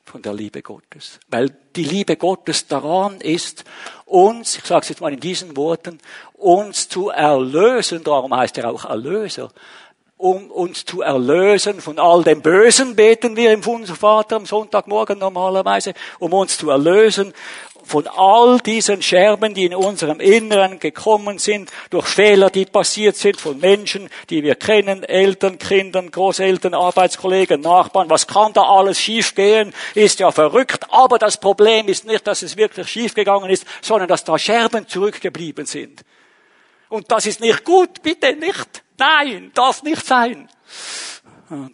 von 0.05 0.22
der 0.22 0.35
Liebe 0.35 0.62
Gottes. 0.62 1.20
Weil 1.28 1.51
die 1.76 1.85
Liebe 1.85 2.16
Gottes 2.16 2.66
daran 2.66 3.20
ist, 3.20 3.64
uns, 4.05 4.59
ich 4.59 4.64
sage 4.64 4.83
es 4.83 4.89
jetzt 4.91 5.01
mal 5.01 5.12
in 5.12 5.20
diesen 5.20 5.57
Worten, 5.57 5.99
uns 6.35 6.89
zu 6.89 7.11
erlösen, 7.11 8.03
darum 8.05 8.37
heißt 8.37 8.59
er 8.59 8.70
auch 8.70 8.85
Erlöser, 8.85 9.51
um 10.16 10.53
uns 10.53 10.85
zu 10.85 11.03
erlösen 11.03 11.80
von 11.80 11.99
all 11.99 12.22
dem 12.22 12.43
Bösen, 12.43 12.95
beten 12.95 13.35
wir 13.35 13.53
im 13.53 13.62
Vater 13.62 14.37
am 14.37 14.47
Sonntagmorgen 14.47 15.18
normalerweise, 15.18 15.95
um 16.20 16.33
uns 16.33 16.57
zu 16.59 16.70
erlösen 16.70 17.33
von 17.85 18.07
all 18.07 18.59
diesen 18.59 19.03
Scherben, 19.03 19.55
die 19.55 19.64
in 19.64 19.74
unserem 19.74 20.20
Inneren 20.20 20.78
gekommen 20.78 21.39
sind, 21.39 21.70
durch 21.91 22.07
Fehler, 22.07 22.51
die 22.51 22.64
passiert 22.64 23.16
sind 23.16 23.41
von 23.41 23.59
Menschen, 23.59 24.09
die 24.30 24.43
wir 24.43 24.55
kennen, 24.55 25.03
Eltern, 25.05 25.59
Kindern, 25.59 26.11
Großeltern, 26.11 26.74
Arbeitskollegen, 26.74 27.61
Nachbarn. 27.61 28.11
Was 28.11 28.26
kann 28.26 28.53
da 28.53 28.62
alles 28.62 29.01
schiefgehen? 29.01 29.72
Ist 29.95 30.20
ja 30.20 30.30
verrückt. 30.30 30.87
Aber 30.91 31.18
das 31.18 31.39
Problem 31.39 31.89
ist 31.89 32.07
nicht, 32.07 32.26
dass 32.26 32.43
es 32.43 32.57
wirklich 32.57 32.89
schiefgegangen 32.89 33.51
ist, 33.51 33.66
sondern 33.80 34.09
dass 34.09 34.24
da 34.24 34.39
Scherben 34.39 34.89
zurückgeblieben 34.89 35.66
sind. 35.66 36.03
Und 36.89 37.11
das 37.11 37.26
ist 37.26 37.41
nicht 37.41 37.64
gut, 37.64 38.03
bitte 38.03 38.37
nicht. 38.37 38.83
Nein, 38.99 39.51
darf 39.55 39.83
nicht 39.83 40.05
sein. 40.05 40.49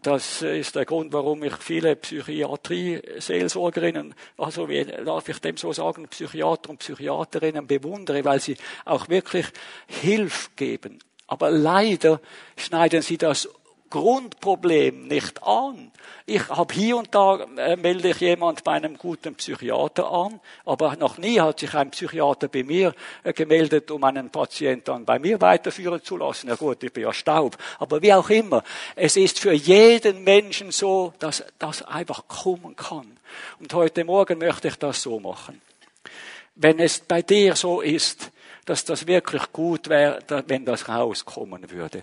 Das 0.02 0.42
ist 0.42 0.74
der 0.74 0.84
Grund, 0.84 1.12
warum 1.12 1.44
ich 1.44 1.54
viele 1.56 1.94
Psychiatrie-Seelsorgerinnen, 1.94 4.12
also 4.36 4.68
wie 4.68 4.84
darf 4.84 5.28
ich 5.28 5.38
dem 5.38 5.56
so 5.56 5.72
sagen, 5.72 6.08
Psychiater 6.08 6.70
und 6.70 6.78
Psychiaterinnen 6.78 7.64
bewundere, 7.66 8.24
weil 8.24 8.40
sie 8.40 8.56
auch 8.84 9.08
wirklich 9.08 9.46
Hilfe 9.86 10.50
geben. 10.56 10.98
Aber 11.28 11.50
leider 11.50 12.20
schneiden 12.56 13.02
sie 13.02 13.18
das 13.18 13.48
Grundproblem 13.90 15.08
nicht 15.08 15.42
an. 15.42 15.90
Ich 16.26 16.48
habe 16.48 16.74
hier 16.74 16.96
und 16.96 17.14
da 17.14 17.46
äh, 17.56 17.76
melde 17.76 18.10
ich 18.10 18.20
jemand 18.20 18.64
bei 18.64 18.72
einem 18.72 18.98
guten 18.98 19.34
Psychiater 19.34 20.10
an, 20.10 20.40
aber 20.64 20.96
noch 20.96 21.18
nie 21.18 21.40
hat 21.40 21.60
sich 21.60 21.74
ein 21.74 21.90
Psychiater 21.90 22.48
bei 22.48 22.62
mir 22.62 22.94
äh, 23.24 23.32
gemeldet, 23.32 23.90
um 23.90 24.04
einen 24.04 24.30
Patienten 24.30 24.84
dann 24.84 25.04
bei 25.04 25.18
mir 25.18 25.40
weiterführen 25.40 26.02
zu 26.02 26.16
lassen. 26.16 26.48
Ja 26.48 26.56
gut, 26.56 26.82
ich 26.82 26.92
bin 26.92 27.04
ja 27.04 27.12
Staub. 27.12 27.56
Aber 27.78 28.02
wie 28.02 28.12
auch 28.12 28.30
immer, 28.30 28.62
es 28.96 29.16
ist 29.16 29.38
für 29.38 29.52
jeden 29.52 30.24
Menschen 30.24 30.70
so, 30.70 31.12
dass 31.18 31.44
das 31.58 31.82
einfach 31.82 32.28
kommen 32.28 32.76
kann. 32.76 33.18
Und 33.60 33.72
heute 33.74 34.04
Morgen 34.04 34.38
möchte 34.38 34.68
ich 34.68 34.76
das 34.76 35.02
so 35.02 35.20
machen. 35.20 35.60
Wenn 36.54 36.78
es 36.78 37.00
bei 37.00 37.22
dir 37.22 37.54
so 37.54 37.80
ist, 37.80 38.30
dass 38.68 38.84
das 38.84 39.06
wirklich 39.06 39.50
gut 39.50 39.88
wäre, 39.88 40.18
wenn 40.46 40.66
das 40.66 40.90
rauskommen 40.90 41.70
würde. 41.70 42.02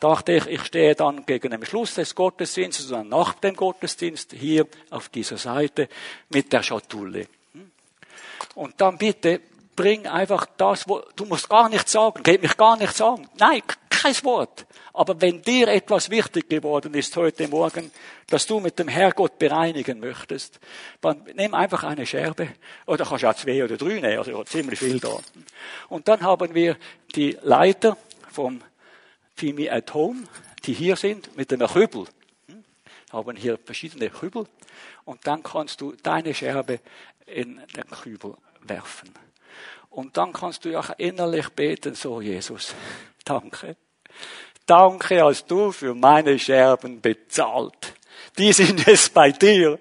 Dachte 0.00 0.32
ich, 0.32 0.46
ich 0.46 0.64
stehe 0.64 0.94
dann 0.94 1.26
gegen 1.26 1.50
den 1.50 1.66
Schluss 1.66 1.92
des 1.92 2.14
Gottesdienstes 2.14 2.90
oder 2.90 3.04
nach 3.04 3.34
dem 3.34 3.54
Gottesdienst 3.54 4.32
hier 4.32 4.66
auf 4.88 5.10
dieser 5.10 5.36
Seite 5.36 5.90
mit 6.30 6.54
der 6.54 6.62
Schatulle. 6.62 7.26
Und 8.54 8.80
dann 8.80 8.96
bitte 8.96 9.42
bring 9.76 10.06
einfach 10.06 10.46
das, 10.56 10.88
wo, 10.88 11.02
du 11.14 11.26
musst 11.26 11.50
gar 11.50 11.68
nichts 11.68 11.92
sagen, 11.92 12.22
geht 12.22 12.40
mich 12.40 12.56
gar 12.56 12.78
nichts 12.78 13.02
an. 13.02 13.28
Nein, 13.38 13.60
kein 13.96 14.14
Wort. 14.24 14.66
Aber 14.92 15.20
wenn 15.20 15.42
dir 15.42 15.68
etwas 15.68 16.10
wichtig 16.10 16.48
geworden 16.48 16.94
ist 16.94 17.16
heute 17.16 17.48
Morgen, 17.48 17.90
dass 18.28 18.46
du 18.46 18.60
mit 18.60 18.78
dem 18.78 18.88
Herrgott 18.88 19.38
bereinigen 19.38 20.00
möchtest, 20.00 20.58
dann 21.00 21.24
nimm 21.34 21.54
einfach 21.54 21.84
eine 21.84 22.06
Scherbe, 22.06 22.48
oder 22.86 23.04
kannst 23.04 23.24
auch 23.24 23.34
zwei 23.34 23.62
oder 23.62 23.76
drei 23.76 24.00
nehmen, 24.00 24.18
also 24.18 24.42
ziemlich 24.44 24.78
viel 24.78 25.00
da. 25.00 25.18
Und 25.88 26.08
dann 26.08 26.22
haben 26.22 26.54
wir 26.54 26.76
die 27.14 27.36
Leiter 27.42 27.96
vom 28.30 28.62
Fimi 29.34 29.68
at 29.68 29.92
Home, 29.92 30.24
die 30.64 30.72
hier 30.72 30.96
sind, 30.96 31.36
mit 31.36 31.52
einem 31.52 31.68
Kübel. 31.68 32.06
Hm? 32.48 32.64
Haben 33.12 33.36
hier 33.36 33.58
verschiedene 33.58 34.10
Kübel. 34.10 34.46
Und 35.04 35.26
dann 35.26 35.42
kannst 35.42 35.80
du 35.80 35.94
deine 36.02 36.34
Scherbe 36.34 36.80
in 37.26 37.60
den 37.76 37.90
Kübel 37.90 38.34
werfen. 38.62 39.12
Und 39.90 40.16
dann 40.16 40.32
kannst 40.32 40.64
du 40.64 40.78
auch 40.78 40.90
innerlich 40.98 41.48
beten, 41.50 41.94
so 41.94 42.20
Jesus, 42.20 42.74
danke. 43.24 43.76
Danke 44.66 45.22
hast 45.22 45.50
du 45.50 45.70
für 45.70 45.94
meine 45.94 46.38
Scherben 46.38 47.00
bezahlt. 47.00 47.94
Die 48.38 48.52
sind 48.52 48.86
es 48.88 49.08
bei 49.08 49.30
dir. 49.30 49.78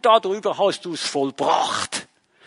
Darüber 0.00 0.58
hast 0.58 0.84
du 0.84 0.94
es 0.94 1.02
vollbracht. 1.02 2.06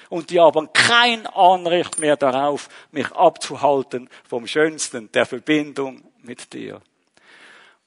Und 0.10 0.30
die 0.30 0.40
haben 0.40 0.72
kein 0.72 1.28
Anrecht 1.28 2.00
mehr 2.00 2.16
darauf, 2.16 2.70
mich 2.92 3.12
abzuhalten 3.12 4.10
vom 4.28 4.48
Schönsten 4.48 5.12
der 5.12 5.26
Verbindung 5.26 6.04
mit 6.22 6.54
dir. 6.54 6.82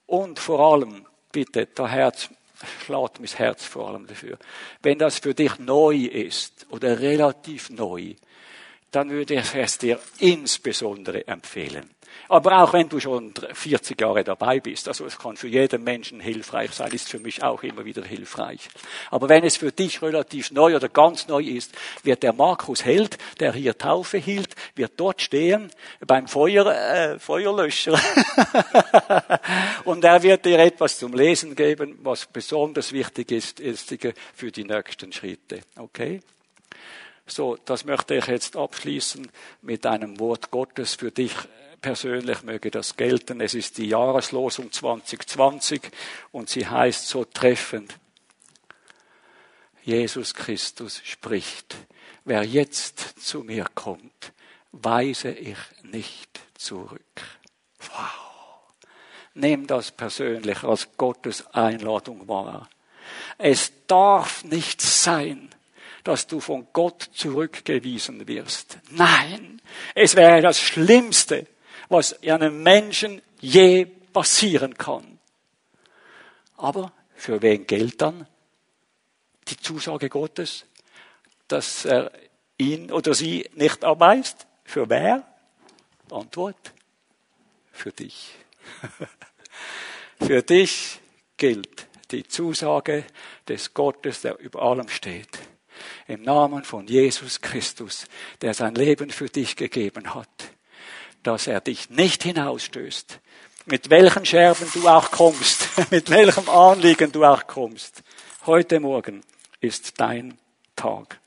Und 0.06 0.38
vor 0.38 0.60
allem, 0.60 1.06
bitte, 1.32 1.66
der 1.66 1.88
Herz, 1.88 2.28
schlägt 2.84 3.20
mein 3.20 3.28
Herz 3.28 3.64
vor 3.64 3.88
allem 3.88 4.06
dafür. 4.06 4.38
Wenn 4.82 4.98
das 4.98 5.18
für 5.18 5.34
dich 5.34 5.58
neu 5.58 5.96
ist 5.96 6.66
oder 6.70 7.00
relativ 7.00 7.70
neu, 7.70 8.14
dann 8.90 9.10
würde 9.10 9.34
ich 9.34 9.54
es 9.54 9.78
dir 9.78 9.98
insbesondere 10.18 11.26
empfehlen. 11.26 11.90
Aber 12.28 12.62
auch 12.62 12.72
wenn 12.72 12.88
du 12.88 13.00
schon 13.00 13.32
40 13.52 14.00
Jahre 14.00 14.22
dabei 14.24 14.60
bist, 14.60 14.88
also 14.88 15.06
es 15.06 15.18
kann 15.18 15.36
für 15.36 15.48
jeden 15.48 15.82
Menschen 15.82 16.20
hilfreich 16.20 16.72
sein, 16.72 16.90
ist 16.92 17.08
für 17.08 17.18
mich 17.18 17.42
auch 17.42 17.62
immer 17.62 17.84
wieder 17.84 18.04
hilfreich. 18.04 18.68
Aber 19.10 19.28
wenn 19.28 19.44
es 19.44 19.56
für 19.56 19.72
dich 19.72 20.02
relativ 20.02 20.50
neu 20.50 20.76
oder 20.76 20.88
ganz 20.88 21.28
neu 21.28 21.42
ist, 21.42 21.72
wird 22.02 22.22
der 22.22 22.32
Markus 22.32 22.84
Held, 22.84 23.16
der 23.40 23.52
hier 23.52 23.76
Taufe 23.78 24.18
hielt, 24.18 24.54
wird 24.74 24.92
dort 24.96 25.22
stehen 25.22 25.70
beim 26.06 26.28
Feuer, 26.28 26.66
äh, 26.66 27.18
Feuerlöscher. 27.18 27.98
Und 29.84 30.04
er 30.04 30.22
wird 30.22 30.44
dir 30.44 30.58
etwas 30.58 30.98
zum 30.98 31.14
Lesen 31.14 31.54
geben, 31.54 31.98
was 32.02 32.26
besonders 32.26 32.92
wichtig 32.92 33.32
ist, 33.32 33.60
ist 33.60 33.94
für 34.34 34.52
die 34.52 34.64
nächsten 34.64 35.12
Schritte. 35.12 35.60
Okay? 35.78 36.20
So, 37.28 37.56
das 37.64 37.84
möchte 37.84 38.14
ich 38.14 38.26
jetzt 38.26 38.56
abschließen 38.56 39.30
mit 39.62 39.84
einem 39.86 40.18
Wort 40.18 40.50
Gottes 40.50 40.94
für 40.94 41.10
dich 41.10 41.34
persönlich 41.80 42.42
möge 42.42 42.70
das 42.70 42.96
gelten. 42.96 43.40
Es 43.40 43.54
ist 43.54 43.78
die 43.78 43.88
Jahreslosung 43.88 44.72
2020 44.72 45.90
und 46.32 46.48
sie 46.48 46.66
heißt 46.66 47.06
so 47.06 47.24
treffend. 47.24 47.96
Jesus 49.82 50.34
Christus 50.34 51.00
spricht, 51.04 51.76
wer 52.24 52.42
jetzt 52.42 53.20
zu 53.20 53.40
mir 53.40 53.66
kommt, 53.74 54.32
weise 54.72 55.30
ich 55.30 55.58
nicht 55.82 56.40
zurück. 56.56 57.22
Wow. 57.78 58.62
Nimm 59.34 59.66
das 59.66 59.92
persönlich 59.92 60.64
als 60.64 60.88
Gottes 60.96 61.46
Einladung 61.54 62.26
wahr. 62.28 62.68
Es 63.38 63.72
darf 63.86 64.44
nicht 64.44 64.82
sein, 64.82 65.48
dass 66.04 66.26
du 66.26 66.40
von 66.40 66.68
Gott 66.72 67.08
zurückgewiesen 67.12 68.26
wirst. 68.28 68.78
Nein, 68.90 69.60
es 69.94 70.16
wäre 70.16 70.40
das 70.40 70.60
Schlimmste, 70.60 71.46
was 71.88 72.22
einem 72.22 72.62
Menschen 72.62 73.22
je 73.40 73.84
passieren 73.84 74.74
kann. 74.74 75.18
Aber 76.56 76.92
für 77.14 77.40
wen 77.42 77.66
gilt 77.66 78.00
dann 78.02 78.26
die 79.48 79.56
Zusage 79.56 80.08
Gottes, 80.08 80.66
dass 81.46 81.84
er 81.84 82.12
ihn 82.58 82.92
oder 82.92 83.14
sie 83.14 83.48
nicht 83.54 83.82
erweist? 83.82 84.46
Für 84.64 84.88
wer? 84.90 85.26
Antwort. 86.10 86.74
Für 87.72 87.92
dich. 87.92 88.34
für 90.26 90.42
dich 90.42 91.00
gilt 91.36 91.86
die 92.10 92.26
Zusage 92.26 93.04
des 93.46 93.72
Gottes, 93.72 94.22
der 94.22 94.38
über 94.38 94.62
allem 94.62 94.88
steht. 94.88 95.38
Im 96.06 96.22
Namen 96.22 96.64
von 96.64 96.86
Jesus 96.86 97.40
Christus, 97.40 98.06
der 98.40 98.54
sein 98.54 98.74
Leben 98.74 99.10
für 99.10 99.28
dich 99.28 99.56
gegeben 99.56 100.14
hat 100.14 100.28
dass 101.22 101.46
er 101.46 101.60
dich 101.60 101.90
nicht 101.90 102.22
hinausstößt. 102.22 103.20
Mit 103.66 103.90
welchen 103.90 104.24
Scherben 104.24 104.66
du 104.72 104.88
auch 104.88 105.10
kommst, 105.10 105.68
mit 105.90 106.08
welchem 106.10 106.48
Anliegen 106.48 107.12
du 107.12 107.24
auch 107.24 107.46
kommst. 107.46 108.02
Heute 108.46 108.80
Morgen 108.80 109.22
ist 109.60 110.00
dein 110.00 110.38
Tag. 110.74 111.20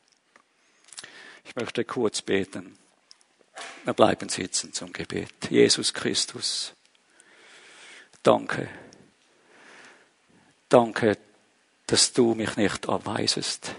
Ich 1.45 1.55
möchte 1.55 1.85
kurz 1.85 2.21
beten. 2.21 2.77
Wir 3.83 3.93
bleiben 3.93 4.29
sitzen 4.29 4.73
zum 4.73 4.91
Gebet. 4.91 5.51
Jesus 5.51 5.93
Christus, 5.93 6.73
danke. 8.23 8.69
Danke, 10.69 11.17
dass 11.85 12.13
du 12.13 12.33
mich 12.33 12.55
nicht 12.55 12.89
abweisest. 12.89 13.75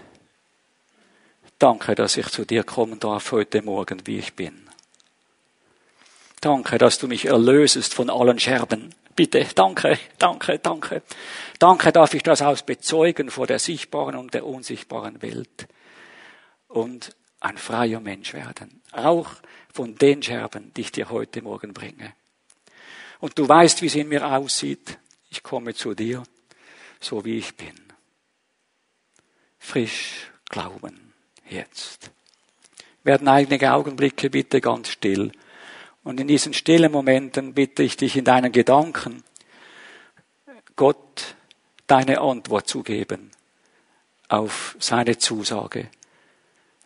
Danke, 1.63 1.95
dass 1.95 2.17
ich 2.17 2.27
zu 2.27 2.43
dir 2.43 2.65
kommen 2.65 2.99
darf 2.99 3.31
heute 3.31 3.61
Morgen, 3.61 4.05
wie 4.05 4.19
ich 4.19 4.33
bin. 4.33 4.69
Danke, 6.41 6.77
dass 6.77 6.99
du 6.99 7.07
mich 7.07 7.23
erlösest 7.23 7.93
von 7.93 8.09
allen 8.09 8.37
Scherben. 8.37 8.93
Bitte, 9.15 9.47
danke, 9.55 9.97
danke, 10.17 10.59
danke. 10.59 11.03
Danke 11.59 11.93
darf 11.93 12.13
ich 12.15 12.21
das 12.21 12.41
aus 12.41 12.63
bezeugen 12.63 13.31
vor 13.31 13.47
der 13.47 13.59
sichtbaren 13.59 14.17
und 14.17 14.33
der 14.33 14.45
unsichtbaren 14.45 15.21
Welt. 15.21 15.69
Und 16.67 17.15
ein 17.39 17.57
freier 17.57 18.01
Mensch 18.01 18.33
werden. 18.33 18.81
Auch 18.91 19.29
von 19.71 19.95
den 19.95 20.21
Scherben, 20.21 20.73
die 20.73 20.81
ich 20.81 20.91
dir 20.91 21.11
heute 21.11 21.41
Morgen 21.41 21.73
bringe. 21.73 22.11
Und 23.21 23.39
du 23.39 23.47
weißt, 23.47 23.81
wie 23.81 23.87
es 23.87 23.95
in 23.95 24.09
mir 24.09 24.27
aussieht. 24.27 24.97
Ich 25.29 25.43
komme 25.43 25.73
zu 25.73 25.93
dir, 25.93 26.23
so 26.99 27.23
wie 27.23 27.37
ich 27.37 27.55
bin. 27.55 27.79
Frisch 29.59 30.29
glauben, 30.49 31.12
jetzt. 31.49 32.11
Werden 33.03 33.27
einige 33.27 33.73
Augenblicke 33.73 34.29
bitte 34.29 34.61
ganz 34.61 34.89
still 34.89 35.31
und 36.03 36.19
in 36.19 36.27
diesen 36.27 36.53
stillen 36.53 36.91
Momenten 36.91 37.53
bitte 37.53 37.83
ich 37.83 37.97
dich 37.97 38.17
in 38.17 38.25
deinen 38.25 38.51
Gedanken, 38.51 39.23
Gott 40.75 41.35
deine 41.87 42.21
Antwort 42.21 42.67
zu 42.67 42.83
geben 42.83 43.31
auf 44.27 44.75
seine 44.79 45.17
Zusage. 45.17 45.89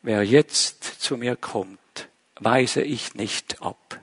Wer 0.01 0.23
jetzt 0.23 0.83
zu 0.83 1.17
mir 1.17 1.35
kommt, 1.35 2.09
weise 2.35 2.81
ich 2.81 3.15
nicht 3.15 3.61
ab. 3.61 3.99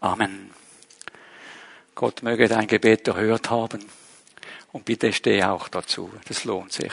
Amen. 0.00 0.50
Gott 1.94 2.22
möge 2.22 2.48
dein 2.48 2.66
Gebet 2.66 3.06
erhört 3.06 3.50
haben. 3.50 3.84
Und 4.72 4.86
bitte 4.86 5.12
steh 5.12 5.42
auch 5.44 5.68
dazu. 5.68 6.10
Das 6.26 6.44
lohnt 6.44 6.72
sich. 6.72 6.92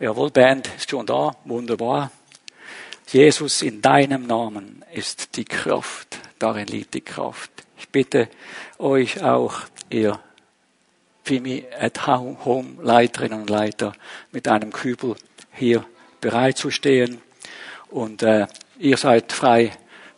Jawohl, 0.00 0.30
Band 0.30 0.70
ist 0.74 0.88
schon 0.90 1.04
da. 1.04 1.36
Wunderbar. 1.44 2.10
Jesus, 3.08 3.60
in 3.60 3.82
deinem 3.82 4.26
Namen 4.26 4.82
ist 4.92 5.36
die 5.36 5.44
Kraft. 5.44 6.18
Darin 6.38 6.66
liegt 6.66 6.94
die 6.94 7.02
Kraft. 7.02 7.50
Ich 7.76 7.90
bitte 7.90 8.30
euch 8.78 9.22
auch, 9.22 9.60
ihr 9.90 10.18
Fimi 11.24 11.66
at 11.78 12.06
Home 12.06 12.82
Leiterinnen 12.82 13.42
und 13.42 13.50
Leiter, 13.50 13.92
mit 14.32 14.48
einem 14.48 14.72
Kübel 14.72 15.16
hier 15.52 15.84
bereit 16.22 16.56
zu 16.56 16.70
stehen. 16.70 17.20
Und 17.90 18.22
äh, 18.22 18.46
ihr 18.78 18.96
seid 18.96 19.32
frei 19.32 19.72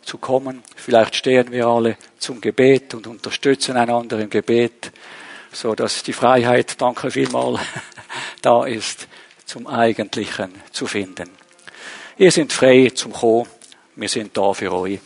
zu 0.07 0.17
kommen. 0.17 0.63
Vielleicht 0.75 1.15
stehen 1.15 1.51
wir 1.51 1.67
alle 1.67 1.97
zum 2.17 2.41
Gebet 2.41 2.93
und 2.93 3.07
unterstützen 3.07 3.77
einander 3.77 4.17
im 4.19 4.29
Gebet, 4.29 4.91
so 5.51 5.75
dass 5.75 6.01
die 6.01 6.13
Freiheit, 6.13 6.81
danke 6.81 7.11
vielmal, 7.11 7.59
da 8.41 8.65
ist, 8.65 9.07
zum 9.45 9.67
Eigentlichen 9.67 10.51
zu 10.71 10.87
finden. 10.87 11.29
Ihr 12.17 12.31
seid 12.31 12.51
frei 12.51 12.91
zum 12.93 13.13
Kommen. 13.13 13.47
Wir 13.95 14.09
sind 14.09 14.35
da 14.35 14.53
für 14.53 14.73
euch. 14.73 14.99